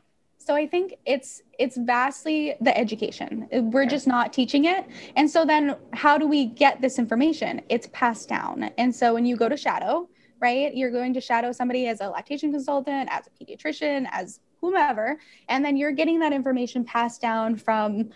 so 0.45 0.55
i 0.55 0.67
think 0.67 0.95
it's 1.07 1.43
it's 1.59 1.77
vastly 1.77 2.55
the 2.61 2.77
education. 2.77 3.49
We're 3.53 3.87
just 3.87 4.07
not 4.07 4.33
teaching 4.33 4.65
it. 4.65 4.85
And 5.17 5.31
so 5.31 5.45
then 5.45 5.77
how 5.93 6.19
do 6.19 6.27
we 6.27 6.47
get 6.47 6.81
this 6.81 6.99
information? 6.99 7.61
It's 7.69 7.89
passed 7.93 8.29
down. 8.29 8.71
And 8.77 8.95
so 8.95 9.15
when 9.15 9.25
you 9.25 9.37
go 9.37 9.49
to 9.49 9.57
shadow 9.57 10.09
right 10.41 10.75
you're 10.75 10.91
going 10.91 11.15
to 11.15 11.21
shadow 11.21 11.53
somebody 11.53 11.87
as 11.87 12.01
a 12.01 12.09
lactation 12.09 12.51
consultant 12.51 13.09
as 13.11 13.25
a 13.29 13.45
pediatrician 13.45 14.07
as 14.11 14.41
whomever 14.61 15.17
and 15.49 15.65
then 15.65 15.77
you're 15.77 15.93
getting 15.93 16.19
that 16.19 16.33
information 16.33 16.85
passed 16.85 17.21
down 17.21 17.55
from 17.55 18.11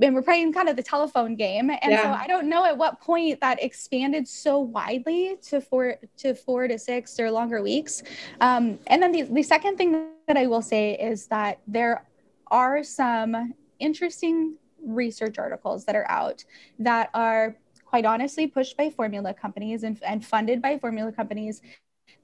and 0.00 0.14
we're 0.14 0.22
playing 0.22 0.52
kind 0.52 0.68
of 0.68 0.76
the 0.76 0.82
telephone 0.82 1.36
game 1.36 1.70
and 1.70 1.92
yeah. 1.92 2.02
so 2.02 2.08
i 2.08 2.26
don't 2.26 2.48
know 2.48 2.64
at 2.64 2.76
what 2.76 3.00
point 3.00 3.40
that 3.40 3.62
expanded 3.62 4.26
so 4.26 4.58
widely 4.58 5.36
to 5.42 5.60
four 5.60 5.96
to 6.16 6.34
four 6.34 6.66
to 6.66 6.78
six 6.78 7.18
or 7.20 7.30
longer 7.30 7.62
weeks 7.62 8.02
um, 8.40 8.78
and 8.86 9.02
then 9.02 9.12
the, 9.12 9.22
the 9.22 9.42
second 9.42 9.76
thing 9.76 10.08
that 10.26 10.36
i 10.36 10.46
will 10.46 10.62
say 10.62 10.92
is 10.98 11.26
that 11.26 11.58
there 11.66 12.04
are 12.48 12.82
some 12.82 13.54
interesting 13.78 14.56
research 14.84 15.38
articles 15.38 15.84
that 15.84 15.94
are 15.94 16.10
out 16.10 16.44
that 16.78 17.10
are 17.14 17.56
quite 17.84 18.04
honestly 18.04 18.46
pushed 18.46 18.76
by 18.76 18.88
formula 18.88 19.34
companies 19.34 19.82
and, 19.82 20.02
and 20.02 20.24
funded 20.24 20.62
by 20.62 20.78
formula 20.78 21.12
companies 21.12 21.60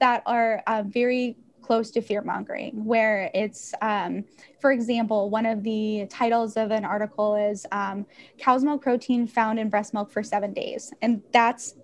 that 0.00 0.22
are 0.26 0.62
uh, 0.66 0.82
very 0.86 1.36
close 1.68 1.90
to 1.90 2.00
fear 2.00 2.22
mongering, 2.22 2.82
where 2.82 3.30
it's, 3.34 3.74
um, 3.82 4.24
for 4.58 4.72
example, 4.72 5.28
one 5.28 5.44
of 5.44 5.62
the 5.62 6.06
titles 6.08 6.56
of 6.56 6.70
an 6.70 6.82
article 6.82 7.36
is 7.36 7.66
um, 7.72 8.06
cow's 8.38 8.64
milk 8.64 8.80
protein 8.80 9.26
found 9.26 9.58
in 9.58 9.68
breast 9.68 9.92
milk 9.92 10.10
for 10.10 10.22
seven 10.22 10.54
days. 10.54 10.94
And 11.02 11.20
that's 11.30 11.74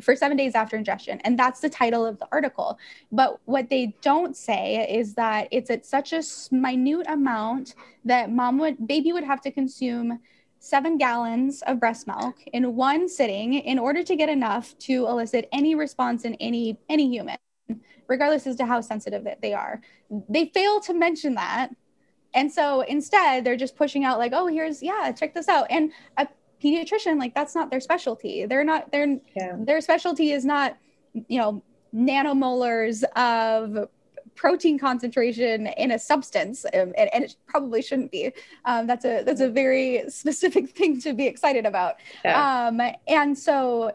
for 0.00 0.16
seven 0.16 0.38
days 0.38 0.54
after 0.54 0.78
ingestion. 0.78 1.20
And 1.24 1.38
that's 1.38 1.60
the 1.60 1.68
title 1.68 2.06
of 2.06 2.18
the 2.18 2.26
article. 2.32 2.78
But 3.12 3.38
what 3.44 3.68
they 3.68 3.94
don't 4.00 4.34
say 4.34 4.88
is 4.90 5.12
that 5.16 5.48
it's 5.50 5.68
at 5.68 5.84
such 5.84 6.14
a 6.14 6.22
minute 6.50 7.06
amount 7.06 7.74
that 8.06 8.32
mom 8.32 8.58
would, 8.60 8.88
baby 8.88 9.12
would 9.12 9.24
have 9.24 9.42
to 9.42 9.50
consume 9.50 10.20
seven 10.58 10.96
gallons 10.96 11.62
of 11.66 11.78
breast 11.78 12.06
milk 12.06 12.36
in 12.54 12.74
one 12.74 13.10
sitting 13.10 13.52
in 13.52 13.78
order 13.78 14.02
to 14.02 14.16
get 14.16 14.30
enough 14.30 14.74
to 14.78 15.06
elicit 15.06 15.46
any 15.52 15.74
response 15.74 16.24
in 16.24 16.34
any 16.36 16.78
any 16.88 17.06
human 17.06 17.36
regardless 18.08 18.46
as 18.46 18.56
to 18.56 18.66
how 18.66 18.80
sensitive 18.80 19.24
that 19.24 19.40
they 19.40 19.52
are. 19.52 19.80
They 20.28 20.46
fail 20.46 20.80
to 20.80 20.94
mention 20.94 21.34
that. 21.34 21.70
And 22.34 22.52
so 22.52 22.80
instead 22.82 23.44
they're 23.44 23.56
just 23.56 23.76
pushing 23.76 24.04
out 24.04 24.18
like 24.18 24.32
oh 24.34 24.46
here's 24.46 24.82
yeah 24.82 25.12
check 25.12 25.34
this 25.34 25.48
out. 25.48 25.66
And 25.70 25.92
a 26.16 26.26
pediatrician 26.62 27.18
like 27.18 27.34
that's 27.34 27.54
not 27.54 27.70
their 27.70 27.80
specialty. 27.80 28.46
They're 28.46 28.64
not 28.64 28.90
their 28.90 29.18
yeah. 29.36 29.56
their 29.58 29.80
specialty 29.80 30.32
is 30.32 30.44
not 30.44 30.76
you 31.28 31.38
know 31.38 31.62
nanomolars 31.94 33.04
of 33.14 33.88
protein 34.34 34.78
concentration 34.78 35.68
in 35.68 35.92
a 35.92 35.98
substance 35.98 36.64
um, 36.74 36.92
and, 36.98 37.08
and, 37.14 37.22
it 37.24 37.36
probably 37.46 37.80
shouldn't 37.80 38.10
be. 38.10 38.32
Um, 38.64 38.86
that's 38.86 39.04
a 39.04 39.22
that's 39.22 39.40
a 39.40 39.48
very 39.48 40.02
specific 40.08 40.70
thing 40.76 41.00
to 41.02 41.12
be 41.12 41.26
excited 41.26 41.66
about. 41.66 41.96
Yeah. 42.24 42.66
um, 42.68 42.80
and 43.06 43.38
so 43.38 43.92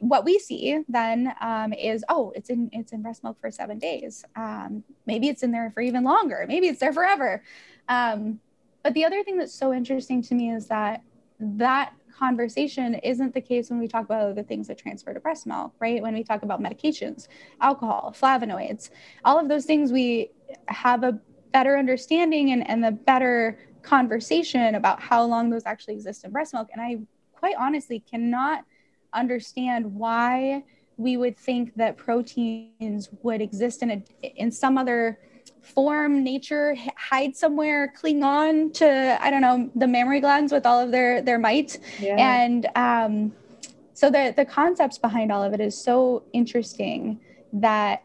what 0.00 0.24
we 0.24 0.38
see 0.38 0.82
then 0.88 1.32
um, 1.40 1.72
is 1.72 2.04
oh 2.08 2.32
it's 2.34 2.50
in 2.50 2.68
it's 2.72 2.92
in 2.92 3.02
breast 3.02 3.22
milk 3.22 3.36
for 3.40 3.50
seven 3.50 3.78
days 3.78 4.24
um, 4.36 4.82
maybe 5.06 5.28
it's 5.28 5.42
in 5.42 5.50
there 5.50 5.70
for 5.72 5.80
even 5.80 6.04
longer 6.04 6.44
maybe 6.48 6.66
it's 6.66 6.80
there 6.80 6.92
forever 6.92 7.42
um, 7.88 8.40
but 8.82 8.94
the 8.94 9.04
other 9.04 9.22
thing 9.24 9.36
that's 9.36 9.54
so 9.54 9.72
interesting 9.72 10.22
to 10.22 10.34
me 10.34 10.50
is 10.50 10.66
that 10.68 11.02
that 11.40 11.92
conversation 12.16 12.94
isn't 12.94 13.34
the 13.34 13.40
case 13.40 13.68
when 13.70 13.78
we 13.78 13.88
talk 13.88 14.04
about 14.04 14.34
the 14.34 14.42
things 14.42 14.68
that 14.68 14.78
transfer 14.78 15.12
to 15.12 15.20
breast 15.20 15.46
milk, 15.46 15.72
right? 15.80 16.00
When 16.00 16.14
we 16.14 16.24
talk 16.24 16.42
about 16.42 16.62
medications, 16.62 17.28
alcohol, 17.60 18.14
flavonoids, 18.18 18.90
all 19.24 19.38
of 19.38 19.48
those 19.48 19.64
things, 19.64 19.92
we 19.92 20.30
have 20.68 21.04
a 21.04 21.18
better 21.52 21.76
understanding 21.76 22.52
and, 22.52 22.68
and 22.68 22.82
the 22.82 22.90
better 22.90 23.58
conversation 23.82 24.74
about 24.74 25.00
how 25.00 25.24
long 25.24 25.50
those 25.50 25.66
actually 25.66 25.94
exist 25.94 26.24
in 26.24 26.30
breast 26.30 26.54
milk. 26.54 26.68
And 26.72 26.80
I 26.80 26.98
quite 27.38 27.56
honestly 27.58 28.00
cannot 28.00 28.64
understand 29.16 29.94
why 29.94 30.62
we 30.96 31.16
would 31.16 31.36
think 31.36 31.74
that 31.76 31.96
proteins 31.96 33.10
would 33.22 33.40
exist 33.40 33.82
in 33.82 33.90
a 33.90 34.02
in 34.22 34.50
some 34.50 34.78
other 34.78 35.18
form 35.60 36.22
nature 36.22 36.76
hide 36.96 37.36
somewhere 37.36 37.92
cling 37.96 38.22
on 38.22 38.70
to 38.70 39.18
i 39.20 39.30
don't 39.30 39.40
know 39.40 39.68
the 39.74 39.86
mammary 39.86 40.20
glands 40.20 40.52
with 40.52 40.64
all 40.64 40.80
of 40.80 40.92
their 40.92 41.20
their 41.22 41.38
might 41.38 41.78
yeah. 41.98 42.14
and 42.16 42.68
um, 42.76 43.32
so 43.92 44.10
the 44.10 44.32
the 44.36 44.44
concepts 44.44 44.96
behind 44.96 45.32
all 45.32 45.42
of 45.42 45.52
it 45.52 45.60
is 45.60 45.76
so 45.76 46.22
interesting 46.32 47.18
that 47.52 48.02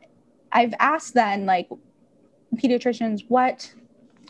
i've 0.51 0.73
asked 0.79 1.13
then 1.13 1.45
like 1.45 1.69
pediatricians 2.55 3.23
what 3.27 3.73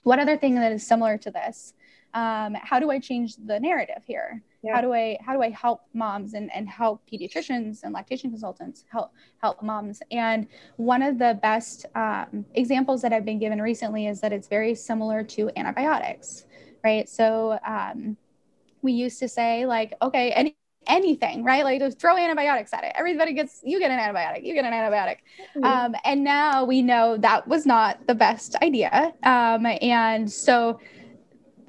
what 0.03 0.19
other 0.19 0.37
thing 0.37 0.55
that 0.55 0.71
is 0.71 0.85
similar 0.85 1.17
to 1.17 1.31
this 1.31 1.73
um, 2.13 2.55
how 2.61 2.79
do 2.79 2.89
i 2.91 2.99
change 2.99 3.35
the 3.45 3.59
narrative 3.59 4.01
here 4.05 4.41
yeah. 4.63 4.75
how 4.75 4.81
do 4.81 4.93
i 4.93 5.17
how 5.25 5.33
do 5.33 5.41
i 5.41 5.49
help 5.49 5.81
moms 5.93 6.33
and, 6.33 6.53
and 6.53 6.67
help 6.69 7.01
pediatricians 7.11 7.83
and 7.83 7.93
lactation 7.93 8.29
consultants 8.29 8.85
help 8.91 9.11
help 9.41 9.61
moms 9.61 10.01
and 10.11 10.47
one 10.77 11.01
of 11.01 11.17
the 11.17 11.39
best 11.41 11.85
um, 11.95 12.45
examples 12.55 13.01
that 13.01 13.13
i've 13.13 13.25
been 13.25 13.39
given 13.39 13.61
recently 13.61 14.07
is 14.07 14.21
that 14.21 14.33
it's 14.33 14.47
very 14.47 14.75
similar 14.75 15.23
to 15.23 15.49
antibiotics 15.55 16.45
right 16.83 17.07
so 17.09 17.59
um, 17.65 18.17
we 18.81 18.91
used 18.91 19.19
to 19.19 19.27
say 19.27 19.65
like 19.65 19.93
okay 20.01 20.31
any 20.31 20.55
anything, 20.87 21.43
right? 21.43 21.63
Like 21.63 21.79
just 21.79 21.99
throw 21.99 22.17
antibiotics 22.17 22.73
at 22.73 22.83
it. 22.83 22.91
Everybody 22.95 23.33
gets, 23.33 23.61
you 23.63 23.79
get 23.79 23.91
an 23.91 23.99
antibiotic, 23.99 24.43
you 24.43 24.53
get 24.53 24.65
an 24.65 24.73
antibiotic. 24.73 25.17
Mm-hmm. 25.55 25.63
Um, 25.63 25.95
and 26.03 26.23
now 26.23 26.65
we 26.65 26.81
know 26.81 27.17
that 27.17 27.47
was 27.47 27.65
not 27.65 28.05
the 28.07 28.15
best 28.15 28.55
idea. 28.61 29.13
Um, 29.23 29.65
and 29.65 30.31
so 30.31 30.79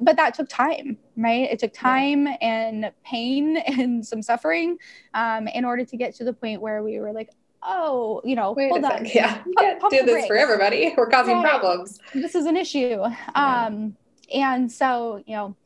but 0.03 0.17
that 0.17 0.35
took 0.35 0.49
time, 0.49 0.99
right? 1.17 1.51
It 1.51 1.59
took 1.59 1.73
time 1.73 2.27
yeah. 2.27 2.37
and 2.41 2.93
pain 3.05 3.57
and 3.67 4.05
some 4.05 4.23
suffering 4.23 4.79
um, 5.15 5.49
in 5.49 5.65
order 5.65 5.85
to 5.85 5.97
get 5.97 6.15
to 6.17 6.25
the 6.25 6.33
point 6.33 6.61
where 6.61 6.83
we 6.83 7.01
were 7.01 7.13
like, 7.13 7.31
oh, 7.63 8.21
you 8.25 8.35
know, 8.35 8.53
Wait 8.53 8.71
hold 8.71 8.85
on. 8.85 9.07
Yeah, 9.07 9.43
we 9.47 9.55
can't 9.55 9.81
do 9.91 10.05
this 10.05 10.27
for 10.27 10.37
everybody. 10.37 10.93
We're 10.97 11.09
causing 11.09 11.37
right. 11.37 11.61
problems. 11.61 12.01
This 12.13 12.35
is 12.35 12.47
an 12.47 12.57
issue. 12.57 12.99
Yeah. 13.01 13.67
Um, 13.67 13.97
and 14.35 14.71
so, 14.71 15.23
you 15.27 15.37
know, 15.37 15.57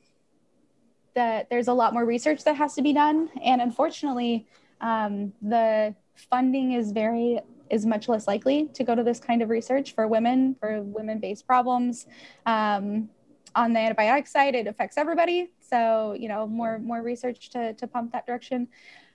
that 1.15 1.49
there's 1.49 1.69
a 1.69 1.73
lot 1.73 1.95
more 1.95 2.05
research 2.05 2.45
that 2.45 2.57
has 2.57 2.75
to 2.75 2.83
be 2.83 2.93
done. 2.93 3.31
And 3.43 3.63
unfortunately, 3.63 4.47
um, 4.81 5.33
the 5.41 5.95
funding 6.31 6.73
is 6.73 6.93
very 6.93 7.41
is 7.71 7.85
much 7.85 8.09
less 8.09 8.29
likely 8.29 8.69
to 8.75 8.85
go 8.85 8.95
to 8.95 9.03
this 9.03 9.19
kind 9.19 9.43
of 9.43 9.49
research 9.49 9.93
for 9.93 10.07
women 10.07 10.55
for 10.61 10.83
women-based 10.83 11.45
problems 11.47 12.07
um, 12.47 13.09
on 13.57 13.73
the 13.73 13.81
antibiotic 13.81 14.29
side, 14.29 14.55
it 14.55 14.67
affects 14.67 14.97
everybody. 14.97 15.51
So, 15.59 16.15
you 16.19 16.29
know, 16.29 16.47
more 16.47 16.79
more 16.79 17.03
research 17.03 17.51
to, 17.51 17.73
to 17.75 17.87
pump 17.87 18.13
that 18.13 18.27
direction. 18.27 18.69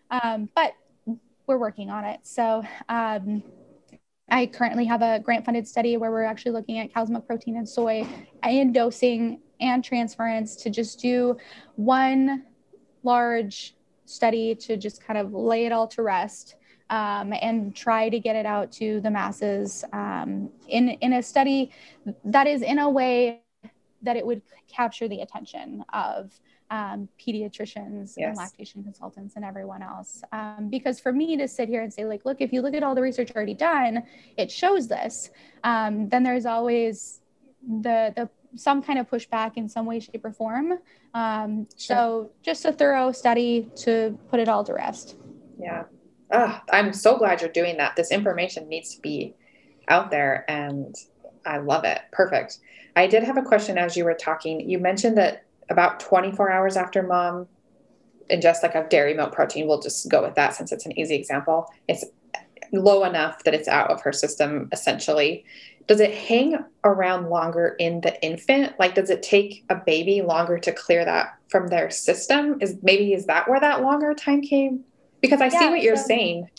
Um, 0.09 0.49
but 0.55 0.73
we're 1.47 1.57
working 1.57 1.89
on 1.89 2.03
it. 2.03 2.19
So 2.23 2.63
um, 2.89 3.43
I 4.29 4.45
currently 4.47 4.85
have 4.85 5.01
a 5.01 5.19
grant 5.19 5.45
funded 5.45 5.67
study 5.67 5.97
where 5.97 6.11
we're 6.11 6.23
actually 6.23 6.51
looking 6.53 6.79
at 6.79 6.93
cow's 6.93 7.11
protein 7.27 7.57
and 7.57 7.67
soy 7.67 8.07
and 8.43 8.73
dosing 8.73 9.39
and 9.59 9.83
transference 9.83 10.55
to 10.57 10.69
just 10.69 10.99
do 10.99 11.37
one 11.75 12.45
large 13.03 13.75
study 14.05 14.55
to 14.55 14.77
just 14.77 15.03
kind 15.03 15.19
of 15.19 15.33
lay 15.33 15.65
it 15.65 15.71
all 15.71 15.87
to 15.87 16.01
rest 16.01 16.55
um, 16.89 17.33
and 17.41 17.75
try 17.75 18.09
to 18.09 18.19
get 18.19 18.35
it 18.35 18.45
out 18.45 18.71
to 18.71 18.99
the 19.01 19.09
masses 19.09 19.85
um, 19.93 20.49
in, 20.67 20.89
in 20.89 21.13
a 21.13 21.23
study 21.23 21.71
that 22.25 22.47
is 22.47 22.61
in 22.61 22.79
a 22.79 22.89
way 22.89 23.41
that 24.01 24.17
it 24.17 24.25
would 24.25 24.41
capture 24.67 25.07
the 25.07 25.21
attention 25.21 25.83
of 25.93 26.31
um, 26.69 27.09
pediatricians 27.19 28.13
yes. 28.17 28.29
and 28.29 28.37
lactation 28.37 28.83
consultants 28.83 29.35
and 29.35 29.43
everyone 29.43 29.83
else. 29.83 30.23
Um, 30.31 30.69
because 30.69 30.99
for 30.99 31.11
me 31.11 31.35
to 31.37 31.47
sit 31.47 31.67
here 31.67 31.81
and 31.81 31.93
say, 31.93 32.05
like, 32.05 32.23
look, 32.25 32.37
if 32.39 32.53
you 32.53 32.61
look 32.61 32.73
at 32.73 32.81
all 32.81 32.95
the 32.95 33.01
research 33.01 33.31
already 33.35 33.53
done, 33.53 34.03
it 34.37 34.49
shows 34.49 34.87
this. 34.87 35.29
Um, 35.63 36.07
then 36.09 36.23
there's 36.23 36.45
always 36.45 37.21
the 37.61 38.13
the 38.15 38.29
some 38.55 38.81
kind 38.81 38.99
of 38.99 39.09
pushback 39.09 39.53
in 39.55 39.69
some 39.69 39.85
way, 39.85 39.99
shape, 39.99 40.25
or 40.25 40.31
form. 40.31 40.79
Um, 41.13 41.67
sure. 41.77 41.95
So 41.95 42.31
just 42.41 42.65
a 42.65 42.71
thorough 42.71 43.11
study 43.11 43.69
to 43.77 44.17
put 44.29 44.39
it 44.39 44.49
all 44.49 44.63
to 44.63 44.73
rest. 44.73 45.15
Yeah. 45.59 45.83
Oh, 46.33 46.59
I'm 46.71 46.93
so 46.93 47.17
glad 47.17 47.41
you're 47.41 47.49
doing 47.49 47.77
that. 47.77 47.95
This 47.95 48.11
information 48.11 48.67
needs 48.69 48.95
to 48.95 49.01
be 49.01 49.35
out 49.87 50.11
there 50.11 50.45
and 50.49 50.95
I 51.45 51.57
love 51.57 51.83
it. 51.83 51.99
Perfect. 52.11 52.59
I 52.95 53.07
did 53.07 53.23
have 53.23 53.37
a 53.37 53.41
question 53.41 53.77
as 53.77 53.95
you 53.95 54.05
were 54.05 54.13
talking. 54.13 54.69
You 54.69 54.79
mentioned 54.79 55.17
that 55.17 55.45
about 55.69 55.99
24 55.99 56.51
hours 56.51 56.75
after 56.75 57.03
mom 57.03 57.47
ingests 58.29 58.63
like 58.63 58.75
a 58.75 58.87
dairy 58.87 59.13
milk 59.13 59.33
protein, 59.33 59.67
we'll 59.67 59.81
just 59.81 60.09
go 60.09 60.21
with 60.23 60.35
that 60.35 60.55
since 60.55 60.71
it's 60.71 60.85
an 60.85 60.97
easy 60.97 61.15
example. 61.15 61.67
It's 61.87 62.05
low 62.71 63.03
enough 63.03 63.43
that 63.43 63.53
it's 63.53 63.67
out 63.67 63.91
of 63.91 64.01
her 64.01 64.13
system 64.13 64.69
essentially. 64.71 65.45
Does 65.87 65.99
it 65.99 66.13
hang 66.13 66.57
around 66.83 67.29
longer 67.29 67.75
in 67.79 68.01
the 68.01 68.21
infant? 68.23 68.79
Like, 68.79 68.95
does 68.95 69.09
it 69.09 69.23
take 69.23 69.65
a 69.69 69.75
baby 69.75 70.21
longer 70.21 70.57
to 70.59 70.71
clear 70.71 71.03
that 71.03 71.37
from 71.49 71.67
their 71.67 71.89
system? 71.89 72.57
Is 72.61 72.77
maybe 72.81 73.13
is 73.13 73.25
that 73.25 73.49
where 73.49 73.59
that 73.59 73.81
longer 73.81 74.13
time 74.13 74.41
came? 74.41 74.85
Because 75.21 75.41
I 75.41 75.45
yeah, 75.45 75.59
see 75.59 75.69
what 75.69 75.81
you're 75.81 75.97
so, 75.97 76.05
saying 76.07 76.49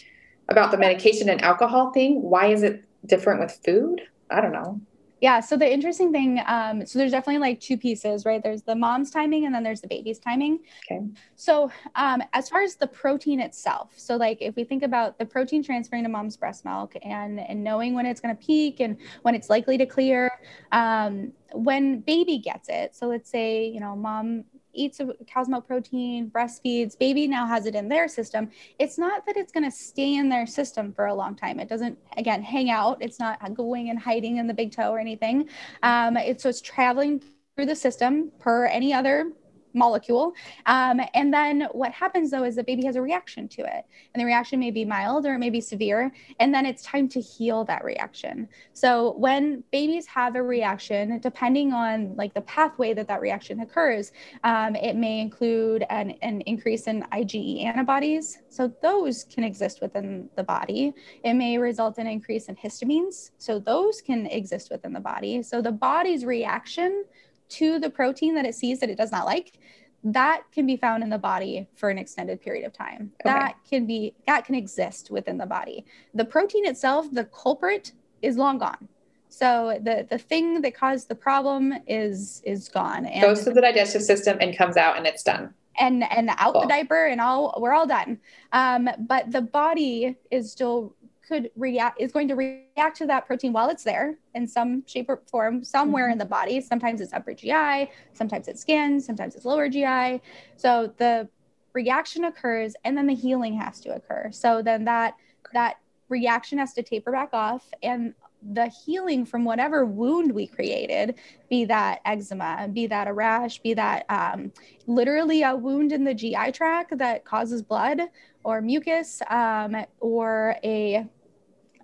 about 0.48 0.70
the 0.70 0.76
medication 0.76 1.28
and 1.28 1.40
alcohol 1.40 1.92
thing. 1.92 2.20
Why 2.20 2.46
is 2.46 2.62
it 2.62 2.84
different 3.06 3.40
with 3.40 3.58
food? 3.64 4.02
I 4.30 4.40
don't 4.40 4.52
know. 4.52 4.80
Yeah. 5.22 5.38
So 5.38 5.56
the 5.56 5.72
interesting 5.72 6.10
thing, 6.10 6.42
um, 6.48 6.84
so 6.84 6.98
there's 6.98 7.12
definitely 7.12 7.38
like 7.38 7.60
two 7.60 7.78
pieces, 7.78 8.26
right? 8.26 8.42
There's 8.42 8.62
the 8.62 8.74
mom's 8.74 9.08
timing 9.12 9.46
and 9.46 9.54
then 9.54 9.62
there's 9.62 9.80
the 9.80 9.86
baby's 9.86 10.18
timing. 10.18 10.58
Okay. 10.90 11.00
So 11.36 11.70
um, 11.94 12.24
as 12.32 12.48
far 12.48 12.62
as 12.62 12.74
the 12.74 12.88
protein 12.88 13.38
itself, 13.38 13.92
so 13.96 14.16
like 14.16 14.38
if 14.40 14.56
we 14.56 14.64
think 14.64 14.82
about 14.82 15.20
the 15.20 15.24
protein 15.24 15.62
transferring 15.62 16.02
to 16.02 16.08
mom's 16.08 16.36
breast 16.36 16.64
milk 16.64 16.94
and 17.04 17.38
and 17.38 17.62
knowing 17.62 17.94
when 17.94 18.04
it's 18.04 18.20
going 18.20 18.36
to 18.36 18.44
peak 18.44 18.80
and 18.80 18.96
when 19.22 19.36
it's 19.36 19.48
likely 19.48 19.78
to 19.78 19.86
clear, 19.86 20.28
um, 20.72 21.32
when 21.52 22.00
baby 22.00 22.38
gets 22.38 22.68
it. 22.68 22.96
So 22.96 23.06
let's 23.06 23.30
say 23.30 23.66
you 23.68 23.78
know 23.78 23.94
mom 23.94 24.42
eats 24.72 25.00
a 25.00 25.14
cow's 25.26 25.48
milk 25.48 25.66
protein, 25.66 26.30
breastfeeds, 26.30 26.98
baby 26.98 27.26
now 27.26 27.46
has 27.46 27.66
it 27.66 27.74
in 27.74 27.88
their 27.88 28.08
system. 28.08 28.50
It's 28.78 28.98
not 28.98 29.26
that 29.26 29.36
it's 29.36 29.52
going 29.52 29.64
to 29.64 29.76
stay 29.76 30.14
in 30.14 30.28
their 30.28 30.46
system 30.46 30.92
for 30.92 31.06
a 31.06 31.14
long 31.14 31.34
time. 31.34 31.60
It 31.60 31.68
doesn't, 31.68 31.98
again, 32.16 32.42
hang 32.42 32.70
out. 32.70 32.98
It's 33.00 33.18
not 33.18 33.38
going 33.54 33.90
and 33.90 33.98
hiding 33.98 34.38
in 34.38 34.46
the 34.46 34.54
big 34.54 34.72
toe 34.72 34.90
or 34.90 34.98
anything. 34.98 35.48
Um, 35.82 36.16
it's 36.16 36.42
so 36.42 36.48
it's 36.48 36.60
traveling 36.60 37.22
through 37.54 37.66
the 37.66 37.76
system 37.76 38.32
per 38.38 38.66
any 38.66 38.92
other 38.92 39.30
molecule. 39.74 40.34
Um, 40.66 41.00
and 41.14 41.32
then 41.32 41.68
what 41.72 41.92
happens 41.92 42.30
though 42.30 42.44
is 42.44 42.56
the 42.56 42.64
baby 42.64 42.84
has 42.84 42.96
a 42.96 43.02
reaction 43.02 43.48
to 43.48 43.62
it. 43.62 43.84
And 44.14 44.20
the 44.20 44.24
reaction 44.24 44.60
may 44.60 44.70
be 44.70 44.84
mild 44.84 45.26
or 45.26 45.34
it 45.34 45.38
may 45.38 45.50
be 45.50 45.60
severe. 45.60 46.12
And 46.40 46.54
then 46.54 46.66
it's 46.66 46.82
time 46.82 47.08
to 47.10 47.20
heal 47.20 47.64
that 47.64 47.84
reaction. 47.84 48.48
So 48.72 49.14
when 49.18 49.64
babies 49.72 50.06
have 50.06 50.36
a 50.36 50.42
reaction, 50.42 51.18
depending 51.20 51.72
on 51.72 52.14
like 52.16 52.34
the 52.34 52.42
pathway 52.42 52.94
that 52.94 53.08
that 53.08 53.20
reaction 53.20 53.60
occurs, 53.60 54.12
um, 54.44 54.76
it 54.76 54.96
may 54.96 55.20
include 55.20 55.84
an, 55.90 56.10
an 56.22 56.40
increase 56.42 56.86
in 56.86 57.02
IgE 57.12 57.64
antibodies. 57.64 58.38
So 58.48 58.72
those 58.82 59.24
can 59.24 59.44
exist 59.44 59.80
within 59.80 60.28
the 60.36 60.42
body. 60.42 60.92
It 61.24 61.34
may 61.34 61.58
result 61.58 61.98
in 61.98 62.06
increase 62.06 62.48
in 62.48 62.56
histamines. 62.56 63.30
So 63.38 63.58
those 63.58 64.00
can 64.00 64.26
exist 64.26 64.70
within 64.70 64.92
the 64.92 65.00
body. 65.00 65.42
So 65.42 65.62
the 65.62 65.72
body's 65.72 66.24
reaction 66.24 67.04
to 67.52 67.78
the 67.78 67.90
protein 67.90 68.34
that 68.34 68.44
it 68.44 68.54
sees 68.54 68.80
that 68.80 68.90
it 68.90 68.96
does 68.96 69.12
not 69.12 69.26
like 69.26 69.58
that 70.04 70.42
can 70.50 70.66
be 70.66 70.76
found 70.76 71.02
in 71.02 71.10
the 71.10 71.18
body 71.18 71.68
for 71.76 71.88
an 71.88 71.98
extended 71.98 72.40
period 72.40 72.66
of 72.66 72.72
time. 72.72 73.12
Okay. 73.24 73.32
that 73.32 73.56
can 73.68 73.86
be 73.86 74.14
that 74.26 74.44
can 74.44 74.54
exist 74.54 75.10
within 75.10 75.38
the 75.38 75.46
body. 75.46 75.84
The 76.14 76.24
protein 76.24 76.66
itself 76.66 77.06
the 77.12 77.24
culprit 77.26 77.92
is 78.20 78.36
long 78.36 78.58
gone. 78.58 78.88
So 79.28 79.78
the 79.82 80.06
the 80.08 80.18
thing 80.18 80.60
that 80.62 80.74
caused 80.74 81.08
the 81.08 81.14
problem 81.14 81.74
is 81.86 82.42
is 82.44 82.68
gone. 82.68 83.06
And 83.06 83.22
goes 83.22 83.44
to 83.44 83.50
the 83.50 83.60
digestive 83.60 84.02
system 84.02 84.38
and 84.40 84.56
comes 84.56 84.76
out 84.76 84.96
and 84.96 85.06
it's 85.06 85.22
done. 85.22 85.54
And 85.78 86.04
and 86.12 86.30
out 86.36 86.52
cool. 86.52 86.62
the 86.62 86.68
diaper 86.68 87.06
and 87.06 87.20
all 87.20 87.56
we're 87.58 87.72
all 87.72 87.86
done. 87.86 88.18
Um, 88.52 88.88
but 88.98 89.30
the 89.30 89.40
body 89.40 90.16
is 90.30 90.50
still 90.50 90.96
could 91.32 91.50
react 91.56 92.00
is 92.00 92.12
going 92.12 92.28
to 92.28 92.34
react 92.34 92.96
to 92.98 93.06
that 93.06 93.26
protein 93.26 93.52
while 93.52 93.68
it's 93.70 93.84
there 93.84 94.18
in 94.34 94.46
some 94.46 94.84
shape 94.86 95.08
or 95.08 95.22
form 95.30 95.64
somewhere 95.64 96.04
mm-hmm. 96.04 96.12
in 96.12 96.18
the 96.18 96.24
body. 96.24 96.60
Sometimes 96.60 97.00
it's 97.00 97.12
upper 97.12 97.34
gi 97.34 97.90
sometimes 98.12 98.48
it's 98.48 98.60
skin 98.60 99.00
sometimes 99.00 99.34
it's 99.34 99.44
lower 99.44 99.68
gi 99.68 100.20
so 100.56 100.92
the 100.98 101.28
reaction 101.72 102.24
occurs 102.24 102.74
and 102.84 102.96
then 102.96 103.06
the 103.06 103.14
healing 103.14 103.54
has 103.54 103.80
to 103.80 103.94
occur. 103.94 104.28
So 104.32 104.62
then 104.62 104.84
that 104.84 105.14
that 105.52 105.76
reaction 106.08 106.58
has 106.58 106.74
to 106.74 106.82
taper 106.82 107.10
back 107.10 107.30
off 107.32 107.64
and 107.82 108.14
the 108.50 108.66
healing 108.66 109.24
from 109.24 109.44
whatever 109.44 109.86
wound 109.86 110.32
we 110.32 110.46
created, 110.46 111.14
be 111.48 111.64
that 111.66 112.00
eczema, 112.04 112.68
be 112.72 112.86
that 112.88 113.06
a 113.06 113.12
rash, 113.12 113.60
be 113.60 113.72
that 113.74 114.04
um, 114.08 114.52
literally 114.86 115.42
a 115.42 115.54
wound 115.54 115.92
in 115.92 116.04
the 116.04 116.14
GI 116.14 116.52
tract 116.52 116.98
that 116.98 117.24
causes 117.24 117.62
blood 117.62 118.00
or 118.44 118.60
mucus, 118.60 119.22
um, 119.30 119.76
or 120.00 120.56
a 120.64 121.06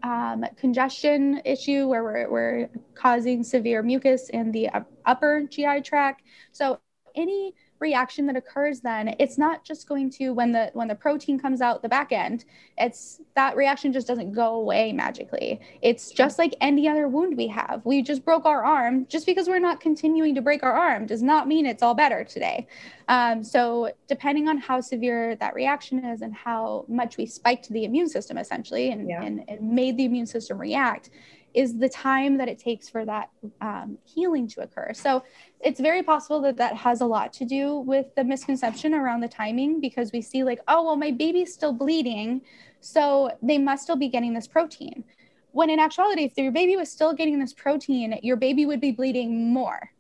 um, 0.03 0.45
congestion 0.57 1.41
issue 1.45 1.87
where 1.89 2.03
we're, 2.03 2.31
we're 2.31 2.71
causing 2.95 3.43
severe 3.43 3.83
mucus 3.83 4.29
in 4.31 4.53
the 4.53 4.69
upper 5.07 5.43
GI 5.49 5.83
tract. 5.83 6.23
So 6.53 6.81
any 7.15 7.55
reaction 7.81 8.27
that 8.27 8.37
occurs 8.37 8.81
then 8.81 9.15
it's 9.19 9.39
not 9.39 9.65
just 9.65 9.89
going 9.89 10.11
to 10.11 10.31
when 10.31 10.53
the 10.53 10.71
when 10.75 10.89
the 10.89 10.95
protein 10.95 11.39
comes 11.39 11.61
out 11.61 11.83
the 11.83 11.89
back 11.89 12.13
end 12.13 12.45
it's 12.77 13.21
that 13.35 13.57
reaction 13.57 13.93
just 13.93 14.07
doesn't 14.07 14.33
go 14.33 14.55
away 14.55 14.93
magically. 14.93 15.61
It's 15.83 16.11
just 16.11 16.39
like 16.39 16.55
any 16.61 16.89
other 16.89 17.09
wound 17.09 17.37
we 17.37 17.47
have. 17.49 17.83
We 17.85 18.03
just 18.03 18.25
broke 18.25 18.47
our 18.47 18.65
arm. 18.65 19.07
Just 19.09 19.27
because 19.27 19.49
we're 19.49 19.59
not 19.59 19.81
continuing 19.81 20.35
to 20.35 20.43
break 20.43 20.63
our 20.63 20.73
arm 20.73 21.07
does 21.07 21.23
not 21.23 21.47
mean 21.47 21.67
it's 21.67 21.83
all 21.83 21.95
better 21.95 22.25
today. 22.25 22.67
Um, 23.09 23.43
so 23.45 23.93
depending 24.07 24.49
on 24.49 24.59
how 24.59 24.81
severe 24.81 25.37
that 25.37 25.55
reaction 25.55 26.05
is 26.05 26.23
and 26.23 26.35
how 26.35 26.85
much 26.89 27.17
we 27.17 27.27
spiked 27.27 27.69
the 27.69 27.85
immune 27.85 28.09
system 28.09 28.39
essentially 28.39 28.91
and, 28.91 29.09
yeah. 29.09 29.23
and, 29.23 29.45
and 29.49 29.63
made 29.63 29.97
the 29.97 30.05
immune 30.05 30.27
system 30.27 30.59
react 30.59 31.11
is 31.55 31.79
the 31.79 31.89
time 31.89 32.37
that 32.39 32.49
it 32.49 32.59
takes 32.59 32.89
for 32.89 33.05
that 33.05 33.31
um, 33.61 33.99
healing 34.05 34.47
to 34.49 34.61
occur. 34.61 34.93
So 34.95 35.25
it's 35.61 35.81
very 35.81 36.03
possible 36.03 36.41
that 36.43 36.57
that 36.59 36.77
has 36.77 37.01
a 37.01 37.07
lot 37.07 37.33
to 37.35 37.45
do 37.45 37.79
with 37.79 38.15
the 38.15 38.25
misconception 38.25 38.95
around 38.95 39.21
the 39.21 39.29
timing 39.29 39.81
because 39.81 40.13
we 40.13 40.21
see, 40.21 40.45
like, 40.45 40.61
oh, 40.69 40.85
well, 40.85 40.97
my 40.97 41.11
baby's 41.11 41.53
still 41.53 41.73
bleeding. 41.73 42.43
So 42.81 43.31
they 43.43 43.59
must 43.59 43.85
still 43.85 43.97
be 43.97 44.09
getting 44.09 44.35
this 44.35 44.47
protein. 44.47 45.05
When 45.53 45.71
in 45.71 45.81
actuality, 45.81 46.25
if 46.25 46.37
your 46.37 46.53
baby 46.53 46.77
was 46.77 46.91
still 46.93 47.13
getting 47.13 47.39
this 47.39 47.53
protein, 47.53 48.19
your 48.23 48.37
baby 48.37 48.67
would 48.67 48.81
be 48.81 48.93
bleeding 48.93 49.53
more 49.53 49.91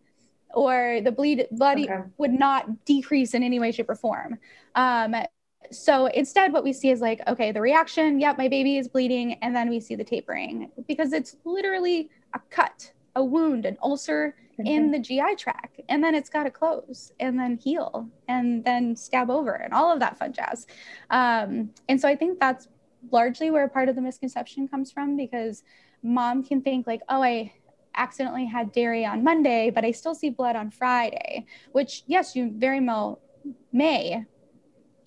or 0.55 1.01
the 1.05 1.13
bleed 1.13 1.47
blood 1.53 1.79
okay. 1.79 2.01
would 2.17 2.33
not 2.33 2.85
decrease 2.85 3.35
in 3.35 3.43
any 3.43 3.61
way 3.61 3.71
shape 3.71 3.89
or 3.89 3.95
form 3.95 4.39
um, 4.75 5.15
so 5.71 6.07
instead 6.07 6.53
what 6.53 6.65
we 6.65 6.73
see 6.73 6.91
is 6.91 7.01
like 7.01 7.21
okay 7.27 7.53
the 7.53 7.61
reaction 7.61 8.21
yep 8.21 8.39
my 8.39 8.49
baby 8.49 8.77
is 8.79 8.89
bleeding. 8.89 9.35
And 9.43 9.55
then 9.55 9.69
we 9.69 9.81
see 9.81 9.95
the 9.95 10.05
tapering 10.05 10.71
because 10.87 11.13
it's 11.13 11.37
literally 11.45 12.11
a 12.35 12.41
cut 12.51 12.93
a 13.17 13.25
wound 13.25 13.67
an 13.67 13.77
ulcer 13.83 14.37
mm-hmm. 14.59 14.67
in 14.67 14.91
the 14.91 14.99
gi 14.99 15.35
tract. 15.37 15.81
And 15.89 16.03
then 16.03 16.15
it's 16.15 16.31
got 16.31 16.45
to 16.45 16.51
close 16.51 17.13
and 17.21 17.39
then 17.39 17.57
heal 17.57 18.09
and 18.29 18.65
then 18.65 18.95
scab 18.95 19.31
over 19.31 19.53
and 19.53 19.73
all 19.73 19.93
of 19.93 20.01
that 20.01 20.19
fun 20.19 20.33
jazz. 20.33 20.67
Um, 21.11 21.71
and 21.89 22.01
so 22.01 22.09
i 22.09 22.17
think 22.17 22.39
that's 22.39 22.69
largely 23.11 23.51
where 23.51 23.69
part 23.69 23.89
of 23.89 23.95
the 23.95 24.03
misconception 24.03 24.69
comes 24.69 24.91
from 24.91 25.17
because 25.17 25.63
mom 26.03 26.43
can 26.43 26.61
think 26.63 26.87
like 26.87 27.01
oh 27.09 27.23
i 27.23 27.53
accidentally 27.95 28.47
had 28.47 28.73
dairy 28.73 29.05
on 29.05 29.25
monday 29.25 29.71
but 29.71 29.85
i 29.85 29.91
still 29.91 30.15
see 30.15 30.31
blood 30.31 30.57
on 30.57 30.71
friday 30.71 31.45
which 31.73 32.05
yes 32.07 32.37
you 32.37 32.53
very 32.57 32.81
well 32.81 33.21
may 33.73 34.25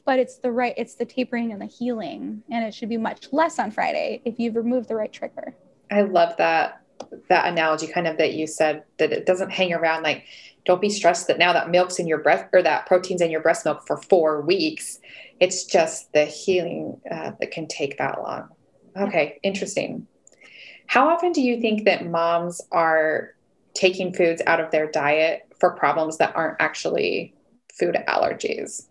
but 0.06 0.20
it's 0.20 0.38
the 0.38 0.52
right 0.52 0.74
it's 0.78 0.95
the 0.95 1.06
tapering 1.06 1.52
and 1.52 1.62
the 1.62 1.66
healing 1.66 2.43
and 2.49 2.66
it 2.66 2.74
should 2.74 2.89
be 2.89 2.97
much 2.97 3.28
less 3.32 3.60
on 3.60 3.72
friday 3.72 4.22
if 4.26 4.39
you've 4.39 4.56
removed 4.56 4.88
the 4.88 4.95
right 4.95 5.14
trigger. 5.14 5.56
I 5.89 6.02
love 6.02 6.36
that 6.38 6.82
that 7.30 7.47
analogy 7.47 7.88
kind 7.88 8.08
of 8.08 8.18
that 8.18 8.34
you 8.34 8.47
said 8.47 8.84
that 8.97 9.12
it 9.12 9.26
doesn't 9.26 9.52
hang 9.52 9.74
around 9.74 10.04
like 10.04 10.26
don't 10.66 10.82
be 10.82 10.89
stressed 10.89 11.28
that 11.28 11.39
now 11.39 11.54
that 11.54 11.70
milk's 11.70 11.97
in 11.97 12.08
your 12.08 12.20
breast 12.20 12.45
or 12.54 12.62
that 12.62 12.86
protein's 12.86 13.22
in 13.22 13.32
your 13.32 13.41
breast 13.41 13.66
milk 13.66 13.86
for 13.88 13.97
four 13.97 14.41
weeks 14.41 14.99
it's 15.39 15.66
just 15.66 16.14
the 16.14 16.26
healing 16.26 17.02
uh, 17.10 17.32
that 17.39 17.49
can 17.49 17.68
take 17.68 17.97
that 17.97 18.22
long. 18.22 18.49
Okay 18.95 19.39
yeah. 19.41 19.49
interesting. 19.49 20.08
How 20.86 21.10
often 21.10 21.32
do 21.32 21.41
you 21.41 21.60
think 21.60 21.86
that 21.86 22.06
moms 22.06 22.62
are 22.72 23.34
taking 23.74 24.14
foods 24.14 24.41
out 24.45 24.60
of 24.60 24.72
their 24.72 24.91
diet 24.91 25.47
for 25.60 25.72
problems 25.72 26.18
that 26.18 26.36
aren't 26.36 26.62
actually 26.62 27.34
food 27.80 27.95
allergies 28.08 28.88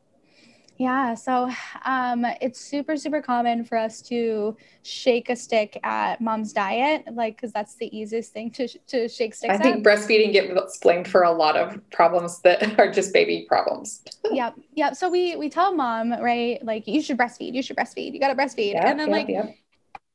yeah, 0.80 1.12
so 1.12 1.50
um, 1.84 2.24
it's 2.40 2.58
super, 2.58 2.96
super 2.96 3.20
common 3.20 3.64
for 3.66 3.76
us 3.76 4.00
to 4.00 4.56
shake 4.82 5.28
a 5.28 5.36
stick 5.36 5.78
at 5.82 6.22
mom's 6.22 6.54
diet, 6.54 7.04
like, 7.12 7.36
because 7.36 7.52
that's 7.52 7.74
the 7.74 7.94
easiest 7.94 8.32
thing 8.32 8.50
to, 8.52 8.66
to 8.66 9.06
shake 9.06 9.34
sticks 9.34 9.52
at. 9.52 9.60
I 9.60 9.62
think 9.62 9.84
breastfeeding 9.84 10.32
gets 10.32 10.78
blamed 10.78 11.06
for 11.06 11.22
a 11.24 11.30
lot 11.30 11.54
of 11.54 11.78
problems 11.90 12.40
that 12.44 12.78
are 12.80 12.90
just 12.90 13.12
baby 13.12 13.44
problems. 13.46 14.02
yep. 14.32 14.54
Yep. 14.72 14.96
So 14.96 15.10
we, 15.10 15.36
we 15.36 15.50
tell 15.50 15.74
mom, 15.74 16.14
right, 16.14 16.64
like, 16.64 16.88
you 16.88 17.02
should 17.02 17.18
breastfeed, 17.18 17.52
you 17.52 17.62
should 17.62 17.76
breastfeed, 17.76 18.14
you 18.14 18.18
got 18.18 18.28
to 18.28 18.34
breastfeed. 18.34 18.72
Yep, 18.72 18.84
and 18.86 18.98
then, 18.98 19.08
yep, 19.08 19.16
like, 19.18 19.28
yep. 19.28 19.54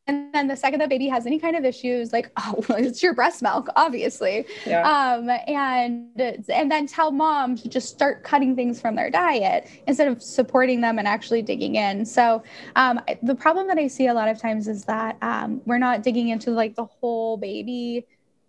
And 0.07 0.31
then 0.33 0.47
the 0.47 0.55
second 0.55 0.81
the 0.81 0.87
baby 0.87 1.07
has 1.07 1.25
any 1.25 1.39
kind 1.39 1.55
of 1.55 1.65
issues, 1.65 2.13
like, 2.13 2.31
oh, 2.37 2.63
well, 2.69 2.77
it's 2.77 3.01
your 3.01 3.13
breast 3.13 3.41
milk, 3.41 3.67
obviously. 3.75 4.45
Yeah. 4.65 4.81
Um, 4.81 5.29
and 5.47 6.09
and 6.49 6.71
then 6.71 6.85
tell 6.87 7.11
mom 7.11 7.55
to 7.57 7.69
just 7.69 7.89
start 7.89 8.23
cutting 8.23 8.55
things 8.55 8.79
from 8.79 8.95
their 8.95 9.09
diet 9.09 9.67
instead 9.87 10.07
of 10.07 10.21
supporting 10.21 10.81
them 10.81 10.99
and 10.99 11.07
actually 11.07 11.41
digging 11.41 11.75
in. 11.75 12.05
So 12.05 12.43
um, 12.75 13.01
the 13.23 13.35
problem 13.35 13.67
that 13.67 13.77
I 13.77 13.87
see 13.87 14.07
a 14.07 14.13
lot 14.13 14.27
of 14.27 14.39
times 14.39 14.67
is 14.67 14.85
that 14.85 15.17
um, 15.21 15.61
we're 15.65 15.79
not 15.79 16.03
digging 16.03 16.29
into 16.29 16.51
like 16.51 16.75
the 16.75 16.85
whole 16.85 17.37
baby 17.37 18.05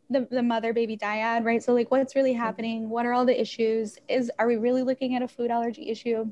the, 0.09 0.27
the 0.31 0.43
mother 0.43 0.73
baby 0.73 0.97
dyad 0.97 1.45
right 1.45 1.65
so 1.65 1.75
like 1.75 1.91
what's 1.91 2.15
really 2.15 2.33
happening 2.33 2.89
what 2.89 3.05
are 3.05 3.13
all 3.13 3.25
the 3.25 3.41
issues 3.41 3.99
is 4.09 4.31
are 4.39 4.47
we 4.47 4.55
really 4.55 4.85
looking 4.85 5.17
at 5.17 5.23
a 5.23 5.27
food 5.27 5.51
allergy 5.51 5.91
issue 5.91 6.25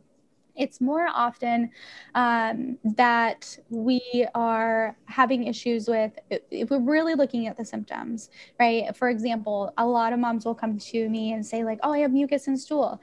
it's 0.57 0.81
more 0.81 1.09
often 1.13 1.71
um, 2.15 2.79
that 2.85 3.59
we 3.71 4.27
are 4.35 4.97
having 5.07 5.47
issues 5.47 5.89
with 5.89 6.13
if 6.51 6.71
we're 6.71 6.79
really 6.79 7.15
looking 7.15 7.47
at 7.47 7.57
the 7.57 7.65
symptoms 7.65 8.31
right 8.61 8.97
for 8.97 9.09
example 9.09 9.73
a 9.79 9.87
lot 9.87 10.13
of 10.13 10.19
moms 10.19 10.45
will 10.45 10.55
come 10.55 10.79
to 10.79 11.09
me 11.09 11.33
and 11.33 11.45
say 11.45 11.65
like 11.65 11.79
oh 11.83 11.93
i 11.93 11.99
have 11.99 12.13
mucus 12.13 12.47
in 12.47 12.57
stool 12.57 13.01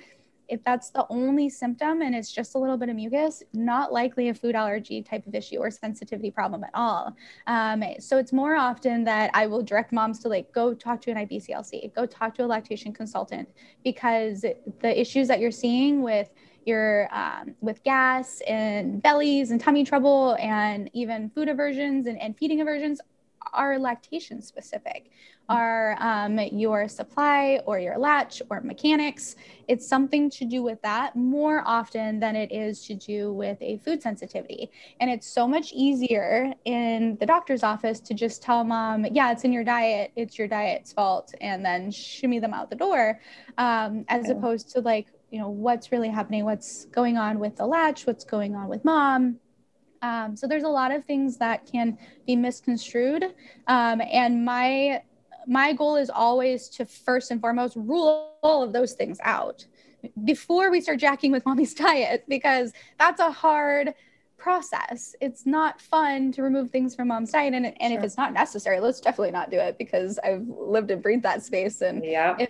if 0.52 0.62
that's 0.66 0.90
the 0.90 1.06
only 1.10 1.50
symptom 1.50 2.02
and 2.02 2.14
it's 2.14 2.30
just 2.30 2.56
a 2.56 2.58
little 2.58 2.76
bit 2.76 2.90
of 2.90 2.96
mucus, 2.96 3.42
not 3.54 3.94
likely 3.94 4.28
a 4.28 4.34
food 4.34 4.54
allergy 4.54 5.02
type 5.02 5.26
of 5.26 5.34
issue 5.34 5.56
or 5.56 5.72
sensitivity 5.72 6.30
problem 6.30 6.62
at 6.66 6.72
all. 6.74 7.16
Um, 7.48 7.82
so 8.00 8.18
it's 8.18 8.34
more 8.34 8.58
often 8.58 9.06
that 9.06 9.32
I 9.34 9.48
will 9.48 9.64
direct 9.64 9.94
moms 9.94 10.20
to 10.20 10.28
like 10.28 10.52
go 10.52 10.74
talk 10.74 11.00
to 11.04 11.12
an 11.12 11.26
IBCLC, 11.26 11.96
go 11.96 12.06
talk 12.06 12.36
to 12.36 12.44
a 12.44 12.48
lactation 12.48 12.92
consultant 12.92 13.48
because 13.86 14.42
the 14.42 15.00
issues 15.00 15.30
that 15.30 15.40
you're 15.40 15.52
seeing 15.52 16.02
with 16.02 16.30
your 16.66 17.08
um, 17.12 17.56
with 17.62 17.84
gas 17.84 18.42
and 18.48 19.02
bellies 19.02 19.52
and 19.52 19.60
tummy 19.60 19.84
trouble 19.84 20.36
and 20.40 20.90
even 20.94 21.30
food 21.30 21.50
aversions 21.50 22.08
and, 22.08 22.20
and 22.22 22.38
feeding 22.38 22.62
aversions 22.62 23.02
are 23.54 23.80
lactation 23.80 24.42
specific. 24.42 25.10
Are 25.50 25.98
um, 26.00 26.40
your 26.40 26.88
supply 26.88 27.60
or 27.66 27.78
your 27.78 27.98
latch 27.98 28.42
or 28.50 28.62
mechanics 28.62 29.36
it's 29.68 29.88
something 29.88 30.30
to 30.30 30.46
do 30.46 30.64
with 30.64 30.82
that 30.82 31.16
more 31.16 31.64
often 31.66 32.20
than 32.20 32.36
it 32.36 32.52
is 32.52 32.86
to 32.86 32.94
do 32.94 33.34
with 33.34 33.58
a 33.62 33.78
food 33.78 34.02
sensitivity. 34.02 34.70
And 35.00 35.10
it's 35.10 35.28
so 35.28 35.48
much 35.48 35.72
easier 35.74 36.54
in 36.66 37.18
the 37.20 37.26
doctor's 37.26 37.64
office 37.64 38.00
to 38.02 38.14
just 38.14 38.42
tell 38.42 38.64
mom 38.64 39.06
yeah 39.12 39.32
it's 39.32 39.44
in 39.44 39.52
your 39.52 39.64
diet. 39.64 40.12
It's 40.16 40.38
your 40.38 40.48
diet's 40.48 40.94
fault 40.94 41.34
and 41.42 41.66
then 41.66 41.92
shimmy 41.92 42.40
them 42.40 42.54
out 42.54 42.70
the 42.70 42.76
door 42.76 43.20
um, 43.58 44.06
as 44.08 44.30
opposed 44.30 44.70
to 44.72 44.80
like 44.80 45.08
you 45.32 45.40
know 45.40 45.50
what's 45.50 45.92
really 45.92 46.10
happening 46.10 46.46
what's 46.46 46.86
going 46.86 47.18
on 47.18 47.40
with 47.40 47.56
the 47.56 47.66
latch 47.66 48.06
what's 48.06 48.24
going 48.24 48.56
on 48.56 48.68
with 48.68 48.84
mom 48.86 49.38
um, 50.04 50.36
so 50.36 50.48
there's 50.48 50.64
a 50.64 50.70
lot 50.70 50.92
of 50.92 51.06
things 51.06 51.38
that 51.38 51.70
can 51.72 51.98
be 52.26 52.36
misconstrued 52.36 53.24
um, 53.68 54.02
and 54.12 54.44
my 54.46 55.02
my 55.48 55.74
goal 55.74 55.96
is 55.96 56.10
always 56.10 56.70
to 56.70 56.86
first 56.86 57.32
and 57.32 57.42
foremost 57.42 57.76
rule 57.76 58.36
all 58.44 58.62
of 58.62 58.74
those 58.74 58.94
things 58.94 59.18
out 59.24 59.66
before 60.24 60.70
we 60.70 60.82
start 60.82 61.00
jacking 61.00 61.32
with 61.32 61.46
mommy's 61.46 61.74
diet 61.76 62.24
because 62.28 62.74
that's 63.00 63.20
a 63.20 63.32
hard 63.32 63.94
process. 64.42 65.16
It's 65.22 65.46
not 65.46 65.80
fun 65.80 66.32
to 66.34 66.42
remove 66.42 66.72
things 66.72 66.96
from 66.96 67.10
mom's 67.10 67.32
diet. 67.32 67.54
And, 67.54 67.66
and 67.66 67.76
sure. 67.80 68.00
if 68.00 68.04
it's 68.04 68.18
not 68.18 68.34
necessary, 68.34 68.80
let's 68.80 69.00
definitely 69.00 69.32
not 69.32 69.52
do 69.52 69.58
it 69.58 69.78
because 69.78 70.20
I've 70.24 70.48
lived 70.48 70.90
and 70.90 71.02
breathed 71.02 71.24
that 71.24 71.44
space. 71.44 71.82
And 71.82 72.04
yeah. 72.04 72.36
if 72.40 72.50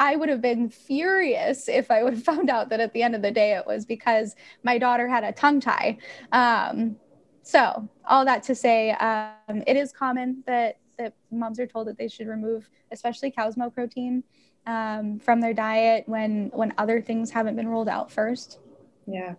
I 0.00 0.16
would 0.16 0.30
have 0.30 0.40
been 0.40 0.70
furious 0.70 1.68
if 1.68 1.90
I 1.90 2.02
would 2.02 2.14
have 2.14 2.24
found 2.32 2.48
out 2.50 2.70
that 2.70 2.80
at 2.80 2.92
the 2.94 3.02
end 3.02 3.14
of 3.14 3.22
the 3.22 3.30
day 3.30 3.52
it 3.52 3.66
was 3.66 3.84
because 3.84 4.34
my 4.64 4.78
daughter 4.78 5.06
had 5.06 5.22
a 5.22 5.30
tongue 5.30 5.60
tie. 5.60 5.98
Um, 6.32 6.96
so 7.42 7.88
all 8.08 8.24
that 8.24 8.42
to 8.44 8.54
say, 8.54 8.92
um, 8.92 9.62
it 9.66 9.76
is 9.76 9.92
common 9.92 10.42
that 10.46 10.78
that 10.98 11.14
moms 11.30 11.58
are 11.58 11.66
told 11.66 11.86
that 11.86 11.96
they 11.96 12.08
should 12.08 12.26
remove, 12.26 12.68
especially 12.92 13.30
cow's 13.30 13.56
milk 13.56 13.74
protein, 13.74 14.22
um, 14.66 15.18
from 15.18 15.40
their 15.40 15.54
diet 15.54 16.04
when 16.06 16.50
when 16.52 16.72
other 16.78 17.00
things 17.00 17.30
haven't 17.30 17.56
been 17.56 17.68
ruled 17.68 17.88
out 17.88 18.10
first. 18.10 18.58
Yeah. 19.06 19.34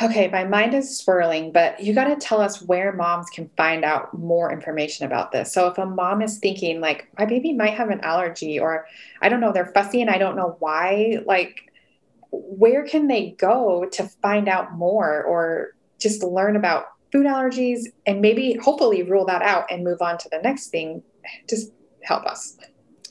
Okay, 0.00 0.28
my 0.28 0.44
mind 0.44 0.74
is 0.74 0.98
swirling, 0.98 1.52
but 1.52 1.80
you 1.80 1.94
got 1.94 2.04
to 2.04 2.16
tell 2.16 2.40
us 2.40 2.62
where 2.62 2.92
moms 2.92 3.28
can 3.28 3.50
find 3.56 3.84
out 3.84 4.16
more 4.16 4.50
information 4.50 5.06
about 5.06 5.32
this. 5.32 5.52
So, 5.52 5.68
if 5.68 5.76
a 5.76 5.84
mom 5.84 6.22
is 6.22 6.38
thinking, 6.38 6.80
like, 6.80 7.08
my 7.18 7.26
baby 7.26 7.52
might 7.52 7.74
have 7.74 7.90
an 7.90 8.00
allergy, 8.00 8.58
or 8.58 8.86
I 9.20 9.28
don't 9.28 9.40
know, 9.40 9.52
they're 9.52 9.72
fussy 9.74 10.00
and 10.00 10.08
I 10.08 10.18
don't 10.18 10.36
know 10.36 10.56
why, 10.60 11.18
like, 11.26 11.70
where 12.30 12.86
can 12.86 13.08
they 13.08 13.32
go 13.38 13.86
to 13.92 14.08
find 14.22 14.48
out 14.48 14.72
more 14.72 15.22
or 15.22 15.72
just 16.00 16.22
learn 16.22 16.56
about 16.56 16.86
food 17.12 17.26
allergies 17.26 17.82
and 18.06 18.22
maybe 18.22 18.54
hopefully 18.54 19.02
rule 19.02 19.26
that 19.26 19.42
out 19.42 19.70
and 19.70 19.84
move 19.84 20.00
on 20.00 20.16
to 20.18 20.28
the 20.30 20.38
next 20.38 20.68
thing? 20.68 21.02
Just 21.48 21.70
help 22.02 22.24
us. 22.24 22.56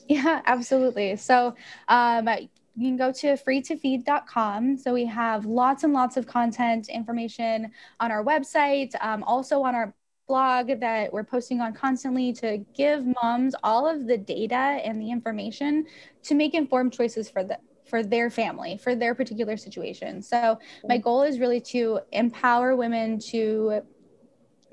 Yeah, 0.08 0.42
absolutely. 0.46 1.16
So, 1.16 1.54
um, 1.86 2.28
you 2.76 2.88
can 2.88 2.96
go 2.96 3.12
to 3.12 3.36
free2feed.com. 3.36 4.78
So 4.78 4.92
we 4.94 5.04
have 5.06 5.44
lots 5.44 5.84
and 5.84 5.92
lots 5.92 6.16
of 6.16 6.26
content 6.26 6.88
information 6.88 7.70
on 8.00 8.10
our 8.10 8.24
website, 8.24 8.94
um, 9.00 9.22
also 9.24 9.62
on 9.62 9.74
our 9.74 9.94
blog 10.28 10.80
that 10.80 11.12
we're 11.12 11.24
posting 11.24 11.60
on 11.60 11.74
constantly 11.74 12.32
to 12.32 12.58
give 12.74 13.04
moms 13.22 13.54
all 13.62 13.86
of 13.86 14.06
the 14.06 14.16
data 14.16 14.56
and 14.56 15.00
the 15.00 15.10
information 15.10 15.84
to 16.22 16.34
make 16.34 16.54
informed 16.54 16.92
choices 16.92 17.28
for 17.28 17.44
the 17.44 17.58
for 17.84 18.02
their 18.02 18.30
family, 18.30 18.78
for 18.78 18.94
their 18.94 19.14
particular 19.14 19.54
situation. 19.58 20.22
So, 20.22 20.58
my 20.88 20.96
goal 20.96 21.24
is 21.24 21.38
really 21.38 21.60
to 21.72 22.00
empower 22.12 22.74
women 22.74 23.18
to 23.30 23.82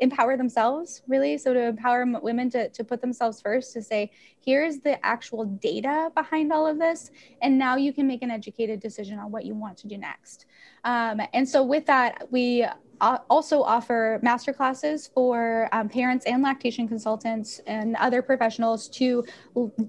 empower 0.01 0.37
themselves 0.37 1.01
really. 1.07 1.37
So 1.37 1.53
to 1.53 1.59
empower 1.59 2.05
women 2.21 2.49
to, 2.51 2.69
to 2.69 2.83
put 2.83 3.01
themselves 3.01 3.41
first 3.41 3.73
to 3.73 3.81
say 3.81 4.11
here's 4.39 4.79
the 4.79 5.03
actual 5.05 5.45
data 5.45 6.11
behind 6.15 6.51
all 6.51 6.65
of 6.67 6.79
this 6.79 7.11
and 7.41 7.57
now 7.57 7.75
you 7.75 7.93
can 7.93 8.07
make 8.07 8.21
an 8.21 8.31
educated 8.31 8.79
decision 8.79 9.19
on 9.19 9.31
what 9.31 9.45
you 9.45 9.55
want 9.55 9.77
to 9.79 9.87
do 9.87 9.97
next. 9.97 10.45
Um, 10.83 11.21
and 11.33 11.47
so 11.47 11.63
with 11.63 11.85
that 11.87 12.31
we 12.31 12.65
also 13.01 13.61
offer 13.61 14.19
master 14.21 14.53
classes 14.53 15.09
for 15.13 15.69
um, 15.71 15.89
parents 15.89 16.25
and 16.25 16.43
lactation 16.43 16.87
consultants 16.87 17.61
and 17.67 17.95
other 17.97 18.21
professionals 18.21 18.87
to 18.89 19.25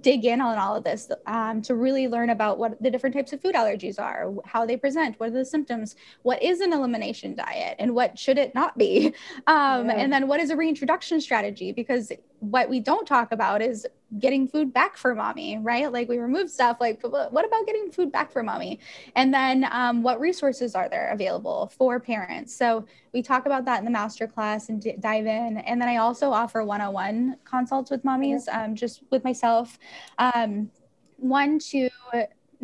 dig 0.00 0.24
in 0.24 0.40
on 0.40 0.58
all 0.58 0.76
of 0.76 0.84
this 0.84 1.10
um, 1.26 1.60
to 1.62 1.74
really 1.74 2.08
learn 2.08 2.30
about 2.30 2.58
what 2.58 2.80
the 2.82 2.90
different 2.90 3.14
types 3.14 3.32
of 3.32 3.40
food 3.40 3.54
allergies 3.54 3.98
are 3.98 4.32
how 4.44 4.64
they 4.64 4.76
present 4.76 5.18
what 5.18 5.30
are 5.30 5.32
the 5.32 5.44
symptoms 5.44 5.96
what 6.22 6.42
is 6.42 6.60
an 6.60 6.72
elimination 6.72 7.34
diet 7.34 7.76
and 7.78 7.94
what 7.94 8.18
should 8.18 8.38
it 8.38 8.54
not 8.54 8.76
be 8.78 9.06
um, 9.46 9.88
yeah. 9.88 9.94
and 9.96 10.12
then 10.12 10.28
what 10.28 10.40
is 10.40 10.50
a 10.50 10.56
reintroduction 10.56 11.20
strategy 11.20 11.72
because 11.72 12.12
what 12.40 12.68
we 12.68 12.80
don't 12.80 13.06
talk 13.06 13.32
about 13.32 13.62
is 13.62 13.86
getting 14.18 14.48
food 14.48 14.72
back 14.72 14.96
for 14.96 15.14
mommy, 15.14 15.58
right? 15.58 15.92
Like 15.92 16.08
we 16.08 16.18
remove 16.18 16.50
stuff, 16.50 16.78
like 16.80 17.00
what 17.02 17.44
about 17.44 17.66
getting 17.66 17.92
food 17.92 18.10
back 18.10 18.32
for 18.32 18.42
mommy? 18.42 18.80
And 19.14 19.32
then 19.32 19.68
um, 19.70 20.02
what 20.02 20.18
resources 20.20 20.74
are 20.74 20.88
there 20.88 21.10
available 21.12 21.70
for 21.78 22.00
parents? 22.00 22.54
So 22.54 22.86
we 23.12 23.22
talk 23.22 23.46
about 23.46 23.64
that 23.66 23.78
in 23.78 23.84
the 23.84 23.90
master 23.90 24.26
class 24.26 24.68
and 24.68 24.80
d- 24.80 24.96
dive 24.98 25.26
in. 25.26 25.58
And 25.58 25.80
then 25.80 25.88
I 25.88 25.98
also 25.98 26.32
offer 26.32 26.64
one-on-one 26.64 27.36
consults 27.44 27.90
with 27.90 28.02
mommies, 28.02 28.48
um, 28.52 28.74
just 28.74 29.02
with 29.10 29.22
myself. 29.22 29.78
Um, 30.18 30.70
one 31.18 31.58
to 31.58 31.88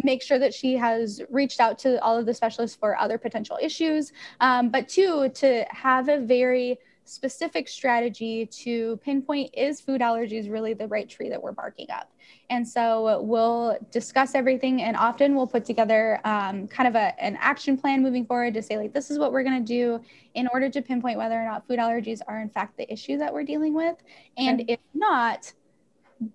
make 0.02 0.22
sure 0.22 0.38
that 0.38 0.52
she 0.52 0.74
has 0.74 1.22
reached 1.30 1.60
out 1.60 1.78
to 1.80 2.02
all 2.02 2.16
of 2.18 2.26
the 2.26 2.34
specialists 2.34 2.76
for 2.76 2.98
other 2.98 3.18
potential 3.18 3.58
issues, 3.62 4.12
um, 4.40 4.68
but 4.68 4.88
two, 4.88 5.28
to 5.30 5.64
have 5.70 6.08
a 6.08 6.18
very 6.18 6.78
specific 7.08 7.68
strategy 7.68 8.46
to 8.46 8.96
pinpoint 8.98 9.50
is 9.54 9.80
food 9.80 10.00
allergies 10.00 10.50
really 10.50 10.74
the 10.74 10.86
right 10.88 11.08
tree 11.08 11.28
that 11.28 11.42
we're 11.42 11.52
barking 11.52 11.90
up? 11.90 12.12
And 12.50 12.66
so 12.66 13.20
we'll 13.22 13.78
discuss 13.90 14.34
everything 14.34 14.82
and 14.82 14.96
often 14.96 15.34
we'll 15.34 15.46
put 15.46 15.64
together 15.64 16.20
um, 16.24 16.68
kind 16.68 16.88
of 16.88 16.94
a, 16.94 17.18
an 17.22 17.36
action 17.40 17.76
plan 17.76 18.02
moving 18.02 18.26
forward 18.26 18.54
to 18.54 18.62
say 18.62 18.76
like 18.76 18.92
this 18.92 19.10
is 19.10 19.18
what 19.18 19.32
we're 19.32 19.44
going 19.44 19.64
to 19.64 19.66
do 19.66 20.00
in 20.34 20.48
order 20.48 20.68
to 20.68 20.82
pinpoint 20.82 21.18
whether 21.18 21.40
or 21.40 21.44
not 21.44 21.66
food 21.66 21.78
allergies 21.78 22.20
are 22.26 22.40
in 22.40 22.50
fact 22.50 22.76
the 22.76 22.92
issue 22.92 23.16
that 23.18 23.32
we're 23.32 23.44
dealing 23.44 23.74
with. 23.74 23.96
And 24.36 24.64
if 24.68 24.80
not 24.94 25.52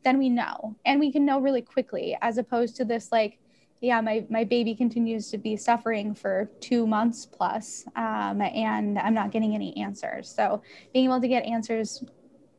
then 0.03 0.17
we 0.17 0.29
know. 0.29 0.75
And 0.85 0.99
we 0.99 1.11
can 1.11 1.25
know 1.25 1.39
really 1.39 1.61
quickly 1.61 2.17
as 2.21 2.37
opposed 2.37 2.75
to 2.77 2.85
this 2.85 3.11
like 3.11 3.39
yeah, 3.81 3.99
my, 3.99 4.25
my 4.29 4.43
baby 4.43 4.75
continues 4.75 5.29
to 5.31 5.37
be 5.37 5.57
suffering 5.57 6.13
for 6.13 6.49
two 6.59 6.85
months 6.85 7.25
plus, 7.25 7.85
um, 7.95 8.41
and 8.41 8.99
I'm 8.99 9.13
not 9.13 9.31
getting 9.31 9.55
any 9.55 9.75
answers. 9.77 10.29
So 10.29 10.61
being 10.93 11.05
able 11.05 11.19
to 11.19 11.27
get 11.27 11.43
answers 11.43 12.03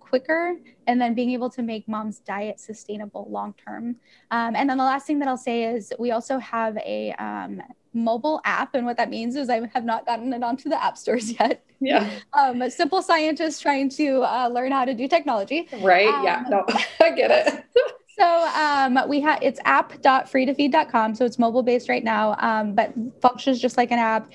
quicker 0.01 0.57
and 0.87 1.01
then 1.01 1.15
being 1.15 1.31
able 1.31 1.49
to 1.49 1.63
make 1.63 1.89
mom's 1.89 2.19
diet 2.19 2.61
sustainable 2.61 3.27
long 3.31 3.55
term. 3.55 3.97
Um, 4.31 4.55
and 4.55 4.69
then 4.69 4.77
the 4.77 4.85
last 4.85 5.07
thing 5.07 5.21
that 5.21 5.29
I'll 5.29 5.39
say 5.39 5.65
is 5.65 5.93
we 5.99 6.11
also 6.11 6.39
have 6.39 6.77
a 6.79 7.13
um, 7.13 7.63
mobile 7.95 8.41
app. 8.45 8.75
And 8.75 8.85
what 8.85 8.97
that 8.97 9.11
means 9.11 9.37
is 9.37 9.49
I 9.49 9.69
have 9.73 9.85
not 9.85 10.05
gotten 10.05 10.33
it 10.33 10.43
onto 10.43 10.69
the 10.69 10.83
app 10.83 10.99
stores 10.99 11.33
yet. 11.41 11.65
Yeah. 11.81 12.11
Um, 12.33 12.63
a 12.63 12.71
simple 12.71 13.01
scientist 13.01 13.63
trying 13.63 13.89
to 13.91 14.23
uh, 14.23 14.51
learn 14.53 14.73
how 14.73 14.85
to 14.85 14.95
do 14.95 15.09
technology. 15.09 15.69
Right. 15.81 16.05
yeah. 16.23 16.43
Um, 16.45 16.51
no, 16.51 16.65
I 17.01 17.11
get 17.11 17.31
it. 17.31 17.65
So 18.19 18.25
um, 18.55 18.99
we 19.09 19.21
have 19.21 19.39
it's 19.43 19.59
app.free2feed.com. 19.65 21.15
So 21.15 21.25
it's 21.25 21.39
mobile 21.39 21.63
based 21.63 21.89
right 21.89 22.05
now, 22.05 22.37
um, 22.39 22.75
but 22.75 22.93
functions 23.21 23.59
just 23.61 23.77
like 23.77 23.91
an 23.91 23.99
app. 23.99 24.31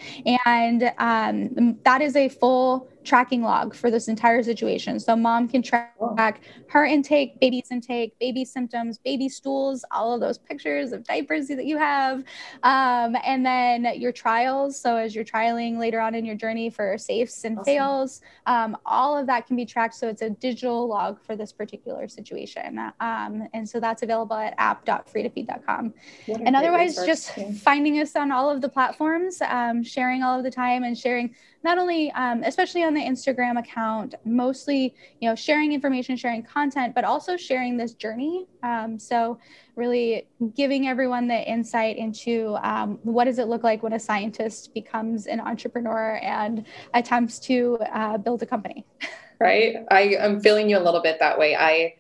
And 0.46 0.92
um, 0.98 1.78
that 1.84 2.02
is 2.02 2.16
a 2.16 2.30
full 2.30 2.88
tracking 3.08 3.42
log 3.42 3.74
for 3.74 3.90
this 3.90 4.08
entire 4.08 4.44
situation. 4.44 5.00
So 5.00 5.16
mom 5.16 5.48
can 5.48 5.62
track 5.62 6.42
her 6.68 6.86
intake, 6.86 7.40
baby's 7.40 7.72
intake, 7.72 8.20
baby 8.20 8.44
symptoms, 8.44 8.98
baby 8.98 9.30
stools, 9.30 9.86
all 9.92 10.14
of 10.14 10.20
those 10.20 10.38
pictures 10.38 10.92
of 10.92 11.04
diapers 11.06 11.48
that 11.48 11.66
you 11.66 11.78
have. 11.78 12.24
Um, 12.64 13.16
and 13.24 13.46
then 13.46 13.88
your 13.96 14.12
trials. 14.12 14.80
So 14.80 14.98
as 14.98 15.16
you're 15.16 15.24
trialing 15.24 15.78
later 15.78 16.02
on 16.02 16.16
in 16.16 16.26
your 16.26 16.36
journey 16.36 16.70
for 16.70 16.98
safes 16.98 17.46
and 17.46 17.58
awesome. 17.58 17.66
fails, 17.66 18.22
um, 18.46 18.78
all 18.86 19.18
of 19.18 19.26
that 19.28 19.48
can 19.48 19.56
be 19.56 19.66
tracked. 19.66 19.96
So 19.96 20.10
it's 20.10 20.22
a 20.22 20.30
digital 20.30 20.88
log 20.88 21.22
for 21.22 21.36
this 21.36 21.54
particular 21.54 22.08
situation. 22.10 22.80
Um, 23.00 23.48
and 23.54 23.68
so 23.68 23.80
that's 23.80 24.04
available 24.04 24.36
at 24.36 24.54
app.free2feed.com. 24.58 25.94
And 26.28 26.56
otherwise, 26.56 26.98
just 27.06 27.32
finding 27.62 28.00
us 28.00 28.16
on 28.16 28.32
all 28.32 28.50
of 28.50 28.62
the 28.62 28.70
platforms, 28.70 29.42
um, 29.42 29.82
sharing 29.82 30.24
all 30.24 30.38
of 30.38 30.44
the 30.44 30.52
time 30.52 30.84
and 30.84 30.98
sharing 30.98 31.34
not 31.64 31.78
only 31.78 32.12
um, 32.12 32.44
especially 32.44 32.84
on 32.84 32.94
the 32.94 33.02
instagram 33.02 33.60
account 33.60 34.16
mostly 34.26 34.94
you 35.20 35.30
know 35.30 35.36
sharing 35.36 35.74
information 35.74 36.16
sharing 36.16 36.44
content 36.44 36.94
but 36.96 37.04
also 37.04 37.38
sharing 37.38 37.78
this 37.78 37.94
journey 37.94 38.48
um, 38.64 38.98
so 39.00 39.38
really 39.76 40.28
giving 40.56 40.88
everyone 40.88 41.28
the 41.28 41.50
insight 41.50 41.98
into 41.98 42.58
um, 42.62 43.00
what 43.04 43.26
does 43.26 43.40
it 43.40 43.48
look 43.48 43.64
like 43.64 43.84
when 43.84 43.94
a 43.94 44.00
scientist 44.00 44.74
becomes 44.74 45.28
an 45.28 45.40
entrepreneur 45.40 46.20
and 46.22 46.66
attempts 46.94 47.40
to 47.40 47.78
uh, 47.94 48.18
build 48.18 48.42
a 48.42 48.46
company 48.46 48.86
right 49.40 49.76
i 49.92 50.02
am 50.02 50.40
feeling 50.40 50.70
you 50.70 50.78
a 50.78 50.84
little 50.84 51.02
bit 51.02 51.18
that 51.20 51.38
way 51.38 51.56
i 51.56 51.94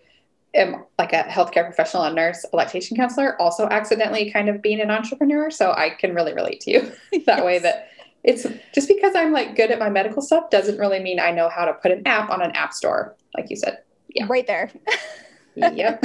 am 0.53 0.83
like 0.97 1.13
a 1.13 1.23
healthcare 1.23 1.65
professional, 1.65 2.03
a 2.03 2.13
nurse, 2.13 2.45
a 2.51 2.55
lactation 2.55 2.97
counselor, 2.97 3.39
also 3.41 3.67
accidentally 3.69 4.31
kind 4.31 4.49
of 4.49 4.61
being 4.61 4.81
an 4.81 4.89
entrepreneur. 4.89 5.49
So 5.49 5.71
I 5.71 5.91
can 5.91 6.13
really 6.13 6.33
relate 6.33 6.61
to 6.61 6.71
you 6.71 6.81
that 7.25 7.37
yes. 7.37 7.43
way 7.43 7.59
that 7.59 7.89
it's 8.23 8.45
just 8.73 8.87
because 8.87 9.15
I'm 9.15 9.31
like 9.31 9.55
good 9.55 9.71
at 9.71 9.79
my 9.79 9.89
medical 9.89 10.21
stuff 10.21 10.49
doesn't 10.49 10.77
really 10.77 10.99
mean 10.99 11.19
I 11.19 11.31
know 11.31 11.49
how 11.49 11.65
to 11.65 11.73
put 11.73 11.91
an 11.91 12.05
app 12.05 12.29
on 12.29 12.41
an 12.41 12.51
app 12.51 12.73
store, 12.73 13.15
like 13.35 13.49
you 13.49 13.55
said. 13.55 13.79
Yeah. 14.09 14.25
Right 14.29 14.47
there. 14.47 14.71
yep. 15.55 16.03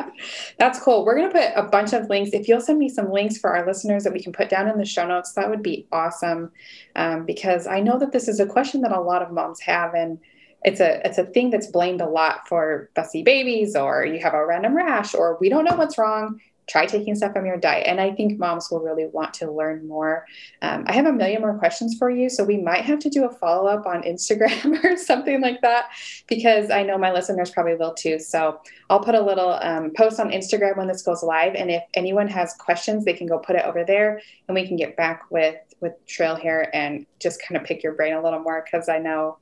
That's 0.58 0.80
cool. 0.80 1.04
We're 1.04 1.16
going 1.16 1.30
to 1.30 1.38
put 1.38 1.50
a 1.54 1.68
bunch 1.68 1.92
of 1.92 2.08
links. 2.08 2.30
If 2.32 2.48
you'll 2.48 2.60
send 2.60 2.78
me 2.78 2.88
some 2.88 3.10
links 3.10 3.38
for 3.38 3.54
our 3.54 3.66
listeners 3.66 4.04
that 4.04 4.12
we 4.12 4.22
can 4.22 4.32
put 4.32 4.48
down 4.48 4.68
in 4.68 4.78
the 4.78 4.84
show 4.84 5.06
notes, 5.06 5.32
that 5.32 5.50
would 5.50 5.62
be 5.62 5.86
awesome. 5.92 6.50
Um, 6.96 7.24
because 7.24 7.66
I 7.66 7.80
know 7.80 7.98
that 7.98 8.12
this 8.12 8.28
is 8.28 8.40
a 8.40 8.46
question 8.46 8.80
that 8.82 8.92
a 8.92 9.00
lot 9.00 9.22
of 9.22 9.32
moms 9.32 9.60
have, 9.60 9.94
and 9.94 10.18
it's 10.64 10.80
a 10.80 11.04
it's 11.06 11.18
a 11.18 11.24
thing 11.24 11.50
that's 11.50 11.66
blamed 11.66 12.00
a 12.00 12.08
lot 12.08 12.46
for 12.48 12.90
fussy 12.94 13.22
babies, 13.22 13.76
or 13.76 14.04
you 14.04 14.20
have 14.20 14.34
a 14.34 14.46
random 14.46 14.76
rash, 14.76 15.14
or 15.14 15.36
we 15.40 15.48
don't 15.48 15.64
know 15.64 15.76
what's 15.76 15.98
wrong. 15.98 16.40
Try 16.68 16.86
taking 16.86 17.14
stuff 17.14 17.32
from 17.32 17.46
your 17.46 17.56
diet. 17.56 17.86
And 17.86 18.00
I 18.00 18.12
think 18.12 18.38
moms 18.38 18.70
will 18.70 18.80
really 18.80 19.06
want 19.06 19.34
to 19.34 19.50
learn 19.50 19.86
more. 19.86 20.26
Um, 20.62 20.84
I 20.86 20.92
have 20.92 21.06
a 21.06 21.12
million 21.12 21.40
more 21.40 21.58
questions 21.58 21.96
for 21.98 22.10
you. 22.10 22.30
So 22.30 22.44
we 22.44 22.56
might 22.56 22.84
have 22.84 22.98
to 23.00 23.10
do 23.10 23.24
a 23.24 23.30
follow 23.30 23.68
up 23.68 23.86
on 23.86 24.02
Instagram 24.02 24.82
or 24.84 24.96
something 24.96 25.40
like 25.40 25.60
that 25.62 25.86
because 26.28 26.70
I 26.70 26.82
know 26.82 26.98
my 26.98 27.12
listeners 27.12 27.50
probably 27.50 27.74
will 27.74 27.94
too. 27.94 28.18
So 28.18 28.60
I'll 28.90 29.02
put 29.02 29.14
a 29.14 29.20
little 29.20 29.58
um, 29.62 29.92
post 29.96 30.20
on 30.20 30.30
Instagram 30.30 30.76
when 30.76 30.88
this 30.88 31.02
goes 31.02 31.22
live. 31.22 31.54
And 31.54 31.70
if 31.70 31.82
anyone 31.94 32.28
has 32.28 32.54
questions, 32.54 33.04
they 33.04 33.14
can 33.14 33.26
go 33.26 33.38
put 33.38 33.56
it 33.56 33.64
over 33.64 33.84
there 33.84 34.20
and 34.48 34.54
we 34.54 34.66
can 34.66 34.76
get 34.76 34.96
back 34.96 35.30
with 35.30 35.56
with 35.80 35.94
trail 36.06 36.36
hair 36.36 36.74
and 36.74 37.04
just 37.18 37.42
kind 37.42 37.60
of 37.60 37.66
pick 37.66 37.82
your 37.82 37.94
brain 37.94 38.14
a 38.14 38.22
little 38.22 38.38
more 38.38 38.64
because 38.64 38.88
I 38.88 38.98
know 38.98 39.38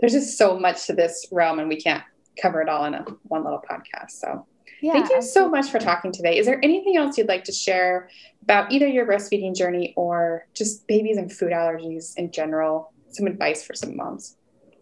there's 0.00 0.14
just 0.14 0.38
so 0.38 0.58
much 0.58 0.86
to 0.86 0.94
this 0.94 1.26
realm 1.30 1.58
and 1.58 1.68
we 1.68 1.80
can't 1.80 2.02
cover 2.40 2.62
it 2.62 2.68
all 2.68 2.86
in 2.86 2.94
a 2.94 3.04
one 3.24 3.44
little 3.44 3.62
podcast. 3.70 4.12
So 4.12 4.46
yeah, 4.80 4.92
Thank 4.92 5.10
you 5.10 5.22
so 5.22 5.48
much 5.48 5.70
for 5.70 5.78
talking 5.78 6.12
today. 6.12 6.38
Is 6.38 6.46
there 6.46 6.60
anything 6.62 6.96
else 6.96 7.16
you'd 7.16 7.28
like 7.28 7.44
to 7.44 7.52
share 7.52 8.08
about 8.42 8.72
either 8.72 8.86
your 8.86 9.06
breastfeeding 9.06 9.54
journey 9.54 9.94
or 9.96 10.46
just 10.54 10.86
babies 10.86 11.16
and 11.16 11.32
food 11.32 11.52
allergies 11.52 12.16
in 12.16 12.30
general? 12.32 12.92
Some 13.10 13.26
advice 13.26 13.64
for 13.64 13.74
some 13.74 13.96
moms. 13.96 14.36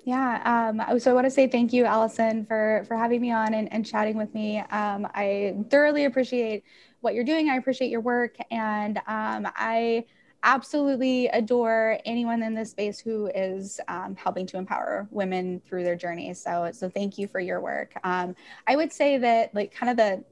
Yeah. 0.05 0.73
Um, 0.81 0.99
so 0.99 1.11
I 1.11 1.15
want 1.15 1.27
to 1.27 1.31
say 1.31 1.47
thank 1.47 1.73
you, 1.73 1.85
Allison, 1.85 2.47
for 2.47 2.85
for 2.89 2.97
having 2.97 3.21
me 3.21 3.33
on 3.33 3.55
and, 3.55 3.73
and 3.73 3.85
chatting 3.85 4.17
with 4.17 4.33
me. 4.35 4.59
Um, 4.59 5.07
I 5.15 5.57
thoroughly 5.71 6.05
appreciate 6.05 6.65
what 7.01 7.15
you're 7.15 7.25
doing. 7.25 7.51
I 7.51 7.57
appreciate 7.57 7.91
your 7.91 8.01
work, 8.01 8.37
and 8.51 8.99
um, 9.07 9.47
I 9.55 10.07
absolutely 10.43 11.27
adore 11.29 11.99
anyone 12.05 12.43
in 12.43 12.55
this 12.55 12.71
space 12.71 12.99
who 12.99 13.31
is 13.35 13.81
um, 13.89 14.17
helping 14.17 14.47
to 14.47 14.57
empower 14.57 15.07
women 15.11 15.61
through 15.67 15.85
their 15.85 15.97
journey. 15.97 16.33
So, 16.35 16.71
so 16.73 16.89
thank 16.89 17.19
you 17.19 17.27
for 17.27 17.41
your 17.41 17.61
work. 17.61 17.93
Um, 18.05 18.35
I 18.67 18.77
would 18.77 18.93
say 18.93 19.19
that, 19.19 19.55
like, 19.55 19.73
kind 19.73 19.91
of 19.91 19.97
the 19.97 20.25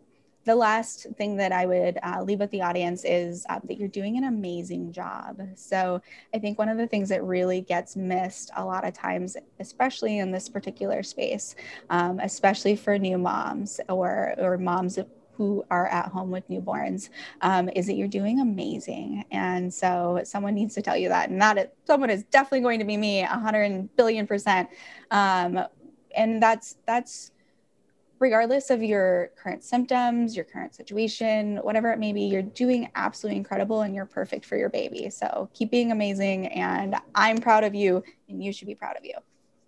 the 0.45 0.55
last 0.55 1.07
thing 1.19 1.37
that 1.37 1.53
I 1.53 1.67
would 1.67 1.99
uh, 2.03 2.23
leave 2.23 2.39
with 2.39 2.51
the 2.53 2.63
audience 2.63 3.05
is 3.05 3.45
uh, 3.51 3.59
that 3.65 3.77
you're 3.77 3.87
doing 3.87 4.17
an 4.17 4.25
amazing 4.25 4.93
job. 4.93 5.43
So, 5.57 6.01
I 6.33 6.39
think 6.39 6.59
one 6.59 6.71
of 6.71 6.79
the 6.79 6.87
things 6.87 7.11
that 7.11 7.23
really 7.23 7.61
gets 7.61 7.97
missed 7.97 8.51
a 8.57 8.65
lot 8.65 8.87
of 8.87 8.95
times, 8.95 9.37
especially 9.61 10.21
in 10.21 10.31
this 10.31 10.49
particular 10.49 11.03
space, 11.03 11.55
um, 11.91 12.19
especially 12.21 12.77
for 12.77 12.99
new 12.99 13.19
moms 13.19 13.79
or 13.91 14.35
or 14.39 14.57
moms 14.57 14.99
who 15.39 15.65
are 15.71 15.87
at 15.87 16.07
home 16.09 16.31
with 16.31 16.47
newborns 16.51 17.11
um, 17.41 17.71
is 17.71 17.87
that 17.87 17.95
you're 17.95 18.09
doing 18.09 18.41
amazing. 18.41 19.25
And 19.31 19.73
so 19.73 20.21
someone 20.25 20.55
needs 20.55 20.75
to 20.75 20.83
tell 20.83 20.97
you 20.97 21.09
that. 21.09 21.31
And 21.31 21.41
that 21.41 21.57
is, 21.57 21.67
someone 21.87 22.11
is 22.11 22.25
definitely 22.25 22.61
going 22.61 22.81
to 22.81 22.85
be 22.85 22.97
me, 22.97 23.23
100 23.23 23.97
billion 23.97 24.27
percent. 24.27 24.69
Um, 25.13 25.61
and 26.15 26.43
that's, 26.43 26.77
that's, 26.87 27.31
regardless 28.19 28.71
of 28.71 28.83
your 28.83 29.31
current 29.37 29.63
symptoms, 29.63 30.35
your 30.35 30.45
current 30.45 30.75
situation, 30.75 31.59
whatever 31.59 31.93
it 31.93 32.01
may 32.01 32.13
be, 32.13 32.23
you're 32.23 32.43
doing 32.43 32.91
absolutely 32.97 33.37
incredible 33.37 33.83
and 33.83 33.95
you're 33.95 34.07
perfect 34.07 34.45
for 34.45 34.57
your 34.57 34.69
baby. 34.69 35.09
So 35.09 35.49
keep 35.55 35.71
being 35.71 35.93
amazing. 35.93 36.49
And 36.49 36.97
I'm 37.15 37.39
proud 37.39 37.63
of 37.63 37.77
you, 37.77 38.03
and 38.29 38.43
you 38.43 38.53
should 38.53 38.67
be 38.67 38.75
proud 38.75 38.97
of 38.97 39.05
you. 39.05 39.15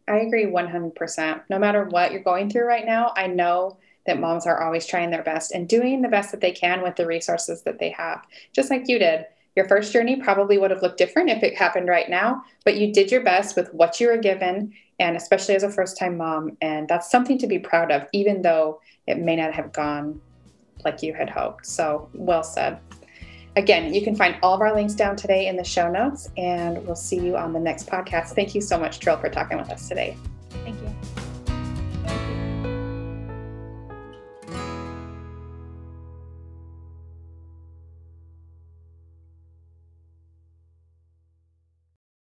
I 0.08 0.16
agree 0.16 0.46
100%. 0.46 1.42
No 1.48 1.60
matter 1.60 1.84
what 1.84 2.10
you're 2.10 2.24
going 2.24 2.50
through 2.50 2.64
right 2.64 2.84
now, 2.84 3.12
I 3.16 3.28
know 3.28 3.78
that 4.06 4.20
moms 4.20 4.46
are 4.46 4.62
always 4.62 4.86
trying 4.86 5.10
their 5.10 5.22
best 5.22 5.52
and 5.52 5.68
doing 5.68 6.02
the 6.02 6.08
best 6.08 6.30
that 6.30 6.40
they 6.40 6.52
can 6.52 6.82
with 6.82 6.96
the 6.96 7.06
resources 7.06 7.62
that 7.62 7.78
they 7.78 7.90
have, 7.90 8.24
just 8.52 8.70
like 8.70 8.88
you 8.88 8.98
did. 8.98 9.26
Your 9.56 9.68
first 9.68 9.92
journey 9.92 10.16
probably 10.16 10.58
would 10.58 10.70
have 10.70 10.82
looked 10.82 10.98
different 10.98 11.30
if 11.30 11.42
it 11.42 11.56
happened 11.56 11.88
right 11.88 12.08
now, 12.08 12.42
but 12.64 12.76
you 12.76 12.92
did 12.92 13.10
your 13.10 13.22
best 13.22 13.56
with 13.56 13.72
what 13.74 14.00
you 14.00 14.08
were 14.08 14.16
given, 14.16 14.72
and 14.98 15.16
especially 15.16 15.54
as 15.54 15.62
a 15.62 15.70
first 15.70 15.98
time 15.98 16.16
mom. 16.16 16.56
And 16.60 16.88
that's 16.88 17.10
something 17.10 17.38
to 17.38 17.46
be 17.46 17.58
proud 17.58 17.90
of, 17.90 18.06
even 18.12 18.42
though 18.42 18.80
it 19.06 19.18
may 19.18 19.36
not 19.36 19.52
have 19.52 19.72
gone 19.72 20.20
like 20.84 21.02
you 21.02 21.12
had 21.12 21.28
hoped. 21.28 21.66
So, 21.66 22.08
well 22.14 22.44
said. 22.44 22.78
Again, 23.56 23.92
you 23.92 24.02
can 24.02 24.14
find 24.14 24.36
all 24.42 24.54
of 24.54 24.60
our 24.60 24.74
links 24.74 24.94
down 24.94 25.16
today 25.16 25.48
in 25.48 25.56
the 25.56 25.64
show 25.64 25.90
notes, 25.90 26.28
and 26.36 26.84
we'll 26.86 26.94
see 26.94 27.18
you 27.18 27.36
on 27.36 27.52
the 27.52 27.60
next 27.60 27.88
podcast. 27.88 28.34
Thank 28.34 28.54
you 28.54 28.60
so 28.60 28.78
much, 28.78 29.00
Trill, 29.00 29.18
for 29.18 29.28
talking 29.28 29.58
with 29.58 29.70
us 29.70 29.88
today. 29.88 30.16
Thank 30.64 30.80
you. 30.80 31.19